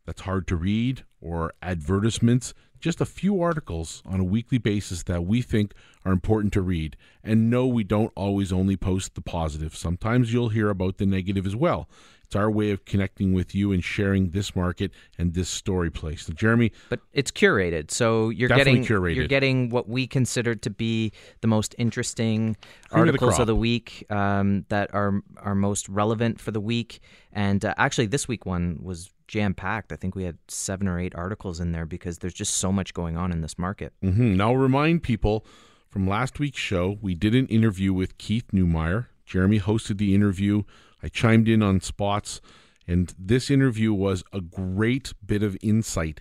that's 0.05 0.21
hard 0.21 0.47
to 0.47 0.55
read 0.55 1.03
or 1.19 1.53
advertisements. 1.61 2.53
Just 2.79 3.01
a 3.01 3.05
few 3.05 3.41
articles 3.41 4.03
on 4.05 4.19
a 4.19 4.23
weekly 4.23 4.57
basis 4.57 5.03
that 5.03 5.25
we 5.25 5.41
think 5.41 5.73
are 6.05 6.11
important 6.11 6.53
to 6.53 6.61
read. 6.61 6.95
And 7.23 7.49
no, 7.49 7.67
we 7.67 7.83
don't 7.83 8.11
always 8.15 8.51
only 8.51 8.77
post 8.77 9.15
the 9.15 9.21
positive. 9.21 9.75
Sometimes 9.75 10.31
you'll 10.31 10.49
hear 10.49 10.69
about 10.69 10.97
the 10.97 11.05
negative 11.05 11.45
as 11.45 11.55
well. 11.55 11.89
It's 12.27 12.35
our 12.35 12.51
way 12.51 12.71
of 12.71 12.83
connecting 12.83 13.31
with 13.31 13.55
you 13.55 13.71
and 13.71 13.81
sharing 13.81 14.31
this 14.31 14.53
market 14.53 14.91
and 15.17 15.33
this 15.33 15.47
story 15.47 15.89
place. 15.89 16.25
So, 16.25 16.33
Jeremy, 16.33 16.73
but 16.89 16.99
it's 17.13 17.31
curated, 17.31 17.89
so 17.89 18.27
you're 18.27 18.49
getting 18.49 18.83
curated. 18.83 19.15
you're 19.15 19.27
getting 19.27 19.69
what 19.69 19.87
we 19.87 20.07
consider 20.07 20.53
to 20.53 20.69
be 20.69 21.13
the 21.39 21.47
most 21.47 21.73
interesting 21.77 22.57
Cream 22.89 23.03
of 23.03 23.05
the 23.05 23.11
articles 23.11 23.39
of 23.39 23.47
the 23.47 23.55
week 23.55 24.05
um, 24.09 24.65
that 24.67 24.93
are 24.93 25.21
are 25.37 25.55
most 25.55 25.87
relevant 25.87 26.41
for 26.41 26.51
the 26.51 26.59
week. 26.59 26.99
And 27.31 27.63
uh, 27.63 27.73
actually, 27.77 28.07
this 28.07 28.27
week 28.27 28.45
one 28.45 28.79
was 28.83 29.09
jam 29.27 29.53
packed. 29.53 29.91
I 29.91 29.95
think 29.95 30.15
we 30.15 30.23
had 30.23 30.37
seven 30.47 30.87
or 30.87 30.99
eight 30.99 31.13
articles 31.15 31.59
in 31.59 31.71
there 31.71 31.85
because 31.85 32.19
there's 32.19 32.33
just 32.33 32.55
so 32.55 32.71
much 32.71 32.93
going 32.93 33.17
on 33.17 33.31
in 33.31 33.41
this 33.41 33.57
market. 33.57 33.93
hmm 34.01 34.35
Now, 34.35 34.49
I'll 34.49 34.57
remind 34.57 35.03
people 35.03 35.45
from 35.89 36.07
last 36.07 36.39
week's 36.39 36.59
show, 36.59 36.97
we 37.01 37.15
did 37.15 37.33
an 37.33 37.47
interview 37.47 37.93
with 37.93 38.17
Keith 38.17 38.47
Neumeyer. 38.53 39.07
Jeremy 39.25 39.59
hosted 39.59 39.97
the 39.97 40.13
interview. 40.13 40.63
I 41.01 41.09
chimed 41.09 41.47
in 41.47 41.61
on 41.61 41.81
spots, 41.81 42.41
and 42.87 43.13
this 43.17 43.49
interview 43.51 43.93
was 43.93 44.23
a 44.33 44.41
great 44.41 45.13
bit 45.25 45.43
of 45.43 45.57
insight 45.61 46.19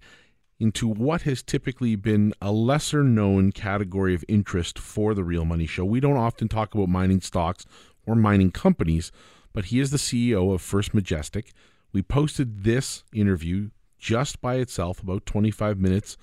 into 0.59 0.89
what 0.89 1.23
has 1.23 1.43
typically 1.43 1.97
been 1.97 2.33
a 2.41 2.51
lesser 2.51 3.05
known 3.05 3.53
category 3.53 4.15
of 4.15 4.25
interest 4.29 4.79
for 4.79 5.15
the 5.15 5.25
Real 5.25 5.45
Money 5.45 5.67
Show. 5.67 5.85
We 5.85 6.01
don't 6.01 6.17
often 6.17 6.49
talk 6.49 6.75
about 6.75 6.89
mining 6.89 7.21
stocks 7.21 7.67
or 8.07 8.15
mining 8.15 8.51
companies, 8.53 9.13
but 9.53 9.67
he 9.67 9.81
is 9.81 9.91
the 9.91 9.99
CEO 9.99 10.55
of 10.55 10.63
First 10.63 10.95
Majestic. 10.95 11.53
We 11.97 12.03
posted 12.03 12.63
this 12.63 13.05
interview 13.15 13.71
just 13.99 14.43
by 14.43 14.57
itself, 14.57 15.03
about 15.03 15.25
25 15.25 15.79
minutes, 15.79 16.19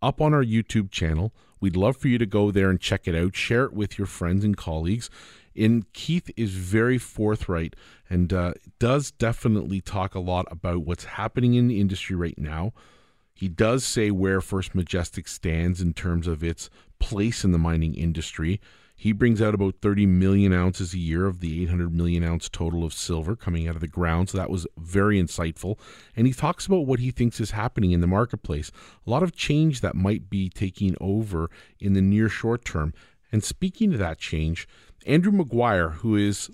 up 0.00 0.20
on 0.20 0.32
our 0.32 0.44
YouTube 0.44 0.92
channel. 0.92 1.34
We'd 1.58 1.74
love 1.74 1.96
for 1.96 2.06
you 2.06 2.16
to 2.16 2.26
go 2.26 2.52
there 2.52 2.70
and 2.70 2.80
check 2.80 3.08
it 3.08 3.16
out, 3.16 3.34
share 3.34 3.64
it 3.64 3.72
with 3.72 3.98
your 3.98 4.06
friends 4.06 4.44
and 4.44 4.56
colleagues. 4.56 5.10
And 5.56 5.92
Keith 5.92 6.30
is 6.36 6.52
very 6.52 6.96
forthright 6.96 7.74
and 8.08 8.32
uh, 8.32 8.52
does 8.78 9.10
definitely 9.10 9.80
talk 9.80 10.14
a 10.14 10.20
lot 10.20 10.46
about 10.48 10.86
what's 10.86 11.06
happening 11.06 11.54
in 11.54 11.66
the 11.66 11.80
industry 11.80 12.14
right 12.14 12.38
now. 12.38 12.72
He 13.34 13.48
does 13.48 13.84
say 13.84 14.12
where 14.12 14.40
First 14.40 14.76
Majestic 14.76 15.26
stands 15.26 15.80
in 15.80 15.92
terms 15.92 16.28
of 16.28 16.44
its 16.44 16.70
place 17.00 17.42
in 17.42 17.50
the 17.50 17.58
mining 17.58 17.96
industry. 17.96 18.60
He 18.98 19.12
brings 19.12 19.42
out 19.42 19.54
about 19.54 19.76
30 19.82 20.06
million 20.06 20.54
ounces 20.54 20.94
a 20.94 20.98
year 20.98 21.26
of 21.26 21.40
the 21.40 21.62
800 21.62 21.94
million 21.94 22.24
ounce 22.24 22.48
total 22.48 22.82
of 22.82 22.94
silver 22.94 23.36
coming 23.36 23.68
out 23.68 23.74
of 23.74 23.82
the 23.82 23.86
ground. 23.86 24.30
So 24.30 24.38
that 24.38 24.48
was 24.48 24.66
very 24.78 25.22
insightful. 25.22 25.78
And 26.16 26.26
he 26.26 26.32
talks 26.32 26.66
about 26.66 26.86
what 26.86 26.98
he 26.98 27.10
thinks 27.10 27.38
is 27.38 27.50
happening 27.50 27.92
in 27.92 28.00
the 28.00 28.06
marketplace. 28.06 28.72
A 29.06 29.10
lot 29.10 29.22
of 29.22 29.36
change 29.36 29.82
that 29.82 29.94
might 29.94 30.30
be 30.30 30.48
taking 30.48 30.96
over 30.98 31.50
in 31.78 31.92
the 31.92 32.00
near 32.00 32.30
short 32.30 32.64
term. 32.64 32.94
And 33.30 33.44
speaking 33.44 33.92
of 33.92 33.98
that 33.98 34.18
change, 34.18 34.66
Andrew 35.06 35.32
Maguire, 35.32 35.90
who 35.90 36.16
is 36.16 36.50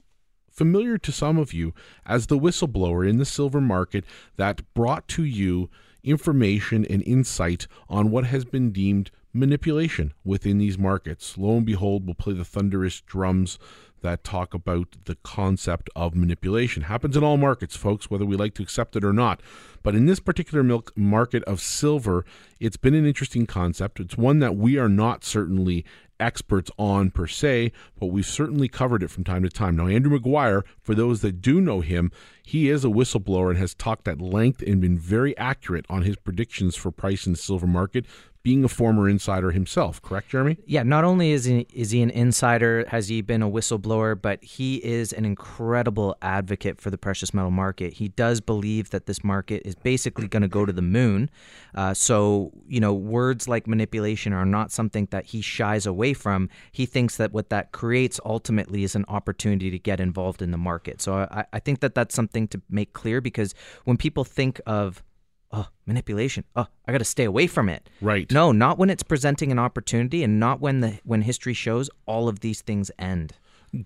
familiar 0.51 0.99
to 0.99 1.13
some 1.13 1.39
of 1.39 1.53
you 1.53 1.73
as 2.05 2.27
the 2.27 2.39
whistleblower 2.39 3.09
in 3.09 3.19
the 3.19 3.25
silver 3.25 3.61
market 3.61 4.05
that 4.37 4.63
brought 4.75 5.07
to 5.09 5.23
you 5.23 5.71
information 6.03 6.85
and 6.87 7.03
insight 7.05 7.69
on 7.89 8.11
what 8.11 8.25
has 8.25 8.45
been 8.45 8.73
deemed 8.73 9.13
manipulation 9.33 10.13
within 10.25 10.59
these 10.59 10.79
markets. 10.79 11.37
Lo 11.39 11.57
and 11.57 11.67
behold, 11.67 12.07
we'll 12.07 12.15
play 12.15 12.35
the 12.35 12.45
thunderous 12.45 13.01
drums 13.01 13.59
that 14.03 14.25
talk 14.25 14.53
about 14.53 14.97
the 15.05 15.17
concept 15.23 15.89
of 15.97 16.15
manipulation. 16.15 16.85
Happens 16.85 17.17
in 17.17 17.25
all 17.25 17.37
markets, 17.37 17.77
folks, 17.77 18.11
whether 18.11 18.27
we 18.27 18.37
like 18.37 18.55
to 18.55 18.63
accept 18.63 18.97
it 18.97 19.05
or 19.05 19.13
not. 19.13 19.41
But 19.83 19.95
in 19.95 20.07
this 20.07 20.21
particular 20.21 20.63
milk 20.63 20.93
market 20.97 21.43
of 21.45 21.61
silver, 21.61 22.25
it's 22.61 22.77
been 22.77 22.95
an 22.95 23.07
interesting 23.07 23.47
concept. 23.47 24.01
It's 24.01 24.17
one 24.17 24.41
that 24.41 24.57
we 24.57 24.77
are 24.77 24.89
not 24.89 25.25
certainly 25.25 25.85
experts 26.21 26.71
on 26.79 27.11
per 27.11 27.27
se, 27.27 27.73
but 27.99 28.07
we've 28.07 28.27
certainly 28.27 28.69
covered 28.69 29.03
it 29.03 29.11
from 29.11 29.25
time 29.25 29.43
to 29.43 29.49
time. 29.49 29.77
Now, 29.77 29.89
Andrew 29.89 30.13
Maguire, 30.13 30.65
for 30.81 30.95
those 30.95 31.21
that 31.23 31.41
do 31.43 31.61
know 31.61 31.81
him, 31.81 32.13
he 32.45 32.69
is 32.69 32.85
a 32.85 32.89
whistleblower 32.89 33.51
and 33.51 33.59
has 33.59 33.75
talked 33.75 34.07
at 34.07 34.21
length 34.21 34.63
and 34.63 34.81
been 34.81 34.99
very 34.99 35.37
accurate 35.37 35.87
on 35.89 36.03
his 36.03 36.17
predictions 36.17 36.77
for 36.77 36.93
price 36.93 37.27
in 37.27 37.33
the 37.33 37.39
silver 37.39 37.67
market 37.67 38.07
being 38.43 38.65
a 38.65 38.69
former 38.69 39.09
insider 39.09 39.53
himself, 39.53 40.03
correct, 40.03 40.31
Jeremy? 40.31 40.59
Yeah, 40.67 40.83
not 40.83 41.05
only 41.05 41.31
is 41.31 41.45
he, 41.45 41.67
is 41.73 41.93
he 41.93 42.03
an 42.03 42.11
insider, 42.11 42.85
has 42.89 43.09
he 43.09 43.23
been 43.23 43.41
a 43.41 43.49
whistleblower, 43.49 44.21
but 44.21 44.43
he 44.43 44.77
is 44.85 45.13
an 45.13 45.25
incredible 45.25 46.17
advocate 46.23 46.81
for 46.81 46.91
the 46.91 46.99
precious 46.99 47.33
metal 47.33 47.53
market. 47.53 47.95
He 47.95 48.09
does 48.09 48.41
believe 48.41 48.91
that 48.91 49.07
this 49.07 49.23
market 49.23 49.63
is 49.65 49.77
basically 49.77 50.27
going 50.27 50.43
to 50.43 50.49
go 50.49 50.67
to 50.67 50.73
the 50.73 50.83
moon. 50.83 51.31
Uh, 51.75 51.95
so, 51.95 52.53
you 52.67 52.81
know, 52.81 52.93
words 52.93 53.47
like 53.47 53.69
manipulation 53.69 54.33
are 54.33 54.45
not 54.45 54.73
something 54.73 55.07
that 55.13 55.27
he 55.27 55.41
shies 55.41 55.87
away 55.87 56.13
from. 56.13 56.49
He 56.73 56.85
thinks 56.85 57.17
that 57.19 57.33
what 57.33 57.49
that 57.51 57.71
creates 57.71 58.19
ultimately 58.25 58.83
is 58.83 58.97
an 58.97 59.05
opportunity 59.07 59.71
to 59.71 59.79
get 59.79 60.01
involved 60.01 60.43
in 60.43 60.51
the 60.51 60.59
market. 60.59 61.01
So 61.01 61.15
I, 61.15 61.45
I 61.53 61.59
think 61.61 61.79
that 61.81 61.95
that's 61.95 62.15
something 62.15 62.49
to 62.49 62.61
make 62.69 62.93
clear 62.93 63.21
because 63.21 63.55
when 63.85 63.97
people 63.97 64.25
think 64.25 64.61
of 64.67 65.03
oh, 65.53 65.69
manipulation. 65.87 66.45
Oh, 66.57 66.67
I 66.87 66.93
got 66.93 66.99
to 66.99 67.05
stay 67.05 67.25
away 67.25 67.47
from 67.47 67.69
it. 67.69 67.89
Right. 68.01 68.31
No, 68.31 68.53
not 68.53 68.79
when 68.79 68.91
it's 68.91 69.03
presenting 69.03 69.53
an 69.53 69.59
opportunity 69.59 70.23
and 70.23 70.41
not 70.41 70.61
when 70.61 70.81
the 70.81 70.99
when 71.05 71.23
history 71.23 71.55
shows 71.55 71.91
all 72.07 72.29
of 72.29 72.41
these 72.41 72.61
things 72.63 72.91
end. 72.99 73.35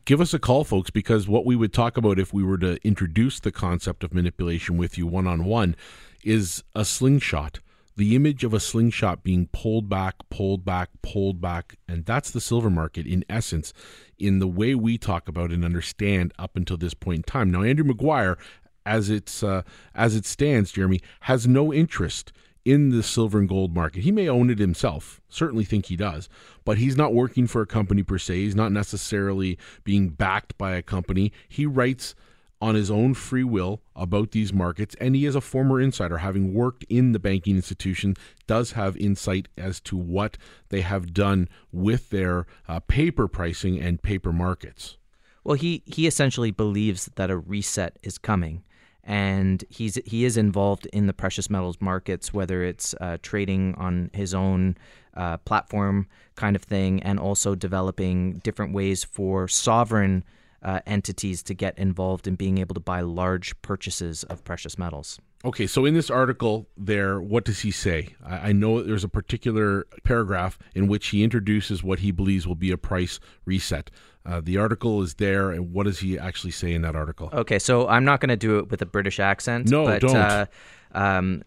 Give 0.05 0.21
us 0.21 0.35
a 0.35 0.41
call, 0.41 0.65
folks, 0.65 0.91
because 0.91 1.29
what 1.29 1.47
we 1.47 1.55
would 1.55 1.73
talk 1.73 1.97
about 1.97 2.19
if 2.19 2.33
we 2.33 2.43
were 2.43 2.59
to 2.59 2.77
introduce 2.85 3.39
the 3.39 3.53
concept 3.53 4.03
of 4.03 4.13
manipulation 4.13 4.77
with 4.77 4.99
you 4.99 5.07
one 5.07 5.29
on 5.29 5.45
one 5.45 5.77
is 6.25 6.65
a 6.75 6.85
slingshot. 6.85 7.61
The 7.95 8.17
image 8.17 8.43
of 8.43 8.53
a 8.53 8.59
slingshot 8.59 9.23
being 9.23 9.49
pulled 9.53 9.89
back, 9.89 10.17
pulled 10.29 10.65
back, 10.65 10.91
pulled 11.03 11.41
back. 11.41 11.77
And 11.89 12.05
that's 12.05 12.31
the 12.31 12.41
silver 12.41 12.69
market 12.69 13.07
in 13.07 13.25
essence, 13.29 13.73
in 14.19 14.41
the 14.41 14.49
way 14.49 14.75
we 14.75 14.99
talk 14.99 15.29
about 15.29 15.53
and 15.53 15.65
understand 15.65 16.33
up 16.37 16.57
until 16.57 16.77
this 16.77 16.93
point 16.93 17.19
in 17.19 17.23
time. 17.23 17.51
Now, 17.53 17.63
Andrew 17.63 17.87
Maguire 17.87 18.37
as 18.87 19.11
it's 19.11 19.43
uh, 19.43 19.63
as 19.95 20.15
it 20.15 20.25
stands, 20.25 20.73
Jeremy 20.73 21.01
has 21.23 21.47
no 21.47 21.75
interest 21.75 22.33
in 22.65 22.91
the 22.91 23.03
silver 23.03 23.39
and 23.39 23.49
gold 23.49 23.75
market. 23.75 24.03
He 24.03 24.11
may 24.11 24.29
own 24.29 24.51
it 24.51 24.59
himself, 24.59 25.21
certainly 25.29 25.65
think 25.65 25.87
he 25.87 25.97
does, 25.97 26.29
but 26.65 26.79
he's 26.79 26.97
not 26.97 27.15
working 27.15 27.47
for 27.47 27.61
a 27.63 27.67
company 27.67 28.03
per 28.03 28.19
se. 28.19 28.37
He's 28.37 28.57
not 28.57 28.73
necessarily 28.73 29.57
being 29.85 30.09
backed 30.09 30.59
by 30.59 30.75
a 30.75 30.83
company. 30.83 31.33
He 31.49 31.65
writes 31.65 32.15
on 32.61 32.75
his 32.75 32.91
own 32.91 33.15
free 33.15 33.45
will 33.45 33.83
about 33.95 34.33
these 34.33 34.53
markets, 34.53 34.97
and 35.01 35.15
he 35.15 35.27
is 35.27 35.37
a 35.37 35.41
former 35.41 35.81
insider, 35.81 36.19
having 36.19 36.55
worked 36.55 36.85
in 36.89 37.13
the 37.13 37.19
banking 37.19 37.55
institution, 37.55 38.17
does 38.47 38.73
have 38.73 38.97
insight 38.97 39.47
as 39.57 39.79
to 39.81 39.97
what 39.97 40.37
they 40.71 40.81
have 40.81 41.13
done 41.13 41.49
with 41.71 42.11
their 42.11 42.47
uh, 42.67 42.81
paper 42.81 43.29
pricing 43.29 43.79
and 43.79 44.03
paper 44.03 44.33
markets. 44.33 44.97
Well, 45.45 45.57
he, 45.57 45.85
he 45.87 46.09
essentially 46.09 46.51
believes 46.51 47.09
that 47.15 47.31
a 47.31 47.37
reset 47.37 47.97
is 48.03 48.19
coming 48.19 48.65
and 49.07 49.65
he's 49.71 49.95
he 50.05 50.25
is 50.25 50.37
involved 50.37 50.87
in 50.93 51.07
the 51.07 51.13
precious 51.13 51.49
metals 51.49 51.81
markets, 51.81 52.35
whether 52.35 52.63
it's 52.65 52.95
uh, 53.01 53.17
trading 53.23 53.75
on 53.77 54.11
his 54.13 54.35
own 54.35 54.77
uh, 55.15 55.37
platform 55.39 56.09
kind 56.35 56.57
of 56.57 56.63
thing, 56.63 57.03
and 57.03 57.19
also 57.19 57.55
developing 57.55 58.35
different 58.39 58.75
ways 58.75 59.05
for 59.05 59.49
sovereign 59.49 60.25
uh, 60.63 60.81
entities 60.87 61.43
to 61.45 61.55
get 61.55 61.79
involved 61.79 62.27
in 62.27 62.35
being 62.35 62.59
able 62.59 62.75
to 62.75 62.81
buy 62.81 63.01
large 63.01 63.61
purchases 63.63 64.25
of 64.25 64.43
precious 64.45 64.77
metals. 64.77 65.21
Okay, 65.45 65.69
so 65.69 65.85
in 65.85 65.95
this 65.95 66.11
article, 66.11 66.67
there, 66.77 67.21
what 67.21 67.45
does 67.45 67.61
he 67.61 67.71
say? 67.71 68.17
I, 68.25 68.49
I 68.49 68.53
know 68.53 68.83
there's 68.83 69.05
a 69.05 69.09
particular 69.09 69.87
paragraph 70.03 70.59
in 70.75 70.89
which 70.89 71.09
he 71.09 71.23
introduces 71.23 71.85
what 71.85 72.01
he 72.01 72.11
believes 72.11 72.49
will 72.49 72.57
be 72.57 72.73
a 72.73 72.79
price 72.79 73.21
reset. 73.45 73.91
Uh, 74.27 74.41
the 74.43 74.57
article 74.57 75.03
is 75.03 75.15
there, 75.15 75.51
and 75.53 75.73
what 75.73 75.85
does 75.85 76.01
he 76.01 76.19
actually 76.19 76.51
say 76.51 76.73
in 76.73 76.83
that 76.83 76.97
article? 76.97 77.31
Okay, 77.33 77.59
so 77.59 77.87
I'm 77.87 78.05
not 78.05 78.21
going 78.21 78.31
to 78.31 78.37
do 78.37 78.59
it 78.59 78.71
with 78.71 78.83
a 78.83 78.87
British 78.87 79.21
accent. 79.21 79.71
No, 79.71 79.85
but, 79.85 80.01
don't. 80.01 80.17
Uh, 80.17 80.47
um, 80.93 81.43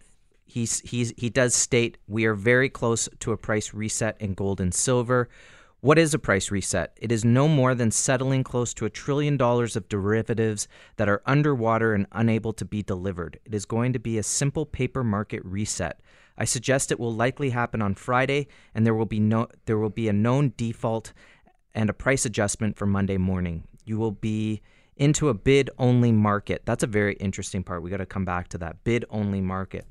he's, 0.46 0.80
he's, 0.80 1.12
he 1.18 1.28
does 1.28 1.54
state 1.54 1.98
we 2.08 2.24
are 2.24 2.34
very 2.34 2.70
close 2.70 3.08
to 3.20 3.32
a 3.32 3.36
price 3.36 3.74
reset 3.74 4.16
in 4.18 4.32
gold 4.32 4.60
and 4.60 4.72
silver. 4.72 5.28
What 5.82 5.98
is 5.98 6.12
a 6.12 6.18
price 6.18 6.50
reset? 6.50 6.96
It 7.00 7.10
is 7.10 7.24
no 7.24 7.48
more 7.48 7.74
than 7.74 7.90
settling 7.90 8.44
close 8.44 8.74
to 8.74 8.84
a 8.84 8.90
trillion 8.90 9.36
dollars 9.38 9.76
of 9.76 9.88
derivatives 9.88 10.68
that 10.96 11.08
are 11.08 11.22
underwater 11.24 11.94
and 11.94 12.06
unable 12.12 12.52
to 12.54 12.66
be 12.66 12.82
delivered. 12.82 13.40
It 13.46 13.54
is 13.54 13.64
going 13.64 13.94
to 13.94 13.98
be 13.98 14.18
a 14.18 14.22
simple 14.22 14.66
paper 14.66 15.02
market 15.02 15.42
reset. 15.44 16.00
I 16.36 16.44
suggest 16.44 16.90
it 16.90 17.00
will 17.00 17.14
likely 17.14 17.50
happen 17.50 17.82
on 17.82 17.94
Friday, 17.94 18.48
and 18.74 18.86
there 18.86 18.94
will 18.94 19.06
be 19.06 19.20
no 19.20 19.48
there 19.66 19.78
will 19.78 19.90
be 19.90 20.08
a 20.08 20.12
known 20.12 20.52
default 20.56 21.12
and 21.74 21.90
a 21.90 21.92
price 21.92 22.24
adjustment 22.24 22.76
for 22.76 22.86
Monday 22.86 23.16
morning. 23.16 23.64
You 23.84 23.98
will 23.98 24.12
be 24.12 24.62
into 24.96 25.28
a 25.28 25.34
bid 25.34 25.70
only 25.78 26.12
market. 26.12 26.62
That's 26.64 26.82
a 26.82 26.86
very 26.86 27.14
interesting 27.14 27.62
part. 27.62 27.82
We 27.82 27.90
got 27.90 27.98
to 27.98 28.06
come 28.06 28.24
back 28.24 28.48
to 28.48 28.58
that 28.58 28.84
bid 28.84 29.04
only 29.10 29.40
market. 29.40 29.86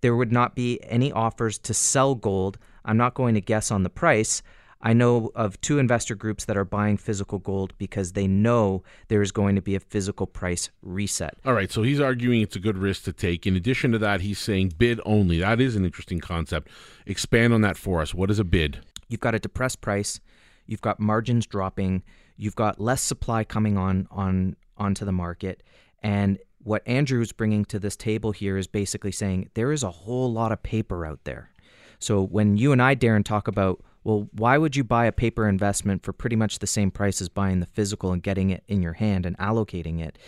There 0.00 0.16
would 0.16 0.32
not 0.32 0.54
be 0.54 0.80
any 0.82 1.12
offers 1.12 1.58
to 1.60 1.74
sell 1.74 2.14
gold. 2.14 2.58
I'm 2.84 2.96
not 2.96 3.14
going 3.14 3.34
to 3.34 3.40
guess 3.40 3.70
on 3.70 3.82
the 3.82 3.90
price. 3.90 4.42
I 4.80 4.92
know 4.92 5.32
of 5.34 5.60
two 5.60 5.78
investor 5.78 6.14
groups 6.14 6.44
that 6.44 6.56
are 6.56 6.64
buying 6.64 6.96
physical 6.96 7.40
gold 7.40 7.72
because 7.78 8.12
they 8.12 8.28
know 8.28 8.84
there 9.08 9.22
is 9.22 9.32
going 9.32 9.56
to 9.56 9.62
be 9.62 9.74
a 9.74 9.80
physical 9.80 10.26
price 10.26 10.70
reset. 10.82 11.34
All 11.44 11.52
right, 11.52 11.70
so 11.70 11.82
he's 11.82 12.00
arguing 12.00 12.42
it's 12.42 12.54
a 12.54 12.60
good 12.60 12.78
risk 12.78 13.02
to 13.04 13.12
take. 13.12 13.44
In 13.44 13.56
addition 13.56 13.90
to 13.92 13.98
that, 13.98 14.20
he's 14.20 14.38
saying 14.38 14.74
bid 14.78 15.00
only. 15.04 15.40
That 15.40 15.60
is 15.60 15.74
an 15.74 15.84
interesting 15.84 16.20
concept. 16.20 16.68
Expand 17.06 17.52
on 17.52 17.60
that 17.62 17.76
for 17.76 18.00
us. 18.00 18.14
What 18.14 18.30
is 18.30 18.38
a 18.38 18.44
bid? 18.44 18.78
You've 19.08 19.20
got 19.20 19.34
a 19.34 19.40
depressed 19.40 19.80
price 19.80 20.20
You've 20.68 20.80
got 20.80 21.00
margins 21.00 21.46
dropping. 21.46 22.04
You've 22.36 22.54
got 22.54 22.80
less 22.80 23.02
supply 23.02 23.42
coming 23.42 23.76
on 23.76 24.06
on 24.12 24.54
onto 24.76 25.04
the 25.04 25.10
market, 25.10 25.64
and 26.04 26.38
what 26.62 26.86
Andrew's 26.86 27.32
bringing 27.32 27.64
to 27.64 27.78
this 27.78 27.96
table 27.96 28.30
here 28.30 28.56
is 28.56 28.66
basically 28.66 29.10
saying 29.10 29.48
there 29.54 29.72
is 29.72 29.82
a 29.82 29.90
whole 29.90 30.32
lot 30.32 30.52
of 30.52 30.62
paper 30.62 31.06
out 31.06 31.20
there. 31.24 31.50
So 31.98 32.22
when 32.22 32.56
you 32.56 32.72
and 32.72 32.82
I, 32.82 32.94
Darren, 32.94 33.24
talk 33.24 33.48
about, 33.48 33.82
well, 34.04 34.28
why 34.32 34.58
would 34.58 34.76
you 34.76 34.84
buy 34.84 35.06
a 35.06 35.12
paper 35.12 35.48
investment 35.48 36.04
for 36.04 36.12
pretty 36.12 36.36
much 36.36 36.58
the 36.58 36.66
same 36.66 36.90
price 36.90 37.20
as 37.20 37.28
buying 37.28 37.60
the 37.60 37.66
physical 37.66 38.12
and 38.12 38.22
getting 38.22 38.50
it 38.50 38.62
in 38.68 38.82
your 38.82 38.92
hand 38.94 39.26
and 39.26 39.36
allocating 39.38 40.00
it? 40.00 40.18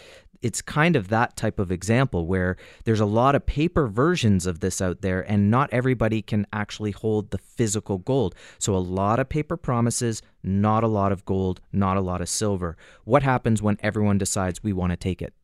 It's 0.43 0.63
kind 0.63 0.97
of 0.97 1.09
that 1.09 1.37
type 1.37 1.59
of 1.59 1.71
example 1.71 2.27
where 2.27 2.57
there's 2.85 3.01
a 3.01 3.07
lot 3.07 3.35
of 3.35 3.45
paper 3.45 3.87
versions 3.87 4.47
of 4.47 4.61
this 4.61 4.81
out 4.81 5.03
there 5.03 5.21
and 5.21 5.51
not 5.51 5.71
everybody 5.73 6.23
can 6.23 6.47
actually 6.53 6.93
hold 6.93 7.31
the 7.31 7.39
physical 7.39 7.99
gold. 7.99 8.35
So 8.59 8.75
a 8.75 8.79
lot 8.79 9.19
of 9.19 9.29
paper 9.29 9.57
promises, 9.57 10.23
not 10.43 10.83
a 10.83 10.89
lot 10.89 11.13
of 11.13 11.25
gold, 11.25 11.61
not 11.73 11.97
a 11.97 12.01
lot 12.01 12.21
of 12.21 12.29
silver. 12.29 12.77
What 13.05 13.23
happens 13.23 13.61
when 13.61 13.79
everyone 13.83 14.19
decides 14.19 14.63
we 14.63 14.73
want 14.73 14.93
to 14.93 14.97
take 14.97 15.21
it? 15.21 15.35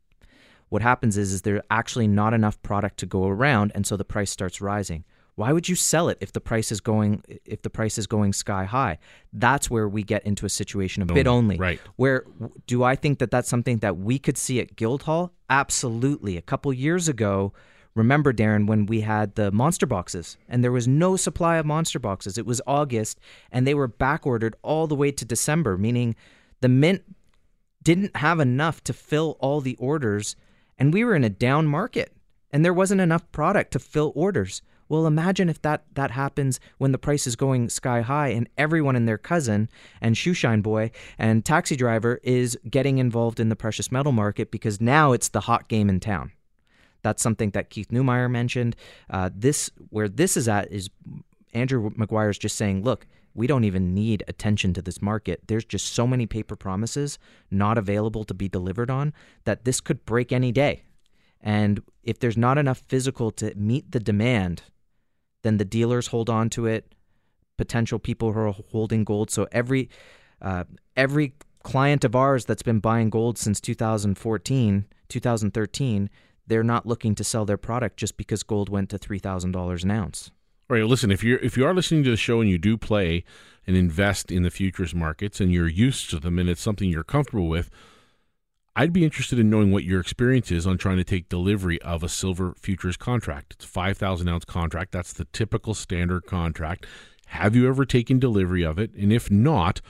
What 0.69 0.83
happens 0.83 1.17
is 1.17 1.33
is 1.33 1.43
there's 1.43 1.63
actually 1.71 2.09
not 2.09 2.35
enough 2.35 2.61
product 2.63 2.99
to 2.99 3.07
go 3.07 3.27
around 3.27 3.73
and 3.75 3.87
so 3.87 3.97
the 3.97 4.05
price 4.05 4.31
starts 4.31 4.61
rising. 4.61 5.05
Why 5.37 5.53
would 5.53 5.69
you 5.69 5.77
sell 5.77 6.09
it 6.09 6.17
if 6.23 6.33
the 6.33 6.41
price 6.41 6.73
is 6.73 6.81
going 6.81 7.23
if 7.45 7.61
the 7.61 7.69
price 7.69 7.99
is 7.99 8.07
going 8.07 8.33
sky 8.33 8.65
high? 8.65 8.99
That's 9.35 9.71
where 9.71 9.87
we 9.87 10.03
get 10.03 10.25
into 10.25 10.47
a 10.47 10.49
situation 10.49 11.03
of 11.03 11.09
bid 11.09 11.27
only. 11.27 11.59
Right. 11.59 11.79
Where 11.97 12.25
do 12.67 12.83
I 12.83 12.97
think 12.97 13.19
that 13.19 13.31
that's 13.31 13.49
something 13.49 13.79
that 13.79 13.99
we 13.99 14.19
could 14.19 14.39
see 14.39 14.61
at 14.61 14.77
Guildhall? 14.77 15.33
Absolutely. 15.51 16.39
A 16.39 16.43
couple 16.43 16.73
years 16.73 17.07
ago, 17.07 17.53
remember 17.95 18.33
Darren 18.33 18.67
when 18.67 18.87
we 18.87 19.03
had 19.03 19.35
the 19.35 19.53
monster 19.53 19.85
boxes 19.85 20.39
and 20.49 20.65
there 20.65 20.73
was 20.73 20.89
no 20.89 21.17
supply 21.17 21.59
of 21.59 21.67
monster 21.67 21.99
boxes. 21.99 22.39
It 22.39 22.47
was 22.47 22.63
August 22.67 23.21
and 23.53 23.67
they 23.67 23.75
were 23.75 23.89
back 23.89 24.27
ordered 24.27 24.57
all 24.63 24.87
the 24.87 24.97
way 24.97 25.13
to 25.13 25.25
December, 25.27 25.77
meaning 25.77 26.17
the 26.63 26.71
mint 26.71 27.03
didn't 27.83 28.17
have 28.17 28.41
enough 28.41 28.83
to 28.85 28.95
fill 28.95 29.37
all 29.39 29.61
the 29.61 29.77
orders 29.77 30.35
and 30.79 30.95
we 30.95 31.05
were 31.05 31.15
in 31.15 31.25
a 31.25 31.31
down 31.31 31.67
market 31.67 32.15
and 32.51 32.65
there 32.65 32.73
wasn't 32.73 33.03
enough 33.03 33.31
product 33.33 33.73
to 33.73 33.79
fill 33.79 34.13
orders. 34.15 34.63
Well, 34.89 35.07
imagine 35.07 35.49
if 35.49 35.61
that, 35.63 35.85
that 35.95 36.13
happens 36.13 36.61
when 36.79 36.93
the 36.93 36.99
price 36.99 37.27
is 37.27 37.37
going 37.37 37.69
sky 37.71 38.03
high 38.03 38.29
and 38.29 38.49
everyone 38.57 38.97
and 38.97 39.09
their 39.09 39.19
cousin 39.19 39.69
and 40.01 40.15
shoeshine 40.15 40.63
boy 40.63 40.91
and 41.19 41.45
taxi 41.45 41.77
driver 41.77 42.21
is 42.23 42.59
getting 42.71 42.99
involved 42.99 43.41
in 43.41 43.49
the 43.49 43.57
precious 43.57 43.91
metal 43.91 44.13
market 44.13 44.51
because 44.51 44.81
now 44.81 45.13
it's 45.13 45.29
the 45.29 45.41
hot 45.41 45.69
game 45.69 45.89
in 45.89 46.01
town. 46.01 46.33
That's 47.03 47.23
something 47.23 47.51
that 47.51 47.71
Keith 47.71 47.89
Neumeyer 47.89 48.31
mentioned. 48.31 48.75
Uh, 49.11 49.31
this 49.35 49.71
where 49.91 50.09
this 50.09 50.37
is 50.37 50.49
at 50.49 50.71
is 50.73 50.91
Andrew 51.53 51.91
Maguire's 51.91 52.39
just 52.39 52.57
saying, 52.57 52.83
look, 52.83 53.07
we 53.35 53.47
don't 53.47 53.65
even 53.65 53.95
need 53.95 54.25
attention 54.29 54.73
to 54.75 54.83
this 54.83 55.03
market. 55.03 55.43
There's 55.47 55.65
just 55.65 55.93
so 55.93 56.07
many 56.07 56.27
paper 56.27 56.57
promises 56.57 57.19
not 57.51 57.79
available 57.79 58.25
to 58.25 58.35
be 58.35 58.49
delivered 58.49 58.91
on 58.91 59.13
that 59.45 59.65
this 59.65 59.81
could 59.81 60.05
break 60.07 60.33
any 60.33 60.53
day. 60.53 60.83
And 61.41 61.83
if 62.03 62.19
there's 62.19 62.37
not 62.37 62.59
enough 62.59 62.79
physical 62.79 63.31
to 63.33 63.55
meet 63.55 63.93
the 63.93 64.01
demand 64.01 64.63
then 65.47 65.59
the 65.59 65.65
dealers 65.65 66.09
hold 66.09 66.29
on 66.29 66.51
to 66.51 66.67
it. 66.67 66.93
Potential 67.57 67.99
people 67.99 68.33
who 68.33 68.41
are 68.41 68.55
holding 68.71 69.05
gold. 69.05 69.31
So 69.31 69.47
every 69.53 69.89
uh, 70.43 70.65
every 70.97 71.35
client 71.63 72.05
of 72.05 72.15
ours 72.15 72.45
that's 72.45 72.63
been 72.63 72.81
buying 72.81 73.09
gold 73.09 73.39
since 73.39 73.61
2014, 73.61 74.85
2013, 75.09 76.11
they're 76.47 76.63
not 76.63 76.87
looking 76.87 77.15
to 77.15 77.25
sell 77.25 77.45
their 77.45 77.57
product 77.57 77.97
just 77.97 78.17
because 78.17 78.43
gold 78.43 78.69
went 78.69 78.91
to 78.91 78.99
three 78.99 79.19
thousand 79.19 79.53
dollars 79.53 79.85
an 79.85 79.91
ounce. 79.91 80.31
All 80.69 80.77
right, 80.77 80.85
listen, 80.85 81.11
if 81.11 81.23
you're 81.23 81.39
if 81.39 81.57
you 81.57 81.65
are 81.65 81.75
listening 81.75 82.03
to 82.05 82.11
the 82.11 82.17
show 82.17 82.41
and 82.41 82.51
you 82.51 82.59
do 82.59 82.77
play 82.77 83.25
and 83.67 83.77
invest 83.77 84.31
in 84.31 84.43
the 84.43 84.51
futures 84.51 84.95
markets 84.95 85.41
and 85.41 85.53
you're 85.53 85.69
used 85.69 86.11
to 86.11 86.21
them 86.21 86.39
and 86.39 86.49
it's 86.49 86.61
something 86.61 86.91
you're 86.91 87.05
comfortable 87.05 87.49
with, 87.49 87.71
I'd 88.79 88.93
be 88.93 89.05
interested 89.05 89.39
in 89.39 89.49
knowing 89.49 89.73
what 89.73 89.85
your 89.85 90.01
experience 90.03 90.53
is 90.53 90.67
on 90.67 90.77
trying 90.77 90.99
to 90.99 91.05
take 91.05 91.31
delivery 91.31 91.81
of 91.81 92.03
a 92.03 92.11
silver 92.11 92.53
futures 92.61 92.99
contract. 92.99 93.55
It's 93.55 93.65
a 93.65 93.69
5,000 93.69 94.29
ounce 94.29 94.45
contract. 94.45 94.93
That's 94.93 95.15
the 95.15 95.25
typical 95.25 95.73
standard 95.73 96.27
contract. 96.27 96.85
Have 97.29 97.57
you 97.57 97.67
ever 97.69 97.87
taken 97.87 98.19
delivery 98.19 98.63
of 98.63 98.79
it? 98.79 98.93
And 98.93 99.15
if 99.15 99.31
not, 99.31 99.81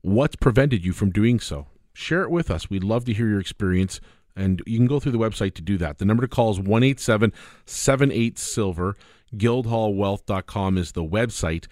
what's 0.00 0.36
prevented 0.36 0.84
you 0.84 0.92
from 0.92 1.10
doing 1.10 1.40
so? 1.40 1.66
Share 1.92 2.22
it 2.22 2.30
with 2.30 2.48
us. 2.48 2.70
We'd 2.70 2.84
love 2.84 3.04
to 3.06 3.12
hear 3.12 3.26
your 3.26 3.40
experience. 3.40 4.00
And 4.36 4.62
you 4.64 4.78
can 4.78 4.86
go 4.86 5.00
through 5.00 5.12
the 5.12 5.18
website 5.18 5.54
to 5.54 5.62
do 5.62 5.76
that. 5.78 5.98
The 5.98 6.04
number 6.04 6.22
to 6.22 6.28
call 6.28 6.52
is 6.52 6.60
187 6.60 7.32
78 7.64 8.38
Silver. 8.38 8.96
Guildhallwealth.com 9.34 10.78
is 10.78 10.92
the 10.92 11.04
website. 11.04 11.66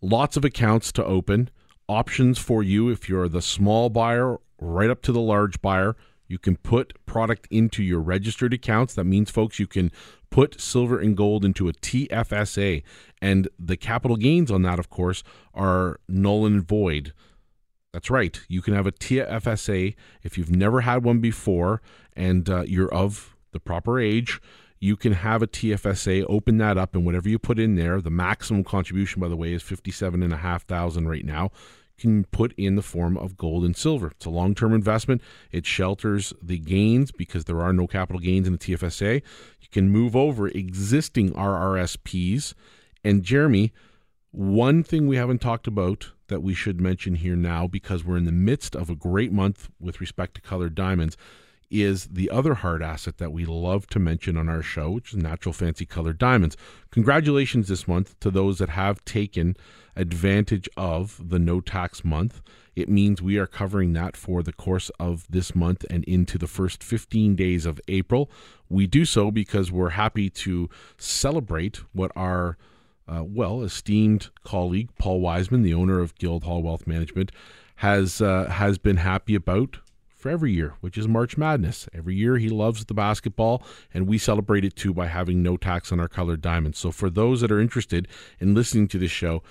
Lots 0.00 0.36
of 0.36 0.44
accounts 0.44 0.90
to 0.92 1.04
open, 1.04 1.50
options 1.88 2.38
for 2.38 2.64
you 2.64 2.88
if 2.88 3.08
you're 3.08 3.28
the 3.28 3.40
small 3.40 3.90
buyer 3.90 4.38
right 4.58 4.90
up 4.90 5.02
to 5.02 5.12
the 5.12 5.20
large 5.20 5.62
buyer. 5.62 5.94
You 6.28 6.38
can 6.38 6.56
put 6.56 6.94
product 7.06 7.46
into 7.50 7.82
your 7.82 8.00
registered 8.00 8.52
accounts. 8.52 8.94
That 8.94 9.04
means, 9.04 9.30
folks, 9.30 9.58
you 9.58 9.66
can 9.66 9.90
put 10.30 10.60
silver 10.60 10.98
and 10.98 11.16
gold 11.16 11.44
into 11.44 11.68
a 11.68 11.72
TFSA. 11.72 12.82
And 13.22 13.48
the 13.58 13.76
capital 13.76 14.16
gains 14.16 14.50
on 14.50 14.62
that, 14.62 14.78
of 14.78 14.90
course, 14.90 15.22
are 15.54 16.00
null 16.08 16.46
and 16.46 16.66
void. 16.66 17.12
That's 17.92 18.10
right. 18.10 18.38
You 18.48 18.60
can 18.60 18.74
have 18.74 18.86
a 18.86 18.92
TFSA 18.92 19.94
if 20.22 20.36
you've 20.36 20.54
never 20.54 20.82
had 20.82 21.04
one 21.04 21.20
before 21.20 21.80
and 22.14 22.48
uh, 22.48 22.64
you're 22.66 22.92
of 22.92 23.36
the 23.52 23.60
proper 23.60 23.98
age. 23.98 24.40
You 24.78 24.96
can 24.96 25.12
have 25.12 25.40
a 25.42 25.46
TFSA, 25.46 26.26
open 26.28 26.58
that 26.58 26.76
up, 26.76 26.94
and 26.94 27.06
whatever 27.06 27.30
you 27.30 27.38
put 27.38 27.58
in 27.58 27.76
there, 27.76 28.02
the 28.02 28.10
maximum 28.10 28.62
contribution, 28.62 29.22
by 29.22 29.28
the 29.28 29.36
way, 29.36 29.54
is 29.54 29.62
fifty-seven 29.62 30.22
and 30.22 30.34
a 30.34 30.36
half 30.36 30.64
thousand 30.64 31.08
right 31.08 31.24
now 31.24 31.50
can 31.98 32.24
put 32.24 32.52
in 32.56 32.76
the 32.76 32.82
form 32.82 33.16
of 33.16 33.36
gold 33.36 33.64
and 33.64 33.76
silver. 33.76 34.08
It's 34.08 34.26
a 34.26 34.30
long 34.30 34.54
term 34.54 34.72
investment. 34.72 35.22
It 35.50 35.66
shelters 35.66 36.32
the 36.42 36.58
gains 36.58 37.10
because 37.12 37.44
there 37.44 37.60
are 37.60 37.72
no 37.72 37.86
capital 37.86 38.20
gains 38.20 38.46
in 38.46 38.52
the 38.52 38.58
TFSA. 38.58 39.22
You 39.60 39.68
can 39.70 39.90
move 39.90 40.14
over 40.14 40.48
existing 40.48 41.32
RRSPs. 41.32 42.54
And 43.04 43.22
Jeremy, 43.22 43.72
one 44.30 44.82
thing 44.82 45.06
we 45.06 45.16
haven't 45.16 45.40
talked 45.40 45.66
about 45.66 46.12
that 46.28 46.42
we 46.42 46.54
should 46.54 46.80
mention 46.80 47.14
here 47.14 47.36
now 47.36 47.66
because 47.66 48.04
we're 48.04 48.16
in 48.16 48.24
the 48.24 48.32
midst 48.32 48.74
of 48.74 48.90
a 48.90 48.96
great 48.96 49.32
month 49.32 49.70
with 49.80 50.00
respect 50.00 50.34
to 50.34 50.40
colored 50.40 50.74
diamonds 50.74 51.16
is 51.70 52.06
the 52.06 52.30
other 52.30 52.54
hard 52.54 52.82
asset 52.82 53.18
that 53.18 53.32
we 53.32 53.44
love 53.44 53.86
to 53.88 53.98
mention 53.98 54.36
on 54.36 54.48
our 54.48 54.62
show, 54.62 54.90
which 54.90 55.12
is 55.12 55.22
natural 55.22 55.52
fancy 55.52 55.84
colored 55.84 56.18
diamonds. 56.18 56.56
Congratulations 56.90 57.68
this 57.68 57.88
month 57.88 58.18
to 58.20 58.30
those 58.30 58.58
that 58.58 58.70
have 58.70 59.04
taken 59.04 59.56
advantage 59.96 60.68
of 60.76 61.30
the 61.30 61.38
no 61.38 61.60
tax 61.60 62.04
month. 62.04 62.40
It 62.74 62.88
means 62.88 63.22
we 63.22 63.38
are 63.38 63.46
covering 63.46 63.94
that 63.94 64.16
for 64.16 64.42
the 64.42 64.52
course 64.52 64.90
of 65.00 65.26
this 65.30 65.54
month 65.54 65.84
and 65.90 66.04
into 66.04 66.36
the 66.36 66.46
first 66.46 66.84
15 66.84 67.34
days 67.34 67.64
of 67.64 67.80
April. 67.88 68.30
We 68.68 68.86
do 68.86 69.04
so 69.04 69.30
because 69.30 69.72
we're 69.72 69.90
happy 69.90 70.28
to 70.30 70.68
celebrate 70.98 71.80
what 71.92 72.12
our 72.14 72.58
uh, 73.08 73.22
well 73.24 73.62
esteemed 73.62 74.30
colleague 74.44 74.90
Paul 74.98 75.20
Wiseman, 75.20 75.62
the 75.62 75.74
owner 75.74 76.00
of 76.00 76.16
Guildhall 76.16 76.62
Wealth 76.62 76.86
Management, 76.86 77.32
has 77.76 78.20
uh, 78.20 78.46
has 78.50 78.78
been 78.78 78.96
happy 78.98 79.34
about 79.34 79.78
for 80.26 80.30
every 80.30 80.52
year, 80.52 80.74
which 80.80 80.98
is 80.98 81.06
March 81.06 81.36
Madness. 81.36 81.88
Every 81.94 82.16
year 82.16 82.36
he 82.36 82.48
loves 82.48 82.84
the 82.84 82.94
basketball, 82.94 83.62
and 83.94 84.08
we 84.08 84.18
celebrate 84.18 84.64
it 84.64 84.74
too 84.74 84.92
by 84.92 85.06
having 85.06 85.40
no 85.40 85.56
tax 85.56 85.92
on 85.92 86.00
our 86.00 86.08
colored 86.08 86.40
diamonds. 86.40 86.78
So 86.78 86.90
for 86.90 87.08
those 87.08 87.42
that 87.42 87.52
are 87.52 87.60
interested 87.60 88.08
in 88.40 88.52
listening 88.52 88.88
to 88.88 88.98
this 88.98 89.12
show, 89.12 89.44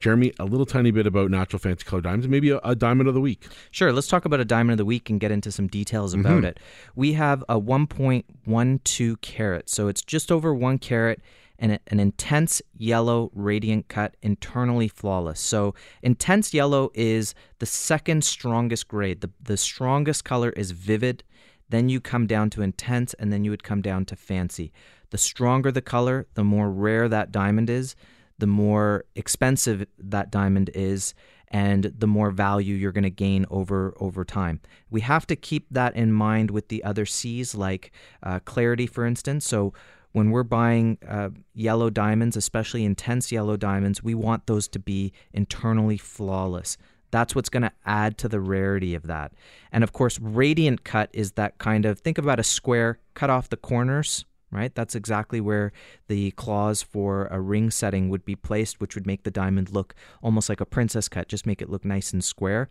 Jeremy, 0.00 0.32
a 0.38 0.46
little 0.46 0.64
tiny 0.64 0.90
bit 0.90 1.06
about 1.06 1.30
natural 1.30 1.58
fancy 1.58 1.84
color 1.84 2.00
diamonds, 2.00 2.28
maybe 2.28 2.48
a, 2.48 2.60
a, 2.64 2.74
diamond 2.74 3.08
of 3.08 3.14
the 3.14 3.20
week. 3.20 3.46
Sure. 3.70 3.92
Let's 3.92 4.08
talk 4.08 4.24
about 4.24 4.40
a 4.40 4.44
diamond 4.46 4.72
of 4.72 4.78
the 4.78 4.86
week 4.86 5.10
and 5.10 5.20
get 5.20 5.30
into 5.30 5.52
some 5.52 5.66
details 5.66 6.14
about 6.14 6.38
mm-hmm. 6.38 6.46
it. 6.46 6.60
We 6.96 7.12
have 7.12 7.44
a 7.46 7.60
1.12 7.60 9.20
carat, 9.20 9.68
so 9.68 9.88
it's 9.88 10.00
just 10.00 10.32
over 10.32 10.54
one 10.54 10.78
carat 10.78 11.20
and 11.62 11.78
an 11.86 12.00
intense 12.00 12.60
yellow 12.76 13.30
radiant 13.34 13.86
cut 13.86 14.16
internally 14.20 14.88
flawless. 14.88 15.38
So 15.38 15.74
intense 16.02 16.52
yellow 16.52 16.90
is 16.92 17.36
the 17.60 17.66
second 17.66 18.24
strongest 18.24 18.88
grade. 18.88 19.20
The, 19.20 19.30
the 19.40 19.56
strongest 19.56 20.24
color 20.24 20.50
is 20.50 20.72
vivid, 20.72 21.22
then 21.68 21.88
you 21.88 22.00
come 22.00 22.26
down 22.26 22.50
to 22.50 22.62
intense, 22.62 23.14
and 23.14 23.32
then 23.32 23.44
you 23.44 23.52
would 23.52 23.62
come 23.62 23.80
down 23.80 24.04
to 24.06 24.16
fancy. 24.16 24.72
The 25.10 25.18
stronger 25.18 25.70
the 25.70 25.80
color, 25.80 26.26
the 26.34 26.42
more 26.42 26.68
rare 26.68 27.08
that 27.08 27.30
diamond 27.30 27.70
is, 27.70 27.94
the 28.38 28.48
more 28.48 29.04
expensive 29.14 29.86
that 29.98 30.32
diamond 30.32 30.68
is, 30.74 31.14
and 31.46 31.84
the 31.96 32.08
more 32.08 32.32
value 32.32 32.74
you're 32.74 32.92
going 32.92 33.04
to 33.04 33.10
gain 33.10 33.46
over 33.50 33.94
over 34.00 34.24
time. 34.24 34.58
We 34.90 35.02
have 35.02 35.26
to 35.28 35.36
keep 35.36 35.66
that 35.70 35.94
in 35.94 36.12
mind 36.12 36.50
with 36.50 36.68
the 36.68 36.82
other 36.82 37.06
C's, 37.06 37.54
like 37.54 37.92
uh, 38.22 38.40
clarity, 38.40 38.88
for 38.88 39.06
instance. 39.06 39.46
So 39.46 39.72
when 40.12 40.30
we're 40.30 40.42
buying 40.42 40.98
uh, 41.06 41.30
yellow 41.54 41.90
diamonds, 41.90 42.36
especially 42.36 42.84
intense 42.84 43.32
yellow 43.32 43.56
diamonds, 43.56 44.02
we 44.02 44.14
want 44.14 44.46
those 44.46 44.68
to 44.68 44.78
be 44.78 45.12
internally 45.32 45.96
flawless. 45.96 46.76
That's 47.10 47.34
what's 47.34 47.50
going 47.50 47.62
to 47.62 47.72
add 47.84 48.16
to 48.18 48.28
the 48.28 48.40
rarity 48.40 48.94
of 48.94 49.06
that. 49.06 49.32
And 49.70 49.84
of 49.84 49.92
course, 49.92 50.18
radiant 50.18 50.84
cut 50.84 51.10
is 51.12 51.32
that 51.32 51.58
kind 51.58 51.84
of 51.84 51.98
think 51.98 52.18
about 52.18 52.40
a 52.40 52.44
square, 52.44 52.98
cut 53.14 53.30
off 53.30 53.50
the 53.50 53.56
corners, 53.56 54.24
right? 54.50 54.74
That's 54.74 54.94
exactly 54.94 55.40
where 55.40 55.72
the 56.08 56.30
claws 56.32 56.82
for 56.82 57.26
a 57.30 57.40
ring 57.40 57.70
setting 57.70 58.08
would 58.08 58.24
be 58.24 58.36
placed, 58.36 58.80
which 58.80 58.94
would 58.94 59.06
make 59.06 59.24
the 59.24 59.30
diamond 59.30 59.70
look 59.70 59.94
almost 60.22 60.48
like 60.48 60.60
a 60.60 60.66
princess 60.66 61.08
cut, 61.08 61.28
just 61.28 61.46
make 61.46 61.60
it 61.60 61.70
look 61.70 61.84
nice 61.84 62.12
and 62.12 62.22
square. 62.22 62.68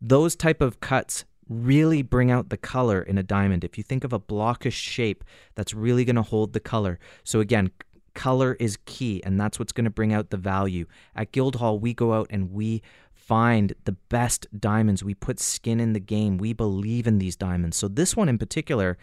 Those 0.00 0.36
type 0.36 0.60
of 0.60 0.80
cuts 0.80 1.24
really 1.48 2.02
bring 2.02 2.30
out 2.30 2.48
the 2.48 2.56
color 2.56 3.02
in 3.02 3.18
a 3.18 3.22
diamond. 3.22 3.64
If 3.64 3.76
you 3.76 3.84
think 3.84 4.04
of 4.04 4.12
a 4.12 4.20
blockish 4.20 4.72
shape, 4.72 5.24
that's 5.54 5.74
really 5.74 6.04
going 6.04 6.16
to 6.16 6.22
hold 6.22 6.52
the 6.52 6.60
color. 6.60 6.98
So 7.22 7.40
again, 7.40 7.70
color 8.14 8.56
is 8.58 8.78
key 8.86 9.22
and 9.24 9.40
that's 9.40 9.58
what's 9.58 9.72
going 9.72 9.84
to 9.84 9.90
bring 9.90 10.12
out 10.12 10.30
the 10.30 10.36
value. 10.36 10.86
At 11.14 11.32
Guildhall, 11.32 11.78
we 11.78 11.92
go 11.92 12.14
out 12.14 12.28
and 12.30 12.52
we 12.52 12.82
find 13.12 13.74
the 13.84 13.92
best 13.92 14.46
diamonds. 14.58 15.02
We 15.02 15.14
put 15.14 15.40
skin 15.40 15.80
in 15.80 15.92
the 15.92 16.00
game. 16.00 16.38
We 16.38 16.52
believe 16.52 17.06
in 17.06 17.18
these 17.18 17.36
diamonds. 17.36 17.76
So 17.76 17.88
this 17.88 18.16
one 18.16 18.28
in 18.28 18.38
particular, 18.38 18.96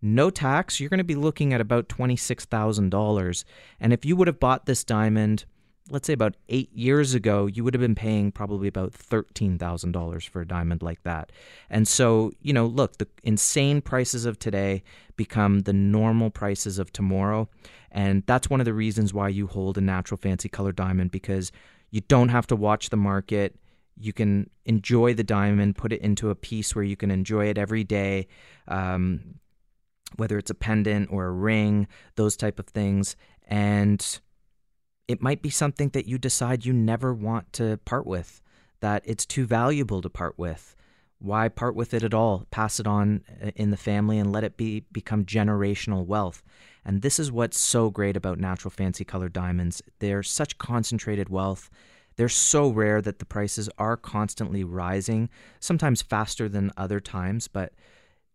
no 0.00 0.30
tax, 0.30 0.80
you're 0.80 0.90
going 0.90 0.98
to 0.98 1.04
be 1.04 1.14
looking 1.14 1.52
at 1.52 1.60
about 1.60 1.88
$26,000. 1.88 3.44
And 3.80 3.92
if 3.92 4.04
you 4.04 4.16
would 4.16 4.28
have 4.28 4.40
bought 4.40 4.66
this 4.66 4.84
diamond 4.84 5.44
let's 5.90 6.06
say 6.06 6.12
about 6.12 6.36
eight 6.48 6.72
years 6.72 7.14
ago, 7.14 7.46
you 7.46 7.64
would 7.64 7.74
have 7.74 7.80
been 7.80 7.94
paying 7.94 8.30
probably 8.30 8.68
about 8.68 8.92
$13,000 8.92 10.28
for 10.28 10.40
a 10.40 10.46
diamond 10.46 10.82
like 10.82 11.02
that. 11.02 11.32
And 11.70 11.86
so, 11.86 12.32
you 12.42 12.52
know, 12.52 12.66
look, 12.66 12.98
the 12.98 13.08
insane 13.22 13.80
prices 13.80 14.24
of 14.24 14.38
today 14.38 14.82
become 15.16 15.60
the 15.60 15.72
normal 15.72 16.30
prices 16.30 16.78
of 16.78 16.92
tomorrow. 16.92 17.48
And 17.90 18.22
that's 18.26 18.50
one 18.50 18.60
of 18.60 18.66
the 18.66 18.74
reasons 18.74 19.14
why 19.14 19.28
you 19.28 19.46
hold 19.46 19.78
a 19.78 19.80
natural 19.80 20.18
fancy 20.18 20.48
color 20.48 20.72
diamond 20.72 21.10
because 21.10 21.50
you 21.90 22.02
don't 22.02 22.28
have 22.28 22.46
to 22.48 22.56
watch 22.56 22.90
the 22.90 22.96
market. 22.96 23.58
You 23.96 24.12
can 24.12 24.50
enjoy 24.66 25.14
the 25.14 25.24
diamond, 25.24 25.76
put 25.76 25.92
it 25.92 26.02
into 26.02 26.30
a 26.30 26.34
piece 26.34 26.74
where 26.74 26.84
you 26.84 26.96
can 26.96 27.10
enjoy 27.10 27.46
it 27.46 27.58
every 27.58 27.84
day. 27.84 28.28
Um, 28.68 29.36
whether 30.16 30.38
it's 30.38 30.50
a 30.50 30.54
pendant 30.54 31.10
or 31.10 31.26
a 31.26 31.30
ring, 31.30 31.86
those 32.16 32.36
type 32.36 32.58
of 32.58 32.66
things. 32.66 33.16
And 33.46 34.20
it 35.08 35.22
might 35.22 35.42
be 35.42 35.50
something 35.50 35.88
that 35.90 36.06
you 36.06 36.18
decide 36.18 36.66
you 36.66 36.72
never 36.72 37.12
want 37.14 37.52
to 37.54 37.78
part 37.84 38.06
with, 38.06 38.42
that 38.80 39.02
it's 39.06 39.26
too 39.26 39.46
valuable 39.46 40.02
to 40.02 40.10
part 40.10 40.38
with. 40.38 40.76
Why 41.18 41.48
part 41.48 41.74
with 41.74 41.94
it 41.94 42.04
at 42.04 42.14
all? 42.14 42.46
Pass 42.50 42.78
it 42.78 42.86
on 42.86 43.24
uh, 43.42 43.50
in 43.56 43.70
the 43.70 43.76
family 43.76 44.18
and 44.18 44.30
let 44.30 44.44
it 44.44 44.56
be 44.56 44.84
become 44.92 45.24
generational 45.24 46.06
wealth. 46.06 46.42
And 46.84 47.02
this 47.02 47.18
is 47.18 47.32
what's 47.32 47.58
so 47.58 47.90
great 47.90 48.16
about 48.16 48.38
natural 48.38 48.70
fancy 48.70 49.04
colored 49.04 49.32
diamonds. 49.32 49.82
They're 49.98 50.22
such 50.22 50.58
concentrated 50.58 51.28
wealth. 51.28 51.70
They're 52.16 52.28
so 52.28 52.68
rare 52.68 53.00
that 53.02 53.18
the 53.18 53.24
prices 53.24 53.68
are 53.78 53.96
constantly 53.96 54.62
rising, 54.62 55.28
sometimes 55.58 56.02
faster 56.02 56.48
than 56.48 56.72
other 56.76 57.00
times, 57.00 57.48
but 57.48 57.72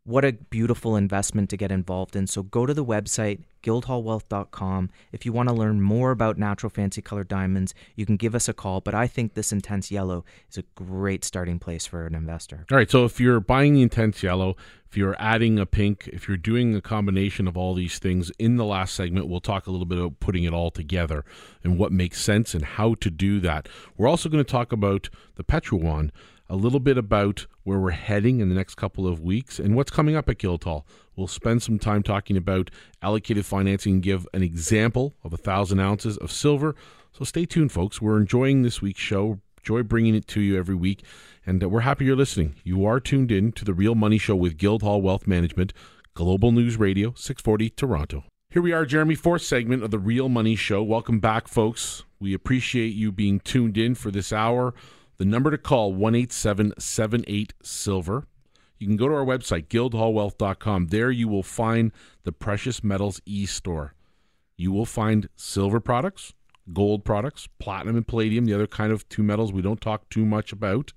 what 0.05 0.25
a 0.25 0.33
beautiful 0.33 0.95
investment 0.97 1.49
to 1.49 1.57
get 1.57 1.71
involved 1.71 2.15
in. 2.15 2.27
So 2.27 2.43
go 2.43 2.65
to 2.65 2.73
the 2.73 2.83
website, 2.83 3.43
guildhallwealth.com. 3.63 4.89
If 5.13 5.25
you 5.25 5.31
want 5.31 5.47
to 5.47 5.55
learn 5.55 5.81
more 5.81 6.11
about 6.11 6.37
natural 6.37 6.69
fancy 6.69 7.01
colored 7.01 7.29
diamonds, 7.29 7.73
you 7.95 8.05
can 8.05 8.17
give 8.17 8.35
us 8.35 8.49
a 8.49 8.53
call. 8.53 8.81
But 8.81 8.95
I 8.95 9.07
think 9.07 9.33
this 9.33 9.53
intense 9.53 9.91
yellow 9.91 10.25
is 10.49 10.57
a 10.57 10.63
great 10.75 11.23
starting 11.23 11.57
place 11.57 11.85
for 11.85 12.05
an 12.05 12.15
investor. 12.15 12.65
All 12.69 12.77
right. 12.77 12.91
So 12.91 13.05
if 13.05 13.19
you're 13.19 13.39
buying 13.39 13.75
the 13.75 13.81
intense 13.81 14.21
yellow, 14.21 14.57
if 14.89 14.97
you're 14.97 15.15
adding 15.17 15.57
a 15.57 15.65
pink, 15.65 16.09
if 16.11 16.27
you're 16.27 16.37
doing 16.37 16.75
a 16.75 16.81
combination 16.81 17.47
of 17.47 17.55
all 17.55 17.73
these 17.73 17.97
things 17.97 18.29
in 18.37 18.57
the 18.57 18.65
last 18.65 18.93
segment, 18.93 19.27
we'll 19.27 19.39
talk 19.39 19.67
a 19.67 19.71
little 19.71 19.85
bit 19.85 19.97
about 19.97 20.19
putting 20.19 20.43
it 20.43 20.53
all 20.53 20.69
together 20.69 21.23
and 21.63 21.79
what 21.79 21.93
makes 21.93 22.21
sense 22.21 22.53
and 22.53 22.65
how 22.65 22.95
to 22.95 23.09
do 23.09 23.39
that. 23.39 23.69
We're 23.97 24.09
also 24.09 24.27
going 24.27 24.43
to 24.43 24.51
talk 24.51 24.73
about 24.73 25.09
the 25.35 25.43
Petro 25.43 25.79
Yuan 25.79 26.11
a 26.49 26.55
little 26.55 26.79
bit 26.79 26.97
about 26.97 27.47
where 27.63 27.79
we're 27.79 27.91
heading 27.91 28.39
in 28.39 28.49
the 28.49 28.55
next 28.55 28.75
couple 28.75 29.07
of 29.07 29.19
weeks 29.19 29.59
and 29.59 29.75
what's 29.75 29.91
coming 29.91 30.15
up 30.15 30.29
at 30.29 30.37
Guildhall. 30.37 30.85
We'll 31.15 31.27
spend 31.27 31.63
some 31.63 31.79
time 31.79 32.03
talking 32.03 32.37
about 32.37 32.69
allocated 33.01 33.45
financing 33.45 33.93
and 33.93 34.03
give 34.03 34.27
an 34.33 34.43
example 34.43 35.15
of 35.23 35.33
a 35.33 35.37
thousand 35.37 35.79
ounces 35.79 36.17
of 36.17 36.31
silver. 36.31 36.75
So 37.11 37.23
stay 37.23 37.45
tuned, 37.45 37.71
folks. 37.71 38.01
We're 38.01 38.19
enjoying 38.19 38.63
this 38.63 38.81
week's 38.81 39.01
show. 39.01 39.39
Enjoy 39.59 39.83
bringing 39.83 40.15
it 40.15 40.27
to 40.29 40.41
you 40.41 40.57
every 40.57 40.75
week. 40.75 41.03
And 41.45 41.63
uh, 41.63 41.69
we're 41.69 41.81
happy 41.81 42.05
you're 42.05 42.15
listening. 42.15 42.55
You 42.63 42.85
are 42.85 42.99
tuned 42.99 43.31
in 43.31 43.51
to 43.53 43.65
the 43.65 43.73
Real 43.73 43.95
Money 43.95 44.17
Show 44.17 44.35
with 44.35 44.57
Guildhall 44.57 45.01
Wealth 45.01 45.27
Management, 45.27 45.73
Global 46.13 46.51
News 46.51 46.77
Radio, 46.77 47.13
640 47.15 47.69
Toronto. 47.71 48.23
Here 48.49 48.61
we 48.61 48.71
are, 48.71 48.85
Jeremy, 48.85 49.15
fourth 49.15 49.41
segment 49.41 49.83
of 49.83 49.91
the 49.91 49.99
Real 49.99 50.29
Money 50.29 50.55
Show. 50.55 50.83
Welcome 50.83 51.19
back, 51.19 51.47
folks. 51.47 52.03
We 52.19 52.33
appreciate 52.33 52.93
you 52.93 53.11
being 53.11 53.39
tuned 53.39 53.77
in 53.77 53.95
for 53.95 54.11
this 54.11 54.31
hour. 54.31 54.73
The 55.17 55.25
number 55.25 55.51
to 55.51 55.57
call, 55.57 55.93
18778 55.93 57.53
Silver. 57.61 58.27
You 58.79 58.87
can 58.87 58.97
go 58.97 59.07
to 59.07 59.15
our 59.15 59.25
website, 59.25 59.67
guildhallwealth.com. 59.67 60.87
There 60.87 61.11
you 61.11 61.27
will 61.27 61.43
find 61.43 61.91
the 62.23 62.31
Precious 62.31 62.83
Metals 62.83 63.21
e 63.25 63.45
store. 63.45 63.93
You 64.57 64.71
will 64.71 64.85
find 64.85 65.29
silver 65.35 65.79
products, 65.79 66.33
gold 66.71 67.05
products, 67.05 67.47
platinum 67.59 67.95
and 67.95 68.07
palladium, 68.07 68.45
the 68.45 68.53
other 68.53 68.67
kind 68.67 68.91
of 68.91 69.07
two 69.09 69.23
metals 69.23 69.53
we 69.53 69.61
don't 69.61 69.81
talk 69.81 70.09
too 70.09 70.25
much 70.25 70.51
about. 70.51 70.93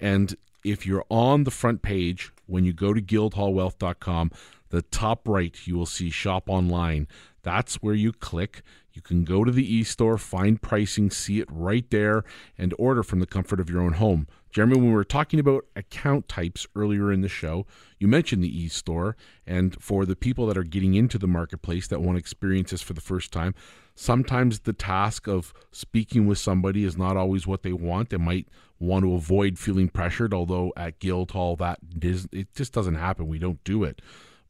And 0.00 0.34
if 0.64 0.86
you're 0.86 1.04
on 1.08 1.44
the 1.44 1.50
front 1.50 1.82
page, 1.82 2.32
when 2.46 2.64
you 2.64 2.72
go 2.72 2.92
to 2.92 3.00
guildhallwealth.com, 3.00 4.30
the 4.70 4.82
top 4.82 5.28
right, 5.28 5.54
you 5.66 5.76
will 5.76 5.86
see 5.86 6.10
shop 6.10 6.48
online. 6.48 7.06
That's 7.42 7.76
where 7.76 7.94
you 7.94 8.12
click. 8.12 8.62
You 8.92 9.02
can 9.02 9.24
go 9.24 9.42
to 9.44 9.50
the 9.50 9.74
e 9.74 9.84
store, 9.84 10.18
find 10.18 10.60
pricing, 10.60 11.10
see 11.10 11.40
it 11.40 11.48
right 11.50 11.88
there, 11.90 12.24
and 12.58 12.74
order 12.78 13.02
from 13.02 13.20
the 13.20 13.26
comfort 13.26 13.58
of 13.58 13.70
your 13.70 13.80
own 13.80 13.94
home. 13.94 14.26
Jeremy, 14.50 14.76
when 14.76 14.88
we 14.88 14.92
were 14.92 15.04
talking 15.04 15.40
about 15.40 15.64
account 15.74 16.28
types 16.28 16.66
earlier 16.76 17.10
in 17.10 17.22
the 17.22 17.28
show, 17.28 17.66
you 17.98 18.06
mentioned 18.06 18.44
the 18.44 18.56
e 18.56 18.68
store. 18.68 19.16
And 19.46 19.80
for 19.82 20.04
the 20.04 20.14
people 20.14 20.46
that 20.46 20.58
are 20.58 20.62
getting 20.62 20.94
into 20.94 21.18
the 21.18 21.26
marketplace 21.26 21.88
that 21.88 22.02
want 22.02 22.16
to 22.16 22.20
experience 22.20 22.70
this 22.70 22.82
for 22.82 22.92
the 22.92 23.00
first 23.00 23.32
time, 23.32 23.54
sometimes 23.94 24.60
the 24.60 24.74
task 24.74 25.26
of 25.26 25.54
speaking 25.70 26.26
with 26.26 26.38
somebody 26.38 26.84
is 26.84 26.98
not 26.98 27.16
always 27.16 27.46
what 27.46 27.62
they 27.62 27.72
want. 27.72 28.10
They 28.10 28.18
might 28.18 28.46
want 28.78 29.04
to 29.04 29.14
avoid 29.14 29.58
feeling 29.58 29.88
pressured, 29.88 30.34
although 30.34 30.72
at 30.76 30.98
Guildhall, 30.98 31.56
that 31.56 31.78
it 32.02 32.54
just 32.54 32.74
doesn't 32.74 32.96
happen. 32.96 33.28
We 33.28 33.38
don't 33.38 33.62
do 33.64 33.84
it. 33.84 34.02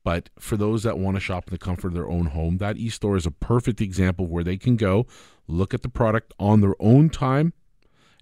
But 0.04 0.30
for 0.38 0.56
those 0.56 0.82
that 0.82 0.98
want 0.98 1.16
to 1.16 1.20
shop 1.20 1.48
in 1.48 1.52
the 1.52 1.58
comfort 1.58 1.88
of 1.88 1.94
their 1.94 2.08
own 2.08 2.26
home, 2.26 2.58
that 2.58 2.76
e 2.76 2.88
store 2.88 3.16
is 3.16 3.26
a 3.26 3.30
perfect 3.30 3.80
example 3.80 4.26
where 4.26 4.44
they 4.44 4.56
can 4.56 4.76
go 4.76 5.06
look 5.46 5.74
at 5.74 5.82
the 5.82 5.88
product 5.88 6.32
on 6.38 6.60
their 6.60 6.74
own 6.80 7.08
time 7.10 7.52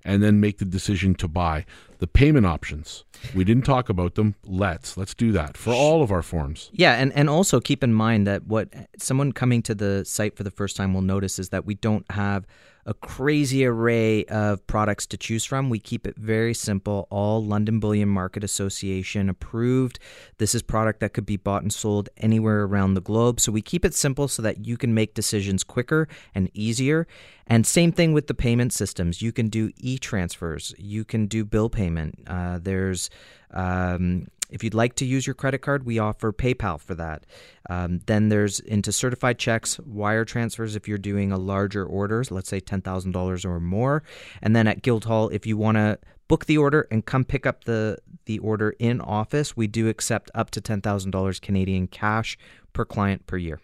and 0.04 0.22
then 0.22 0.40
make 0.40 0.58
the 0.58 0.64
decision 0.64 1.14
to 1.14 1.28
buy. 1.28 1.64
The 2.00 2.06
payment 2.06 2.46
options, 2.46 3.04
we 3.34 3.44
didn't 3.44 3.64
talk 3.64 3.90
about 3.90 4.14
them. 4.14 4.34
Let's 4.46 4.96
let's 4.96 5.14
do 5.14 5.32
that 5.32 5.58
for 5.58 5.74
all 5.74 6.02
of 6.02 6.10
our 6.10 6.22
forms. 6.22 6.70
Yeah, 6.72 6.94
and, 6.94 7.12
and 7.12 7.28
also 7.28 7.60
keep 7.60 7.84
in 7.84 7.92
mind 7.92 8.26
that 8.26 8.46
what 8.46 8.72
someone 8.98 9.32
coming 9.32 9.62
to 9.64 9.74
the 9.74 10.06
site 10.06 10.34
for 10.34 10.42
the 10.42 10.50
first 10.50 10.76
time 10.76 10.94
will 10.94 11.02
notice 11.02 11.38
is 11.38 11.50
that 11.50 11.66
we 11.66 11.74
don't 11.74 12.10
have 12.10 12.46
a 12.86 12.94
crazy 12.94 13.64
array 13.64 14.24
of 14.24 14.66
products 14.66 15.06
to 15.06 15.16
choose 15.16 15.44
from. 15.44 15.68
We 15.68 15.78
keep 15.78 16.06
it 16.06 16.16
very 16.16 16.54
simple, 16.54 17.06
all 17.10 17.44
London 17.44 17.78
Bullion 17.78 18.08
Market 18.08 18.42
Association 18.42 19.28
approved. 19.28 19.98
This 20.38 20.54
is 20.54 20.62
product 20.62 21.00
that 21.00 21.12
could 21.12 21.26
be 21.26 21.36
bought 21.36 21.62
and 21.62 21.72
sold 21.72 22.08
anywhere 22.16 22.62
around 22.62 22.94
the 22.94 23.00
globe. 23.00 23.38
So 23.38 23.52
we 23.52 23.62
keep 23.62 23.84
it 23.84 23.94
simple 23.94 24.28
so 24.28 24.40
that 24.42 24.66
you 24.66 24.76
can 24.76 24.94
make 24.94 25.14
decisions 25.14 25.62
quicker 25.62 26.08
and 26.34 26.50
easier. 26.54 27.06
And 27.46 27.66
same 27.66 27.92
thing 27.92 28.12
with 28.12 28.28
the 28.28 28.34
payment 28.34 28.72
systems. 28.72 29.20
You 29.20 29.32
can 29.32 29.48
do 29.48 29.70
e-transfers. 29.76 30.74
You 30.78 31.04
can 31.04 31.26
do 31.26 31.44
bill 31.44 31.68
payment. 31.90 32.18
Uh, 32.26 32.58
there's 32.62 33.10
um, 33.52 34.26
if 34.50 34.64
you'd 34.64 34.74
like 34.74 34.96
to 34.96 35.04
use 35.04 35.26
your 35.26 35.34
credit 35.34 35.58
card, 35.58 35.86
we 35.86 35.98
offer 35.98 36.32
PayPal 36.32 36.80
for 36.80 36.94
that. 36.96 37.24
Um, 37.68 38.00
then 38.06 38.30
there's 38.30 38.58
into 38.60 38.90
certified 38.90 39.38
checks, 39.38 39.78
wire 39.80 40.24
transfers 40.24 40.74
if 40.74 40.88
you're 40.88 40.98
doing 40.98 41.30
a 41.30 41.38
larger 41.38 41.84
order, 41.84 42.24
let's 42.30 42.48
say 42.48 42.60
$10,000 42.60 43.44
or 43.44 43.60
more. 43.60 44.02
And 44.42 44.56
then 44.56 44.66
at 44.66 44.82
Guildhall, 44.82 45.28
if 45.28 45.46
you 45.46 45.56
want 45.56 45.76
to 45.76 45.98
book 46.26 46.46
the 46.46 46.58
order 46.58 46.88
and 46.90 47.06
come 47.06 47.24
pick 47.24 47.46
up 47.46 47.64
the, 47.64 47.98
the 48.24 48.40
order 48.40 48.74
in 48.80 49.00
office, 49.00 49.56
we 49.56 49.68
do 49.68 49.88
accept 49.88 50.30
up 50.34 50.50
to 50.50 50.60
$10,000 50.60 51.40
Canadian 51.40 51.86
cash 51.86 52.36
per 52.72 52.84
client 52.84 53.28
per 53.28 53.36
year. 53.36 53.60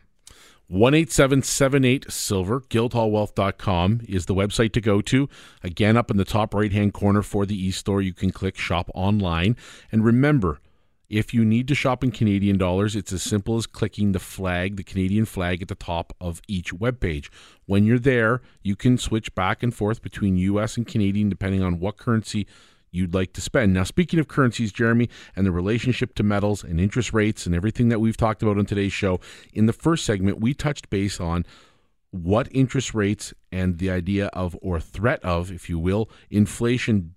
18778 0.68 2.10
Silver, 2.10 2.60
guildhallwealth.com 2.62 4.00
is 4.08 4.26
the 4.26 4.34
website 4.34 4.72
to 4.72 4.80
go 4.80 5.00
to. 5.00 5.28
Again, 5.62 5.96
up 5.96 6.10
in 6.10 6.16
the 6.16 6.24
top 6.24 6.54
right 6.54 6.72
hand 6.72 6.92
corner 6.92 7.22
for 7.22 7.46
the 7.46 7.54
e 7.54 7.70
store, 7.70 8.02
you 8.02 8.12
can 8.12 8.32
click 8.32 8.56
shop 8.56 8.90
online. 8.92 9.56
And 9.92 10.04
remember, 10.04 10.58
if 11.08 11.32
you 11.32 11.44
need 11.44 11.68
to 11.68 11.76
shop 11.76 12.02
in 12.02 12.10
Canadian 12.10 12.58
dollars, 12.58 12.96
it's 12.96 13.12
as 13.12 13.22
simple 13.22 13.56
as 13.56 13.68
clicking 13.68 14.10
the 14.10 14.18
flag, 14.18 14.76
the 14.76 14.82
Canadian 14.82 15.24
flag 15.24 15.62
at 15.62 15.68
the 15.68 15.76
top 15.76 16.12
of 16.20 16.42
each 16.48 16.72
web 16.72 16.98
page. 16.98 17.30
When 17.66 17.84
you're 17.84 18.00
there, 18.00 18.42
you 18.62 18.74
can 18.74 18.98
switch 18.98 19.32
back 19.36 19.62
and 19.62 19.72
forth 19.72 20.02
between 20.02 20.36
US 20.36 20.76
and 20.76 20.84
Canadian 20.84 21.28
depending 21.28 21.62
on 21.62 21.78
what 21.78 21.96
currency 21.96 22.44
you'd 22.90 23.14
like 23.14 23.32
to 23.34 23.40
spend. 23.40 23.72
Now, 23.72 23.84
speaking 23.84 24.18
of 24.18 24.28
currencies, 24.28 24.72
Jeremy, 24.72 25.08
and 25.34 25.46
the 25.46 25.52
relationship 25.52 26.14
to 26.16 26.22
metals 26.22 26.64
and 26.64 26.80
interest 26.80 27.12
rates 27.12 27.46
and 27.46 27.54
everything 27.54 27.88
that 27.88 28.00
we've 28.00 28.16
talked 28.16 28.42
about 28.42 28.58
on 28.58 28.66
today's 28.66 28.92
show, 28.92 29.20
in 29.52 29.66
the 29.66 29.72
first 29.72 30.04
segment, 30.04 30.40
we 30.40 30.54
touched 30.54 30.90
base 30.90 31.20
on 31.20 31.44
what 32.10 32.48
interest 32.50 32.94
rates 32.94 33.34
and 33.52 33.78
the 33.78 33.90
idea 33.90 34.26
of, 34.28 34.56
or 34.62 34.80
threat 34.80 35.22
of, 35.24 35.50
if 35.52 35.68
you 35.68 35.78
will, 35.78 36.08
inflation 36.30 37.14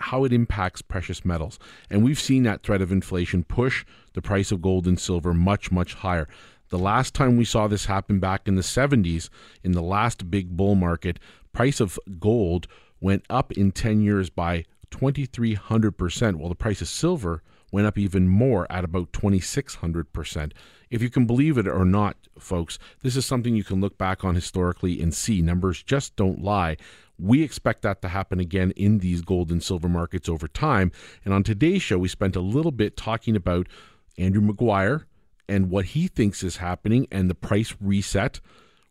how 0.00 0.24
it 0.24 0.32
impacts 0.32 0.82
precious 0.82 1.24
metals. 1.24 1.58
And 1.88 2.04
we've 2.04 2.20
seen 2.20 2.42
that 2.42 2.62
threat 2.62 2.82
of 2.82 2.92
inflation 2.92 3.42
push 3.44 3.84
the 4.12 4.20
price 4.20 4.52
of 4.52 4.60
gold 4.60 4.86
and 4.86 5.00
silver 5.00 5.32
much, 5.32 5.72
much 5.72 5.94
higher. 5.94 6.28
The 6.68 6.78
last 6.78 7.14
time 7.14 7.36
we 7.36 7.44
saw 7.44 7.68
this 7.68 7.86
happen 7.86 8.18
back 8.20 8.46
in 8.46 8.56
the 8.56 8.62
70s, 8.62 9.28
in 9.62 9.72
the 9.72 9.82
last 9.82 10.30
big 10.30 10.56
bull 10.56 10.74
market, 10.74 11.18
price 11.52 11.80
of 11.80 11.98
gold 12.18 12.66
went 13.00 13.24
up 13.30 13.52
in 13.52 13.70
10 13.70 14.00
years 14.00 14.28
by 14.28 14.64
2300%, 14.94 16.36
while 16.36 16.48
the 16.48 16.54
price 16.54 16.80
of 16.80 16.88
silver 16.88 17.42
went 17.72 17.86
up 17.86 17.98
even 17.98 18.28
more 18.28 18.70
at 18.70 18.84
about 18.84 19.12
2600%. 19.12 20.52
If 20.88 21.02
you 21.02 21.10
can 21.10 21.26
believe 21.26 21.58
it 21.58 21.66
or 21.66 21.84
not, 21.84 22.16
folks, 22.38 22.78
this 23.02 23.16
is 23.16 23.26
something 23.26 23.56
you 23.56 23.64
can 23.64 23.80
look 23.80 23.98
back 23.98 24.24
on 24.24 24.36
historically 24.36 25.02
and 25.02 25.12
see. 25.12 25.42
Numbers 25.42 25.82
just 25.82 26.14
don't 26.14 26.40
lie. 26.40 26.76
We 27.18 27.42
expect 27.42 27.82
that 27.82 28.00
to 28.02 28.08
happen 28.08 28.38
again 28.38 28.70
in 28.76 28.98
these 28.98 29.22
gold 29.22 29.50
and 29.50 29.62
silver 29.62 29.88
markets 29.88 30.28
over 30.28 30.46
time. 30.46 30.92
And 31.24 31.34
on 31.34 31.42
today's 31.42 31.82
show, 31.82 31.98
we 31.98 32.08
spent 32.08 32.36
a 32.36 32.40
little 32.40 32.72
bit 32.72 32.96
talking 32.96 33.34
about 33.34 33.68
Andrew 34.16 34.42
Maguire 34.42 35.06
and 35.48 35.70
what 35.70 35.86
he 35.86 36.06
thinks 36.06 36.44
is 36.44 36.58
happening 36.58 37.08
and 37.10 37.28
the 37.28 37.34
price 37.34 37.74
reset. 37.80 38.40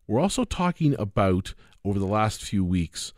We're 0.07 0.19
also 0.19 0.43
talking 0.43 0.95
about 0.99 1.53
over 1.85 1.99
the 1.99 2.05
last 2.05 2.43
few 2.43 2.65
weeks 2.65 3.13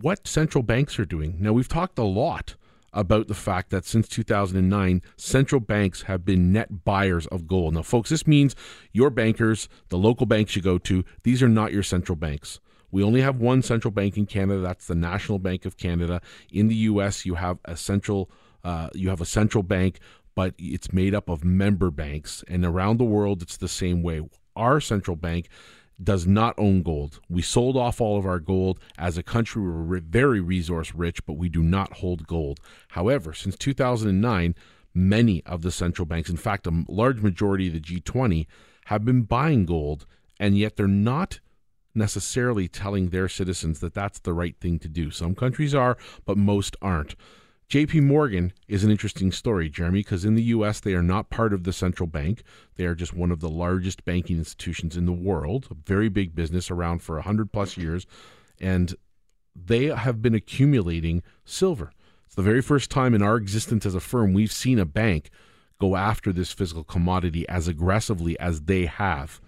what 0.00 0.26
central 0.26 0.62
banks 0.62 0.98
are 0.98 1.04
doing. 1.04 1.36
Now, 1.40 1.52
we've 1.52 1.68
talked 1.68 1.98
a 1.98 2.04
lot 2.04 2.56
about 2.92 3.26
the 3.26 3.34
fact 3.34 3.70
that 3.70 3.84
since 3.84 4.08
2009, 4.08 5.02
central 5.16 5.60
banks 5.60 6.02
have 6.02 6.24
been 6.24 6.52
net 6.52 6.84
buyers 6.84 7.26
of 7.28 7.46
gold. 7.46 7.74
Now, 7.74 7.82
folks, 7.82 8.10
this 8.10 8.26
means 8.26 8.54
your 8.92 9.10
bankers, 9.10 9.68
the 9.88 9.98
local 9.98 10.26
banks 10.26 10.54
you 10.54 10.62
go 10.62 10.78
to, 10.78 11.04
these 11.24 11.42
are 11.42 11.48
not 11.48 11.72
your 11.72 11.82
central 11.82 12.16
banks. 12.16 12.60
We 12.92 13.02
only 13.02 13.22
have 13.22 13.40
one 13.40 13.62
central 13.62 13.90
bank 13.90 14.16
in 14.16 14.26
Canada. 14.26 14.60
That's 14.60 14.86
the 14.86 14.94
National 14.94 15.40
Bank 15.40 15.64
of 15.64 15.76
Canada. 15.76 16.20
In 16.52 16.68
the 16.68 16.76
U.S., 16.76 17.26
you 17.26 17.34
have 17.34 17.58
a 17.64 17.76
central 17.76 18.30
uh, 18.62 18.88
you 18.94 19.10
have 19.10 19.20
a 19.20 19.26
central 19.26 19.62
bank, 19.62 19.98
but 20.34 20.54
it's 20.58 20.92
made 20.92 21.14
up 21.14 21.28
of 21.28 21.44
member 21.44 21.90
banks, 21.90 22.42
and 22.48 22.64
around 22.64 22.98
the 22.98 23.04
world, 23.04 23.42
it's 23.42 23.58
the 23.58 23.68
same 23.68 24.02
way. 24.02 24.22
Our 24.56 24.80
central 24.80 25.16
bank 25.16 25.48
does 26.02 26.26
not 26.26 26.54
own 26.58 26.82
gold. 26.82 27.20
We 27.28 27.42
sold 27.42 27.76
off 27.76 28.00
all 28.00 28.18
of 28.18 28.26
our 28.26 28.40
gold. 28.40 28.80
As 28.98 29.16
a 29.16 29.22
country, 29.22 29.62
we're 29.62 30.00
very 30.00 30.40
resource 30.40 30.94
rich, 30.94 31.24
but 31.26 31.34
we 31.34 31.48
do 31.48 31.62
not 31.62 31.94
hold 31.94 32.26
gold. 32.26 32.60
However, 32.88 33.32
since 33.32 33.56
2009, 33.56 34.54
many 34.92 35.42
of 35.44 35.62
the 35.62 35.70
central 35.70 36.06
banks, 36.06 36.30
in 36.30 36.36
fact, 36.36 36.66
a 36.66 36.84
large 36.88 37.20
majority 37.20 37.68
of 37.68 37.74
the 37.74 37.80
G20, 37.80 38.46
have 38.86 39.04
been 39.04 39.22
buying 39.22 39.66
gold, 39.66 40.06
and 40.38 40.58
yet 40.58 40.76
they're 40.76 40.86
not 40.86 41.40
necessarily 41.94 42.66
telling 42.68 43.08
their 43.08 43.28
citizens 43.28 43.80
that 43.80 43.94
that's 43.94 44.18
the 44.18 44.32
right 44.32 44.56
thing 44.60 44.78
to 44.80 44.88
do. 44.88 45.10
Some 45.10 45.34
countries 45.34 45.74
are, 45.74 45.96
but 46.24 46.36
most 46.36 46.76
aren't. 46.82 47.14
JP 47.68 48.02
Morgan 48.02 48.52
is 48.68 48.84
an 48.84 48.90
interesting 48.90 49.32
story, 49.32 49.68
Jeremy, 49.68 50.00
because 50.00 50.24
in 50.24 50.34
the 50.34 50.42
US, 50.44 50.80
they 50.80 50.94
are 50.94 51.02
not 51.02 51.30
part 51.30 51.52
of 51.52 51.64
the 51.64 51.72
central 51.72 52.06
bank. 52.06 52.42
They 52.76 52.84
are 52.84 52.94
just 52.94 53.14
one 53.14 53.30
of 53.30 53.40
the 53.40 53.48
largest 53.48 54.04
banking 54.04 54.38
institutions 54.38 54.96
in 54.96 55.06
the 55.06 55.12
world, 55.12 55.68
a 55.70 55.74
very 55.74 56.08
big 56.08 56.34
business 56.34 56.70
around 56.70 57.00
for 57.00 57.16
100 57.16 57.52
plus 57.52 57.76
years. 57.76 58.06
And 58.60 58.94
they 59.56 59.86
have 59.86 60.20
been 60.20 60.34
accumulating 60.34 61.22
silver. 61.44 61.92
It's 62.26 62.34
the 62.34 62.42
very 62.42 62.62
first 62.62 62.90
time 62.90 63.14
in 63.14 63.22
our 63.22 63.36
existence 63.36 63.86
as 63.86 63.94
a 63.94 64.00
firm 64.00 64.32
we've 64.32 64.52
seen 64.52 64.78
a 64.78 64.84
bank 64.84 65.30
go 65.80 65.96
after 65.96 66.32
this 66.32 66.52
physical 66.52 66.84
commodity 66.84 67.48
as 67.48 67.66
aggressively 67.66 68.38
as 68.38 68.62
they 68.62 68.86
have. 68.86 69.40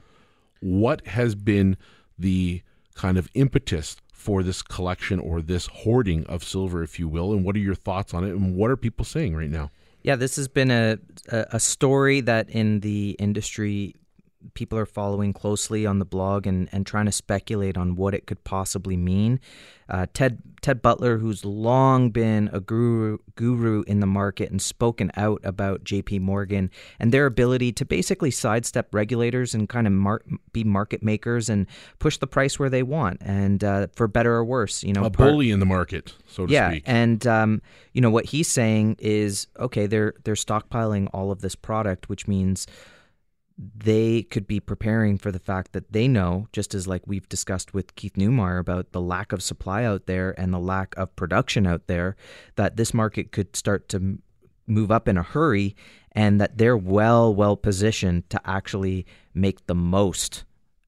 What 0.61 1.07
has 1.09 1.35
been 1.35 1.77
the 2.19 2.63
kind 2.95 3.19
of 3.19 3.29
impetus 3.35 3.97
for 4.27 4.43
this 4.43 4.61
collection 4.61 5.21
or 5.21 5.41
this 5.41 5.67
hoarding 5.67 6.27
of 6.27 6.43
silver, 6.43 6.83
if 6.83 6.99
you 6.99 7.07
will? 7.07 7.33
And 7.33 7.45
what 7.45 7.55
are 7.55 7.61
your 7.61 7.77
thoughts 7.77 8.13
on 8.13 8.25
it? 8.25 8.31
And 8.31 8.57
what 8.57 8.73
are 8.73 8.77
people 8.77 9.05
saying 9.05 9.37
right 9.37 9.49
now? 9.49 9.71
Yeah, 10.03 10.17
this 10.17 10.35
has 10.35 10.49
been 10.49 10.73
a 10.73 10.99
a 11.29 11.61
story 11.61 12.21
that 12.23 12.51
in 12.51 12.81
the 12.81 13.11
industry 13.21 13.95
people 14.55 14.79
are 14.79 14.87
following 14.87 15.33
closely 15.33 15.87
on 15.87 15.99
the 15.99 16.05
blog 16.05 16.47
and, 16.47 16.69
and 16.73 16.87
trying 16.87 17.07
to 17.07 17.13
speculate 17.13 17.77
on 17.77 17.97
what 17.97 18.15
it 18.15 18.27
could 18.27 18.43
possibly 18.45 18.97
mean. 18.97 19.41
Uh, 19.89 20.07
Ted 20.13 20.43
Ted 20.63 20.83
Butler, 20.83 21.19
who's 21.19 21.45
long 21.45 22.11
been 22.11 22.51
a 22.53 22.59
guru 22.59 23.19
guru 23.37 23.85
in 23.87 24.01
the 24.01 24.07
market 24.07 24.51
and 24.51 24.61
spoken 24.61 25.13
out 25.17 25.41
about 25.45 25.85
J.P. 25.85 26.19
Morgan 26.19 26.73
and 26.99 27.13
their 27.13 27.27
ability 27.27 27.71
to 27.73 27.85
basically 27.85 28.33
sidestep 28.33 28.93
regulators 28.93 29.55
and 29.55 29.69
kind 29.69 29.87
of 29.87 29.93
mar- 29.93 30.23
be 30.53 30.65
market 30.65 31.05
makers 31.05 31.49
and 31.49 31.69
push 32.01 32.17
the 32.17 32.27
price 32.27 32.59
where 32.59 32.69
they 32.69 32.83
want, 32.83 33.19
and 33.21 33.63
uh, 33.63 33.87
for 33.95 34.09
better 34.09 34.35
or 34.35 34.45
worse, 34.45 34.83
you 34.83 34.93
know, 34.93 35.05
a 35.05 35.11
bully 35.11 35.53
in 35.53 35.61
the 35.61 35.67
market, 35.67 36.15
so 36.27 36.47
to 36.47 36.53
yeah, 36.53 36.71
speak. 36.71 36.83
and 36.87 37.25
um, 37.25 37.63
you 37.93 38.01
know 38.01 38.11
what 38.11 38.25
he's 38.25 38.49
saying 38.49 38.97
is 38.99 39.47
okay. 39.61 39.87
They're 39.87 40.15
they're 40.25 40.35
stockpiling 40.35 41.09
all 41.13 41.31
of 41.31 41.43
this 41.43 41.55
product, 41.55 42.09
which 42.09 42.27
means 42.27 42.67
they 43.59 44.23
could 44.23 44.47
be 44.47 44.61
preparing 44.61 45.17
for 45.17 45.33
the 45.33 45.39
fact 45.39 45.73
that 45.73 45.93
they 45.93 46.07
know, 46.09 46.47
just 46.53 46.75
as 46.75 46.87
like 46.87 47.03
we've 47.07 47.29
discussed 47.29 47.73
with 47.73 47.97
Keith 47.97 48.15
Neumeyer 48.15 48.59
about 48.59 48.93
the 48.93 49.01
lack 49.01 49.33
of 49.33 49.43
supply 49.43 49.85
out 49.85 50.07
there 50.07 50.39
and 50.39 50.53
the 50.53 50.59
lack 50.59 50.95
of 50.97 51.15
production 51.17 51.67
out 51.67 51.87
there, 51.87 52.17
that 52.57 52.77
this 52.77 52.93
market 52.93 53.33
could 53.33 53.57
start 53.57 53.89
to 53.89 54.19
move 54.67 54.91
up 54.91 55.09
in 55.09 55.17
a 55.17 55.23
hurry 55.23 55.75
and 56.13 56.41
that 56.41 56.59
they're 56.59 56.77
well, 56.77 57.35
well 57.35 57.57
positioned 57.57 58.29
to 58.31 58.41
actually 58.45 59.07
make 59.35 59.67
the 59.67 59.75
most 59.75 60.45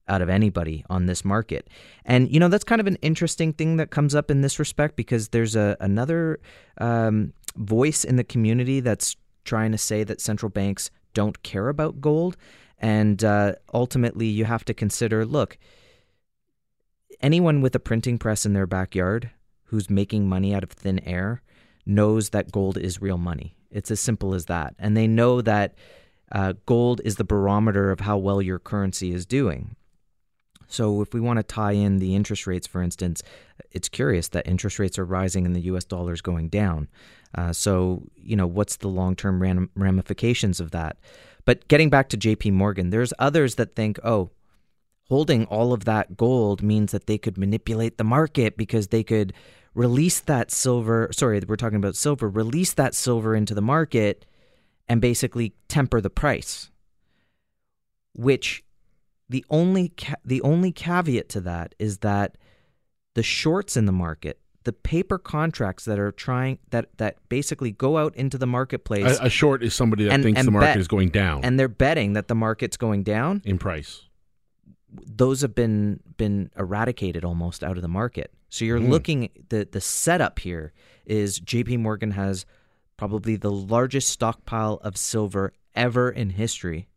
out 0.09 0.23
of 0.23 0.29
anybody 0.29 0.85
on 0.89 1.07
this 1.07 1.25
market. 1.25 1.69
And 2.05 2.33
you 2.33 2.41
know 2.41 2.49
that's 2.49 2.64
kind 2.64 2.81
of 2.81 2.87
an 2.87 2.97
interesting 2.97 3.53
thing 3.53 3.77
that 3.77 3.91
comes 3.91 4.14
up 4.14 4.31
in 4.31 4.41
this 4.41 4.59
respect 4.59 4.97
because 4.97 5.29
there's 5.29 5.55
a 5.55 5.77
another 5.81 6.41
um, 6.79 7.33
voice 7.57 8.05
in 8.05 8.16
the 8.16 8.25
community 8.25 8.81
that's 8.81 9.16
trying 9.45 9.73
to 9.73 9.79
say 9.79 10.05
that 10.05 10.21
central 10.21 10.51
banks 10.51 10.91
don't 11.15 11.43
care 11.43 11.69
about 11.69 12.01
gold. 12.01 12.37
And 12.79 13.25
uh, 13.25 13.55
ultimately, 13.75 14.27
you 14.27 14.45
have 14.45 14.65
to 14.67 14.75
consider 14.75 15.25
look, 15.25 15.59
anyone 17.21 17.61
with 17.61 17.75
a 17.75 17.81
printing 17.81 18.19
press 18.19 18.47
in 18.47 18.53
their 18.53 18.67
backyard 18.67 19.31
who's 19.65 19.91
making 19.91 20.29
money 20.29 20.55
out 20.55 20.63
of 20.63 20.71
thin 20.71 20.99
air 21.01 21.43
knows 21.85 22.31
that 22.31 22.53
gold 22.53 22.79
is 22.79 23.03
real 23.03 23.19
money. 23.19 23.57
It's 23.71 23.91
as 23.91 24.01
simple 24.01 24.35
as 24.35 24.47
that. 24.47 24.75
And 24.79 24.97
they 24.97 25.07
know 25.07 25.41
that 25.43 25.75
uh, 26.31 26.55
gold 26.67 27.01
is 27.05 27.17
the 27.17 27.25
barometer 27.25 27.91
of 27.91 28.01
how 28.01 28.19
well 28.19 28.41
your 28.41 28.59
currency 28.59 29.13
is 29.13 29.27
doing. 29.27 29.77
So, 30.69 31.01
if 31.01 31.14
we 31.14 31.21
want 31.21 31.39
to 31.39 31.43
tie 31.43 31.73
in 31.73 31.99
the 31.99 32.14
interest 32.14 32.47
rates, 32.47 32.66
for 32.66 32.83
instance, 32.83 33.23
it's 33.73 33.89
curious 33.89 34.29
that 34.29 34.47
interest 34.47 34.79
rates 34.79 34.99
are 34.99 35.05
rising 35.05 35.47
and 35.47 35.57
the 35.57 35.62
US 35.62 35.85
dollar 35.85 36.12
is 36.12 36.21
going 36.21 36.49
down. 36.49 36.89
Uh, 37.35 37.53
so, 37.53 38.05
you 38.16 38.37
know, 38.37 38.47
what's 38.47 38.77
the 38.77 38.89
long 38.89 39.16
term 39.16 39.43
ram- 39.43 39.71
ramifications 39.75 40.61
of 40.61 40.71
that? 40.71 40.99
But 41.45 41.66
getting 41.69 41.91
back 41.91 42.09
to 42.11 42.16
JP 42.16 42.53
Morgan, 42.53 42.91
there's 42.91 43.12
others 43.19 43.55
that 43.55 43.75
think, 43.75 43.99
oh, 44.05 44.31
holding 45.09 45.47
all 45.47 45.73
of 45.73 45.85
that 45.87 46.16
gold 46.16 46.62
means 46.62 46.93
that 46.93 47.07
they 47.07 47.19
could 47.19 47.39
manipulate 47.39 47.97
the 47.97 48.05
market 48.05 48.57
because 48.57 48.89
they 48.89 49.03
could 49.03 49.33
release 49.75 50.21
that 50.21 50.51
silver. 50.51 51.09
Sorry, 51.12 51.41
we're 51.47 51.57
talking 51.57 51.77
about 51.77 51.97
silver, 51.97 52.29
release 52.29 52.75
that 52.75 52.95
silver 52.95 53.35
into 53.35 53.55
the 53.55 53.62
market 53.62 54.27
and 54.89 55.01
basically 55.01 55.55
temper 55.69 56.01
the 56.01 56.11
price. 56.11 56.71
Which 58.14 58.64
the 59.29 59.45
only 59.51 59.91
ca- 59.97 60.14
the 60.24 60.41
only 60.43 60.72
caveat 60.72 61.29
to 61.31 61.41
that 61.43 61.74
is 61.79 61.99
that 61.99 62.37
the 63.14 63.22
shorts 63.22 63.76
in 63.76 63.85
the 63.87 63.93
market, 63.93 64.41
the 64.64 64.72
paper 64.72 65.18
contracts 65.18 65.85
that 65.87 65.99
are 65.99 66.12
trying 66.12 66.59
that 66.70 66.87
that 66.99 67.16
basically 67.29 67.70
go 67.72 67.99
out 67.99 68.14
into 68.16 68.39
the 68.39 68.47
marketplace, 68.47 69.18
a, 69.20 69.24
a 69.26 69.31
short 69.31 69.62
is 69.62 69.74
somebody 69.74 70.05
that 70.05 70.12
And- 70.12 70.22
thinks 70.22 70.39
and 70.39 70.47
the 70.47 70.53
market 70.53 70.66
bet- 70.66 70.76
is 70.79 70.89
going 70.89 71.11
down 71.11 71.45
and 71.45 71.59
they're 71.59 71.68
betting 71.68 72.12
that 72.14 72.29
the 72.29 72.35
market's 72.35 72.76
going 72.76 73.03
down. 73.03 73.43
in 73.45 73.59
price. 73.59 74.03
Those 74.91 75.43
have 75.43 75.55
been 75.55 76.01
been 76.16 76.51
eradicated 76.59 77.24
almost 77.24 77.62
out 77.62 77.76
of 77.76 77.83
the 77.83 77.89
market. 77.89 78.33
So 78.49 78.64
you're 78.64 78.81
Mhm. 78.81 78.89
looking 78.89 79.29
the 79.51 79.68
the 79.70 79.81
setup 79.83 80.39
here 80.39 80.72
is 81.05 81.39
J.P. 81.41 81.76
Morgan 81.76 82.12
has 82.12 82.47
probably 82.97 83.37
the 83.37 83.51
largest 83.53 84.09
stockpile 84.09 84.81
of 84.83 84.97
silver 84.97 85.53
ever 85.74 86.11
in 86.11 86.31
history, 86.31 86.89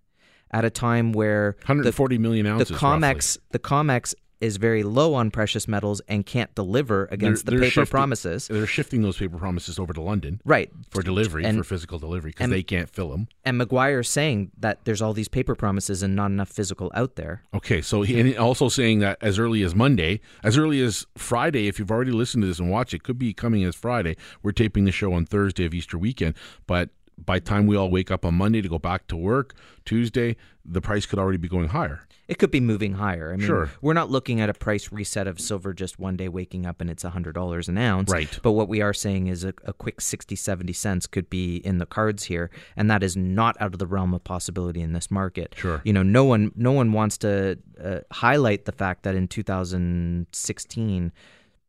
at 0.52 0.66
a 0.66 0.70
time 0.70 1.14
where 1.14 1.56
the 1.60 1.66
140 1.68 2.18
million 2.18 2.46
ounces. 2.46 2.68
the 2.70 2.74
roughly. 2.76 2.88
COMEX 2.90 3.38
the 3.52 3.60
COMEX 3.60 4.14
is 4.40 4.58
very 4.58 4.82
low 4.82 5.14
on 5.14 5.30
precious 5.30 5.68
metals 5.68 6.02
and 6.08 6.26
can't 6.26 6.56
deliver 6.56 7.08
against 7.12 7.46
They're- 7.46 7.52
the 7.58 7.60
they're 7.62 7.70
paper 7.70 7.82
shifting- 7.82 7.92
promises. 7.92 8.48
They're 8.48 8.66
shifting 8.66 9.04
those 9.04 9.16
paper 9.16 9.38
promises 9.38 9.78
over 9.78 9.94
to 9.94 10.02
London 10.02 10.42
Right. 10.44 10.72
for 10.90 11.04
delivery, 11.04 11.46
And- 11.46 11.60
for 11.60 11.64
physical 11.64 12.00
delivery, 12.00 12.32
because 12.32 12.50
they 12.50 12.64
can't 12.64 12.90
fill 12.90 13.12
them. 13.12 13.28
And 13.46 13.60
Maguire's 13.60 14.10
saying 14.10 14.50
that 14.58 14.80
there's 14.84 15.00
all 15.00 15.14
these 15.14 15.28
paper 15.28 15.54
promises 15.54 16.02
and 16.02 16.16
not 16.16 16.32
enough 16.32 16.50
physical 16.50 16.92
out 16.96 17.18
there. 17.18 17.44
Okay, 17.54 17.82
so 17.84 18.02
he 18.02 18.20
and 18.20 18.36
also 18.36 18.68
saying 18.68 18.98
that 18.98 19.20
as 19.22 19.38
early 19.38 19.62
as 19.62 19.76
Monday, 19.76 20.20
as 20.44 20.58
early 20.58 20.82
as 20.82 21.06
Friday, 21.16 21.68
if 21.68 21.78
you've 21.78 21.92
already 21.92 22.10
listened 22.12 22.42
to 22.42 22.48
this 22.48 22.58
and 22.58 22.72
watched 22.72 22.96
it, 22.96 23.04
could 23.04 23.20
be 23.20 23.34
coming 23.36 23.64
as 23.64 23.76
Friday. 23.76 24.16
We're 24.42 24.54
taping 24.54 24.86
the 24.86 24.92
show 24.92 25.14
on 25.14 25.28
Thursday 25.28 25.66
of 25.66 25.76
Easter 25.76 26.00
weekend, 26.00 26.34
but 26.66 26.90
by 27.18 27.40
the 27.40 27.46
time 27.46 27.68
we 27.68 27.76
all 27.76 27.90
wake 27.90 28.10
up 28.12 28.26
on 28.26 28.34
Monday 28.36 28.62
to 28.62 28.70
go 28.70 28.80
back 28.80 29.08
to 29.08 29.16
work, 29.16 29.56
Tuesday, 29.86 30.36
the 30.66 30.82
price 30.82 31.06
could 31.06 31.20
already 31.20 31.38
be 31.38 31.48
going 31.48 31.70
higher. 31.70 32.08
It 32.28 32.38
could 32.40 32.52
be 32.52 32.62
moving 32.62 32.94
higher. 32.94 33.34
I 33.34 33.36
mean, 33.36 33.46
Sure. 33.46 33.70
we're 33.82 33.94
not 33.94 34.10
looking 34.10 34.40
at 34.40 34.50
a 34.50 34.54
price 34.54 34.90
reset 34.92 35.28
of 35.28 35.38
silver 35.40 35.74
just 35.74 36.00
one 36.00 36.16
day 36.16 36.30
waking 36.30 36.66
up 36.66 36.80
and 36.80 36.90
it's 36.90 37.04
$100 37.04 37.68
an 37.68 37.78
ounce. 37.78 38.10
Right. 38.10 38.40
But 38.42 38.54
what 38.54 38.70
we 38.70 38.82
are 38.82 38.94
saying 38.94 39.28
is 39.28 39.44
a, 39.44 39.54
a 39.66 39.74
quick 39.74 40.00
60, 40.00 40.36
70 40.38 40.72
cents 40.72 41.08
could 41.08 41.30
be 41.30 41.58
in 41.58 41.78
the 41.80 41.86
cards 41.86 42.24
here. 42.24 42.50
And 42.78 42.90
that 42.90 43.04
is 43.04 43.18
not 43.18 43.58
out 43.60 43.74
of 43.74 43.80
the 43.80 43.88
realm 43.88 44.14
of 44.14 44.24
possibility 44.24 44.80
in 44.82 44.94
this 44.94 45.12
market. 45.12 45.56
Sure. 45.58 45.82
You 45.84 45.92
know, 45.92 46.04
no 46.04 46.24
one, 46.24 46.52
no 46.56 46.72
one 46.72 46.94
wants 46.94 47.18
to 47.20 47.60
uh, 47.84 48.00
highlight 48.12 48.64
the 48.64 48.72
fact 48.72 49.04
that 49.04 49.14
in 49.14 49.28
2016, 49.28 51.12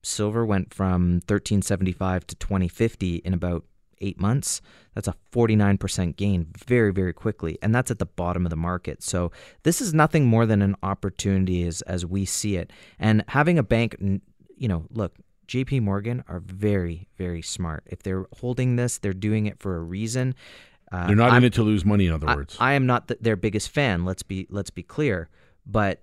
silver 0.02 0.44
went 0.46 0.72
from 0.74 1.14
1375 1.26 2.26
to 2.28 2.34
2050 2.36 3.16
in 3.16 3.34
about 3.34 3.64
eight 4.02 4.20
months. 4.20 4.60
That's 4.94 5.08
a 5.08 5.14
49% 5.32 6.16
gain 6.16 6.48
very, 6.66 6.92
very 6.92 7.12
quickly. 7.14 7.58
And 7.62 7.74
that's 7.74 7.90
at 7.90 7.98
the 7.98 8.06
bottom 8.06 8.44
of 8.44 8.50
the 8.50 8.56
market. 8.56 9.02
So 9.02 9.32
this 9.62 9.80
is 9.80 9.94
nothing 9.94 10.26
more 10.26 10.44
than 10.44 10.60
an 10.60 10.76
opportunity 10.82 11.66
as, 11.66 11.80
as 11.82 12.04
we 12.04 12.24
see 12.26 12.56
it. 12.56 12.70
And 12.98 13.24
having 13.28 13.58
a 13.58 13.62
bank, 13.62 13.96
you 14.00 14.68
know, 14.68 14.84
look, 14.90 15.14
JP 15.48 15.82
Morgan 15.82 16.22
are 16.28 16.40
very, 16.40 17.08
very 17.16 17.42
smart. 17.42 17.84
If 17.86 18.02
they're 18.02 18.26
holding 18.38 18.76
this, 18.76 18.98
they're 18.98 19.12
doing 19.12 19.46
it 19.46 19.58
for 19.60 19.76
a 19.76 19.80
reason. 19.82 20.34
Uh, 20.90 21.06
They're 21.06 21.16
not 21.16 21.30
I'm- 21.32 21.38
in 21.42 21.44
it 21.44 21.54
to 21.54 21.62
lose 21.62 21.84
money. 21.86 22.06
In 22.06 22.12
other 22.12 22.28
I- 22.28 22.36
words, 22.36 22.56
I, 22.60 22.72
am 22.74 22.84
not 22.86 23.08
th- 23.08 23.20
their 23.20 23.36
biggest 23.36 23.70
fan. 23.70 24.04
Let's 24.04 24.22
be 24.22 24.46
let's 24.50 24.68
be 24.68 24.82
clear, 24.82 25.30
but 25.64 26.02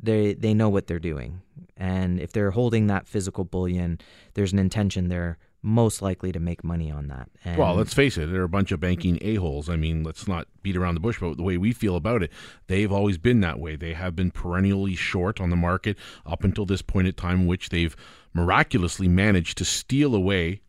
they 0.00 0.34
they 0.34 0.54
know 0.54 0.68
what 0.68 0.86
they're 0.86 1.00
doing, 1.00 1.42
and 1.76 2.20
if 2.20 2.30
they're 2.32 2.52
holding 2.52 2.86
that 2.86 3.08
physical 3.08 3.44
bullion, 3.44 3.98
there's 4.34 4.52
an 4.52 4.60
intention 4.60 5.08
they're 5.08 5.36
most 5.62 6.00
likely 6.00 6.32
to 6.32 6.40
make 6.40 6.64
money 6.64 6.90
on 6.90 7.08
that. 7.08 7.28
And 7.44 7.58
Well, 7.58 7.74
let's 7.74 7.92
face 7.92 8.16
it, 8.16 8.30
they're 8.32 8.42
a 8.44 8.48
bunch 8.48 8.72
of 8.72 8.80
banking 8.80 9.18
a-holes. 9.20 9.68
I 9.68 9.76
mean, 9.76 10.02
let's 10.02 10.26
not 10.26 10.48
beat 10.62 10.76
around 10.76 10.94
the 10.94 11.00
bush, 11.00 11.18
but 11.20 11.36
the 11.36 11.42
way 11.42 11.58
we 11.58 11.72
feel 11.72 11.96
about 11.96 12.22
it, 12.22 12.30
they've 12.66 12.90
always 12.90 13.18
been 13.18 13.40
that 13.40 13.58
way. 13.58 13.76
They 13.76 13.92
have 13.92 14.16
been 14.16 14.30
perennially 14.30 14.94
short 14.94 15.38
on 15.40 15.50
the 15.50 15.56
market 15.56 15.98
up 16.24 16.44
until 16.44 16.64
this 16.64 16.80
point 16.80 17.08
in 17.08 17.12
time, 17.12 17.42
in 17.42 17.46
which 17.46 17.68
they've 17.68 17.94
miraculously 18.32 19.08
managed 19.08 19.58
to 19.58 19.64
steal 19.64 20.14
away 20.14 20.60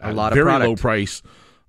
A 0.00 0.06
at 0.08 0.14
lot 0.14 0.32
of 0.32 0.36
very 0.36 0.52
low 0.58 0.76
price 0.76 1.22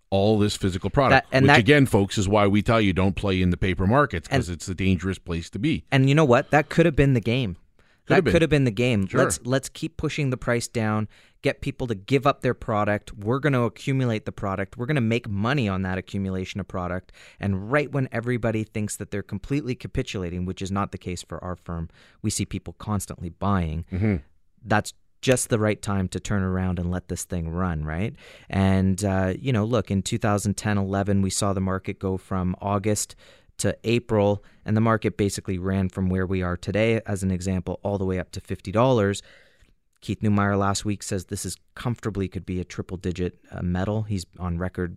all 0.09 0.39
this 0.39 0.55
physical 0.55 0.89
product. 0.89 1.29
That- 1.29 1.35
and 1.37 1.43
which 1.43 1.49
that- 1.49 1.59
again, 1.59 1.85
folks, 1.85 2.17
is 2.17 2.27
why 2.27 2.47
we 2.47 2.61
tell 2.61 2.81
you 2.81 2.93
don't 2.93 3.15
play 3.15 3.41
in 3.41 3.49
the 3.49 3.57
paper 3.57 3.85
markets 3.87 4.27
because 4.27 4.49
it's 4.49 4.67
a 4.67 4.75
dangerous 4.75 5.19
place 5.19 5.49
to 5.51 5.59
be. 5.59 5.83
And 5.91 6.07
you 6.09 6.15
know 6.15 6.25
what? 6.25 6.49
That 6.51 6.69
could 6.69 6.85
have 6.85 6.95
been 6.95 7.13
the 7.13 7.21
game. 7.21 7.57
Could 8.05 8.25
that 8.25 8.31
could 8.31 8.41
have 8.41 8.49
been 8.49 8.63
the 8.63 8.71
game. 8.71 9.05
Sure. 9.07 9.19
Let's 9.21 9.45
let's 9.45 9.67
keep 9.67 9.97
pushing 9.97 10.29
the 10.29 10.37
price 10.37 10.69
down. 10.69 11.09
Get 11.41 11.61
people 11.61 11.87
to 11.87 11.95
give 11.95 12.25
up 12.25 12.41
their 12.41 12.53
product. 12.53 13.13
We're 13.13 13.39
going 13.39 13.53
to 13.53 13.61
accumulate 13.61 14.25
the 14.25 14.31
product. 14.31 14.77
We're 14.77 14.85
going 14.87 14.95
to 14.95 15.01
make 15.01 15.29
money 15.29 15.69
on 15.69 15.83
that 15.83 15.97
accumulation 15.97 16.59
of 16.59 16.67
product. 16.67 17.11
And 17.39 17.71
right 17.71 17.91
when 17.91 18.09
everybody 18.11 18.63
thinks 18.63 18.95
that 18.97 19.11
they're 19.11 19.23
completely 19.23 19.75
capitulating, 19.75 20.45
which 20.45 20.61
is 20.61 20.71
not 20.71 20.91
the 20.91 20.97
case 20.97 21.21
for 21.21 21.43
our 21.43 21.55
firm, 21.55 21.89
we 22.21 22.29
see 22.29 22.45
people 22.45 22.73
constantly 22.73 23.29
buying. 23.29 23.85
That's 24.65 24.93
just 25.21 25.49
the 25.49 25.59
right 25.59 25.81
time 25.81 26.07
to 26.09 26.19
turn 26.19 26.43
around 26.43 26.79
and 26.79 26.91
let 26.91 27.07
this 27.07 27.23
thing 27.23 27.49
run, 27.49 27.83
right? 27.83 28.15
And, 28.49 29.03
uh, 29.03 29.33
you 29.39 29.51
know, 29.51 29.65
look, 29.65 29.89
in 29.89 30.01
2010 30.01 30.77
11, 30.77 31.21
we 31.21 31.29
saw 31.29 31.53
the 31.53 31.61
market 31.61 31.99
go 31.99 32.17
from 32.17 32.55
August 32.61 33.15
to 33.57 33.75
April, 33.83 34.43
and 34.65 34.77
the 34.77 34.81
market 34.81 35.17
basically 35.17 35.57
ran 35.57 35.89
from 35.89 36.09
where 36.09 36.25
we 36.27 36.43
are 36.43 36.55
today, 36.55 37.01
as 37.07 37.23
an 37.23 37.31
example, 37.31 37.79
all 37.83 37.97
the 37.97 38.05
way 38.05 38.19
up 38.19 38.31
to 38.31 38.41
$50. 38.41 39.21
Keith 40.07 40.21
Neumeyer 40.21 40.57
last 40.57 40.85
week 40.85 41.03
says 41.03 41.25
this 41.25 41.45
is 41.45 41.57
comfortably 41.75 42.29
could 42.29 42.45
be 42.45 42.61
a 42.61 42.63
triple 42.63 42.95
digit 42.95 43.37
uh, 43.51 43.61
metal. 43.61 44.03
He's 44.03 44.25
on 44.39 44.57
record 44.57 44.95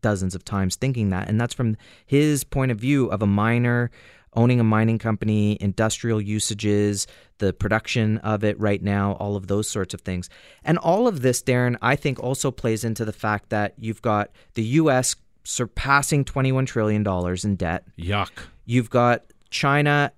dozens 0.00 0.36
of 0.36 0.44
times 0.44 0.76
thinking 0.76 1.10
that. 1.10 1.28
And 1.28 1.40
that's 1.40 1.52
from 1.52 1.76
his 2.06 2.44
point 2.44 2.70
of 2.70 2.78
view 2.78 3.06
of 3.06 3.22
a 3.22 3.26
miner 3.26 3.90
owning 4.34 4.60
a 4.60 4.64
mining 4.64 4.98
company, 4.98 5.58
industrial 5.60 6.20
usages, 6.20 7.08
the 7.38 7.52
production 7.52 8.18
of 8.18 8.44
it 8.44 8.56
right 8.60 8.80
now, 8.84 9.14
all 9.14 9.34
of 9.34 9.48
those 9.48 9.68
sorts 9.68 9.94
of 9.94 10.02
things. 10.02 10.30
And 10.62 10.78
all 10.78 11.08
of 11.08 11.22
this, 11.22 11.42
Darren, 11.42 11.76
I 11.82 11.96
think 11.96 12.20
also 12.20 12.52
plays 12.52 12.84
into 12.84 13.04
the 13.04 13.12
fact 13.12 13.48
that 13.48 13.74
you've 13.78 14.02
got 14.02 14.30
the 14.54 14.62
US 14.62 15.16
surpassing 15.42 16.24
$21 16.24 16.68
trillion 16.68 17.04
in 17.42 17.56
debt. 17.56 17.84
Yuck. 17.98 18.30
You've 18.64 18.90
got 18.90 19.24
China 19.50 20.12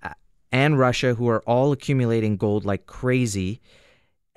and 0.52 0.78
Russia, 0.78 1.14
who 1.14 1.30
are 1.30 1.40
all 1.46 1.72
accumulating 1.72 2.36
gold 2.36 2.66
like 2.66 2.84
crazy. 2.84 3.62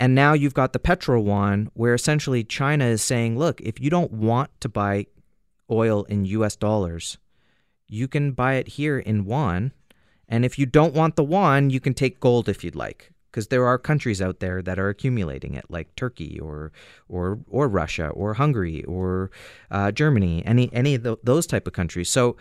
And 0.02 0.16
now 0.16 0.34
you've 0.34 0.56
got 0.56 0.74
the 0.74 0.80
petro 0.80 1.22
yuan, 1.22 1.70
where 1.76 1.94
essentially 1.94 2.44
China 2.44 2.86
is 2.86 3.04
saying, 3.04 3.38
look, 3.38 3.62
if 3.62 3.80
you 3.80 3.92
don't 3.92 4.12
want 4.12 4.50
to 4.62 4.68
buy 4.68 5.06
oil 5.70 6.06
in 6.06 6.26
US 6.26 6.56
dollars, 6.56 7.20
you 7.88 8.08
can 8.08 8.32
buy 8.32 8.56
it 8.56 8.68
here 8.68 8.98
in 8.98 9.26
yuan. 9.26 9.74
And 10.28 10.44
if 10.44 10.58
you 10.58 10.66
don't 10.66 10.96
want 10.96 11.18
the 11.18 11.24
yuan, 11.24 11.70
you 11.70 11.80
can 11.80 11.94
take 11.94 12.20
gold 12.20 12.50
if 12.50 12.64
you'd 12.64 12.76
like. 12.76 13.12
Because 13.30 13.50
there 13.50 13.68
are 13.68 13.78
countries 13.78 14.24
out 14.24 14.40
there 14.40 14.64
that 14.64 14.80
are 14.80 14.90
accumulating 14.90 15.54
it, 15.54 15.66
like 15.70 15.96
Turkey 15.96 16.40
or 16.40 16.72
or 17.08 17.40
or 17.48 17.70
Russia 17.70 18.08
or 18.08 18.34
Hungary 18.34 18.84
or 18.86 19.30
uh, 19.70 19.92
Germany, 19.92 20.44
any 20.48 20.74
any 20.74 20.96
of 20.96 21.04
the, 21.04 21.18
those 21.24 21.46
type 21.46 21.68
of 21.68 21.74
countries. 21.74 22.10
So 22.10 22.36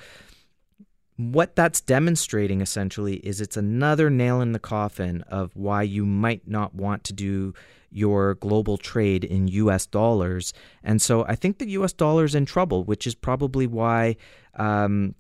what 1.21 1.55
that's 1.55 1.81
demonstrating 1.81 2.61
essentially 2.61 3.17
is 3.17 3.41
it's 3.41 3.57
another 3.57 4.11
nail 4.11 4.41
in 4.41 4.53
the 4.53 4.59
coffin 4.59 5.23
of 5.29 5.55
why 5.55 5.83
you 5.83 6.07
might 6.07 6.49
not 6.49 6.75
want 6.75 7.05
to 7.05 7.13
do 7.13 7.55
your 7.91 8.35
global 8.37 8.77
trade 8.79 9.25
in 9.25 9.49
US 9.49 9.87
dollars. 9.87 10.53
And 10.83 11.03
so 11.03 11.25
I 11.27 11.35
think 11.35 11.59
the 11.59 11.71
US 11.71 11.93
dollar 11.93 12.25
is 12.25 12.35
in 12.35 12.47
trouble, 12.47 12.85
which 12.85 13.07
is 13.07 13.15
probably 13.15 13.67
why. 13.67 14.17
Um, 14.55 15.15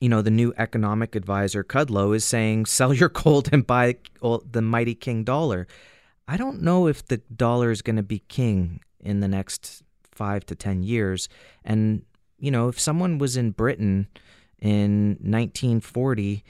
you 0.00 0.08
know, 0.08 0.22
the 0.22 0.30
new 0.30 0.54
economic 0.56 1.14
advisor, 1.14 1.62
Kudlow, 1.62 2.16
is 2.16 2.24
saying 2.24 2.64
sell 2.66 2.94
your 2.94 3.08
gold 3.10 3.50
and 3.52 3.66
buy 3.66 3.96
the 4.22 4.62
mighty 4.62 4.94
king 4.94 5.24
dollar. 5.24 5.66
I 6.26 6.36
don't 6.36 6.62
know 6.62 6.86
if 6.86 7.04
the 7.04 7.18
dollar 7.18 7.70
is 7.70 7.82
going 7.82 7.96
to 7.96 8.02
be 8.02 8.20
king 8.20 8.80
in 8.98 9.20
the 9.20 9.28
next 9.28 9.82
five 10.10 10.46
to 10.46 10.54
10 10.54 10.82
years. 10.82 11.28
And, 11.64 12.02
you 12.38 12.50
know, 12.50 12.68
if 12.68 12.80
someone 12.80 13.18
was 13.18 13.36
in 13.36 13.50
Britain 13.50 14.06
in 14.60 15.10
1940, 15.20 16.44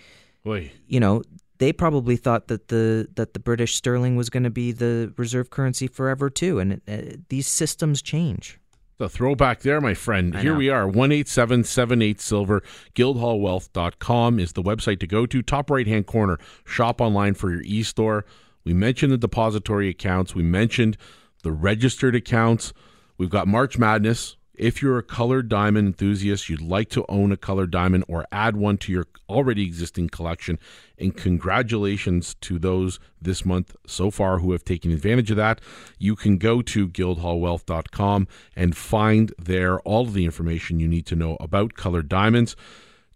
Oy. 0.46 0.72
you 0.86 1.00
know, 1.00 1.22
they 1.58 1.72
probably 1.72 2.16
thought 2.16 2.48
that 2.48 2.68
the 2.68 3.08
that 3.14 3.34
the 3.34 3.40
British 3.40 3.76
sterling 3.76 4.16
was 4.16 4.30
going 4.30 4.44
to 4.44 4.50
be 4.50 4.72
the 4.72 5.12
reserve 5.16 5.50
currency 5.50 5.86
forever 5.86 6.30
too, 6.30 6.58
and 6.58 6.72
it, 6.72 6.82
uh, 6.88 7.16
these 7.28 7.46
systems 7.46 8.02
change. 8.02 8.58
The 8.96 9.08
throwback 9.08 9.60
there, 9.60 9.80
my 9.80 9.94
friend. 9.94 10.36
I 10.36 10.42
Here 10.42 10.52
know. 10.52 10.58
we 10.58 10.68
are, 10.68 10.86
18778 10.86 12.20
Silver. 12.20 12.62
Guildhallwealth.com 12.94 14.38
is 14.38 14.52
the 14.52 14.62
website 14.62 15.00
to 15.00 15.06
go 15.06 15.24
to. 15.24 15.40
Top 15.40 15.70
right 15.70 15.86
hand 15.86 16.06
corner, 16.06 16.38
shop 16.66 17.00
online 17.00 17.34
for 17.34 17.50
your 17.50 17.62
e 17.62 17.82
store. 17.82 18.26
We 18.64 18.74
mentioned 18.74 19.10
the 19.12 19.18
depository 19.18 19.88
accounts, 19.88 20.34
we 20.34 20.42
mentioned 20.42 20.98
the 21.42 21.52
registered 21.52 22.14
accounts. 22.14 22.72
We've 23.16 23.30
got 23.30 23.48
March 23.48 23.78
Madness. 23.78 24.36
If 24.60 24.82
you're 24.82 24.98
a 24.98 25.02
colored 25.02 25.48
diamond 25.48 25.86
enthusiast, 25.86 26.50
you'd 26.50 26.60
like 26.60 26.90
to 26.90 27.06
own 27.08 27.32
a 27.32 27.38
colored 27.38 27.70
diamond 27.70 28.04
or 28.08 28.26
add 28.30 28.56
one 28.56 28.76
to 28.78 28.92
your 28.92 29.06
already 29.26 29.64
existing 29.64 30.10
collection. 30.10 30.58
And 30.98 31.16
congratulations 31.16 32.34
to 32.42 32.58
those 32.58 33.00
this 33.22 33.46
month 33.46 33.74
so 33.86 34.10
far 34.10 34.40
who 34.40 34.52
have 34.52 34.62
taken 34.62 34.92
advantage 34.92 35.30
of 35.30 35.38
that. 35.38 35.62
You 35.98 36.14
can 36.14 36.36
go 36.36 36.60
to 36.60 36.88
guildhallwealth.com 36.88 38.28
and 38.54 38.76
find 38.76 39.32
there 39.38 39.80
all 39.80 40.02
of 40.02 40.12
the 40.12 40.26
information 40.26 40.78
you 40.78 40.88
need 40.88 41.06
to 41.06 41.16
know 41.16 41.38
about 41.40 41.72
colored 41.72 42.10
diamonds. 42.10 42.54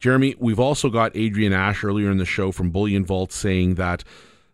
Jeremy, 0.00 0.36
we've 0.38 0.58
also 0.58 0.88
got 0.88 1.14
Adrian 1.14 1.52
Ash 1.52 1.84
earlier 1.84 2.10
in 2.10 2.16
the 2.16 2.24
show 2.24 2.52
from 2.52 2.72
BullionVault 2.72 3.32
saying 3.32 3.74
that 3.74 4.02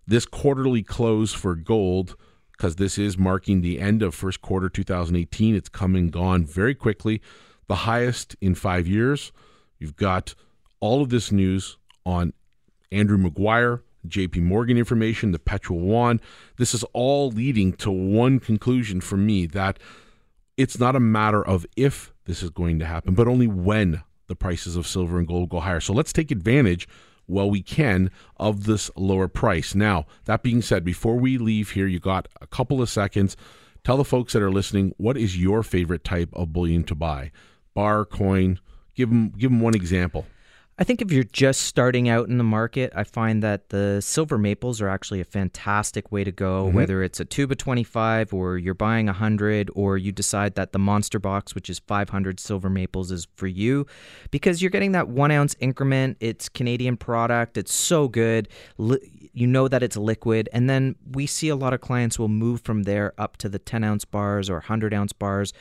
this 0.09 0.27
quarterly 0.27 0.83
close 0.83 1.33
for 1.33 1.55
gold 1.55 2.17
because 2.61 2.77
this 2.77 2.99
is 2.99 3.17
marking 3.17 3.63
the 3.63 3.81
end 3.81 4.03
of 4.03 4.15
first 4.15 4.43
quarter 4.43 4.69
2018. 4.69 5.55
It's 5.55 5.71
come 5.71 5.97
and 5.97 6.13
gone 6.13 6.45
very 6.45 6.75
quickly, 6.75 7.23
the 7.69 7.75
highest 7.75 8.37
in 8.43 8.55
five 8.55 8.87
years. 8.87 9.33
You've 9.79 9.97
got 9.97 10.35
all 10.79 11.01
of 11.01 11.09
this 11.09 11.33
news 11.33 11.79
on 12.05 12.35
Andrew 12.93 13.17
Maguire, 13.17 13.83
JP 14.07 14.43
Morgan 14.43 14.77
information, 14.77 15.33
the 15.33 15.39
Petro 15.39 15.75
Yuan. 15.75 16.21
This 16.59 16.75
is 16.75 16.85
all 16.93 17.31
leading 17.31 17.73
to 17.75 17.91
one 17.91 18.39
conclusion 18.39 19.01
for 19.01 19.17
me 19.17 19.47
that 19.47 19.79
it's 20.59 20.79
not 20.79 20.95
a 20.95 21.01
matter 21.01 21.43
of 21.43 21.65
if 21.79 22.13
this 22.27 22.43
is 22.43 22.51
going 22.51 22.79
to 22.79 22.85
happen, 22.85 23.15
but 23.15 23.27
only 23.27 23.47
when 23.47 24.03
the 24.27 24.37
prices 24.37 24.77
of 24.77 24.87
silver 24.87 25.17
and 25.17 25.27
gold 25.27 25.49
go 25.49 25.61
higher. 25.61 25.81
So 25.81 25.95
let's 25.95 26.13
take 26.13 26.31
advantage 26.31 26.87
while 27.31 27.51
we 27.51 27.63
can 27.63 28.11
of 28.37 28.65
this 28.65 28.91
lower 28.97 29.29
price. 29.29 29.75
Now, 29.75 30.07
that 30.25 30.43
being 30.43 30.63
said, 30.63 30.85
before 30.85 31.17
we 31.17 31.39
leave 31.39 31.71
here, 31.71 31.87
you 31.87 32.01
got 32.01 32.29
a 32.41 32.47
couple 32.47 32.83
of 32.83 32.91
seconds. 32.91 33.37
Tell 33.85 33.97
the 33.97 34.05
folks 34.05 34.33
that 34.33 34.43
are 34.43 34.51
listening 34.51 34.95
what 34.99 35.17
is 35.17 35.41
your 35.41 35.63
favorite 35.63 36.05
type 36.05 36.31
of 36.33 36.53
bullion 36.53 36.85
to 36.85 36.95
buy? 36.95 37.31
Bar, 37.75 38.05
coin. 38.05 38.61
Give 38.95 39.09
them 39.09 39.31
give 39.31 39.51
them 39.51 39.61
one 39.61 39.75
example. 39.75 40.27
I 40.81 40.85
think 40.85 41.03
if 41.03 41.13
you're 41.13 41.25
just 41.25 41.61
starting 41.61 42.09
out 42.09 42.29
in 42.31 42.39
the 42.39 42.45
market, 42.45 42.91
I 42.97 43.05
find 43.05 43.43
that 43.43 43.69
the 43.69 44.01
silver 44.01 44.39
maples 44.39 44.81
are 44.81 44.89
actually 44.89 45.21
a 45.21 45.25
fantastic 45.27 46.11
way 46.11 46.25
to 46.25 46.33
go, 46.33 46.69
Mhm. 46.69 46.73
whether 46.73 47.03
it's 47.03 47.21
a 47.21 47.27
tube 47.27 47.51
of 47.53 47.59
25 47.59 48.33
or 48.33 48.57
you're 48.57 48.73
buying 48.73 49.07
100 49.07 49.71
or 49.75 49.99
you 49.99 50.11
decide 50.11 50.55
that 50.55 50.73
the 50.73 50.79
monster 50.79 51.19
box, 51.19 51.55
which 51.55 51.69
is 51.69 51.81
500 51.81 52.41
silver 52.41 52.71
maples, 52.71 53.13
is 53.13 53.29
for 53.37 53.47
you 53.47 53.85
because 54.31 54.63
you're 54.63 54.71
getting 54.71 54.93
that 54.93 55.07
one 55.09 55.31
ounce 55.31 55.55
increment. 55.61 56.17
It's 56.19 56.49
Canadian 56.49 56.97
product. 56.97 57.59
It's 57.59 57.75
so 57.75 58.09
good. 58.09 58.49
Li- 58.79 59.31
you 59.35 59.47
know 59.47 59.69
that 59.69 59.83
it's 59.83 59.99
liquid. 59.99 60.49
And 60.51 60.71
then 60.71 60.97
we 61.13 61.27
see 61.27 61.51
a 61.51 61.57
lot 61.57 61.75
of 61.75 61.83
clients 61.83 62.19
will 62.19 62.29
move 62.29 62.63
from 62.63 62.85
there 62.85 63.13
up 63.19 63.37
to 63.37 63.51
the 63.51 63.59
10 63.59 63.85
ounce 63.85 64.07
bars 64.07 64.49
or 64.49 64.57
100 64.57 64.95
ounce 64.95 65.13
bars. 65.13 65.53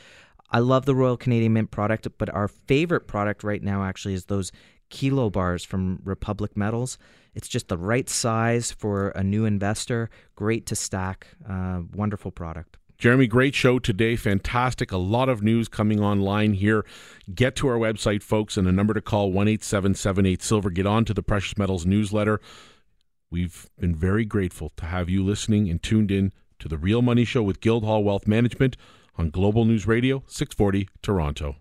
I 0.50 0.60
love 0.60 0.86
the 0.86 0.94
Royal 0.94 1.18
Canadian 1.18 1.52
Mint 1.52 1.70
product, 1.70 2.08
but 2.16 2.32
our 2.34 2.48
favorite 2.48 3.06
product 3.06 3.44
right 3.44 3.62
now 3.62 3.84
actually 3.84 4.14
is 4.14 4.24
those 4.24 4.50
kilo 4.90 5.30
bars 5.30 5.64
from 5.64 6.00
Republic 6.04 6.56
Metals. 6.56 6.98
It's 7.34 7.48
just 7.48 7.68
the 7.68 7.78
right 7.78 8.08
size 8.08 8.72
for 8.72 9.10
a 9.10 9.22
new 9.22 9.44
investor. 9.44 10.10
Great 10.34 10.66
to 10.66 10.76
stack. 10.76 11.28
Uh, 11.48 11.82
wonderful 11.94 12.30
product. 12.30 12.76
Jeremy, 12.98 13.26
great 13.28 13.54
show 13.54 13.78
today. 13.78 14.14
Fantastic. 14.14 14.92
A 14.92 14.98
lot 14.98 15.30
of 15.30 15.42
news 15.42 15.68
coming 15.68 16.00
online 16.00 16.52
here. 16.52 16.84
Get 17.34 17.56
to 17.56 17.68
our 17.68 17.78
website, 17.78 18.22
folks, 18.22 18.58
and 18.58 18.68
a 18.68 18.72
number 18.72 18.92
to 18.92 19.00
call 19.00 19.32
1 19.32 19.48
877 19.48 20.38
Silver. 20.38 20.68
Get 20.68 20.86
on 20.86 21.06
to 21.06 21.14
the 21.14 21.22
Precious 21.22 21.56
Metals 21.56 21.86
newsletter. 21.86 22.42
We've 23.30 23.70
been 23.78 23.94
very 23.94 24.26
grateful 24.26 24.70
to 24.76 24.84
have 24.84 25.08
you 25.08 25.24
listening 25.24 25.70
and 25.70 25.82
tuned 25.82 26.10
in 26.10 26.32
to 26.58 26.68
the 26.68 26.76
Real 26.76 27.00
Money 27.00 27.24
Show 27.24 27.42
with 27.42 27.60
Guildhall 27.60 28.04
Wealth 28.04 28.26
Management 28.26 28.76
on 29.16 29.30
Global 29.30 29.64
News 29.64 29.86
Radio, 29.86 30.22
640 30.26 30.88
Toronto. 31.00 31.56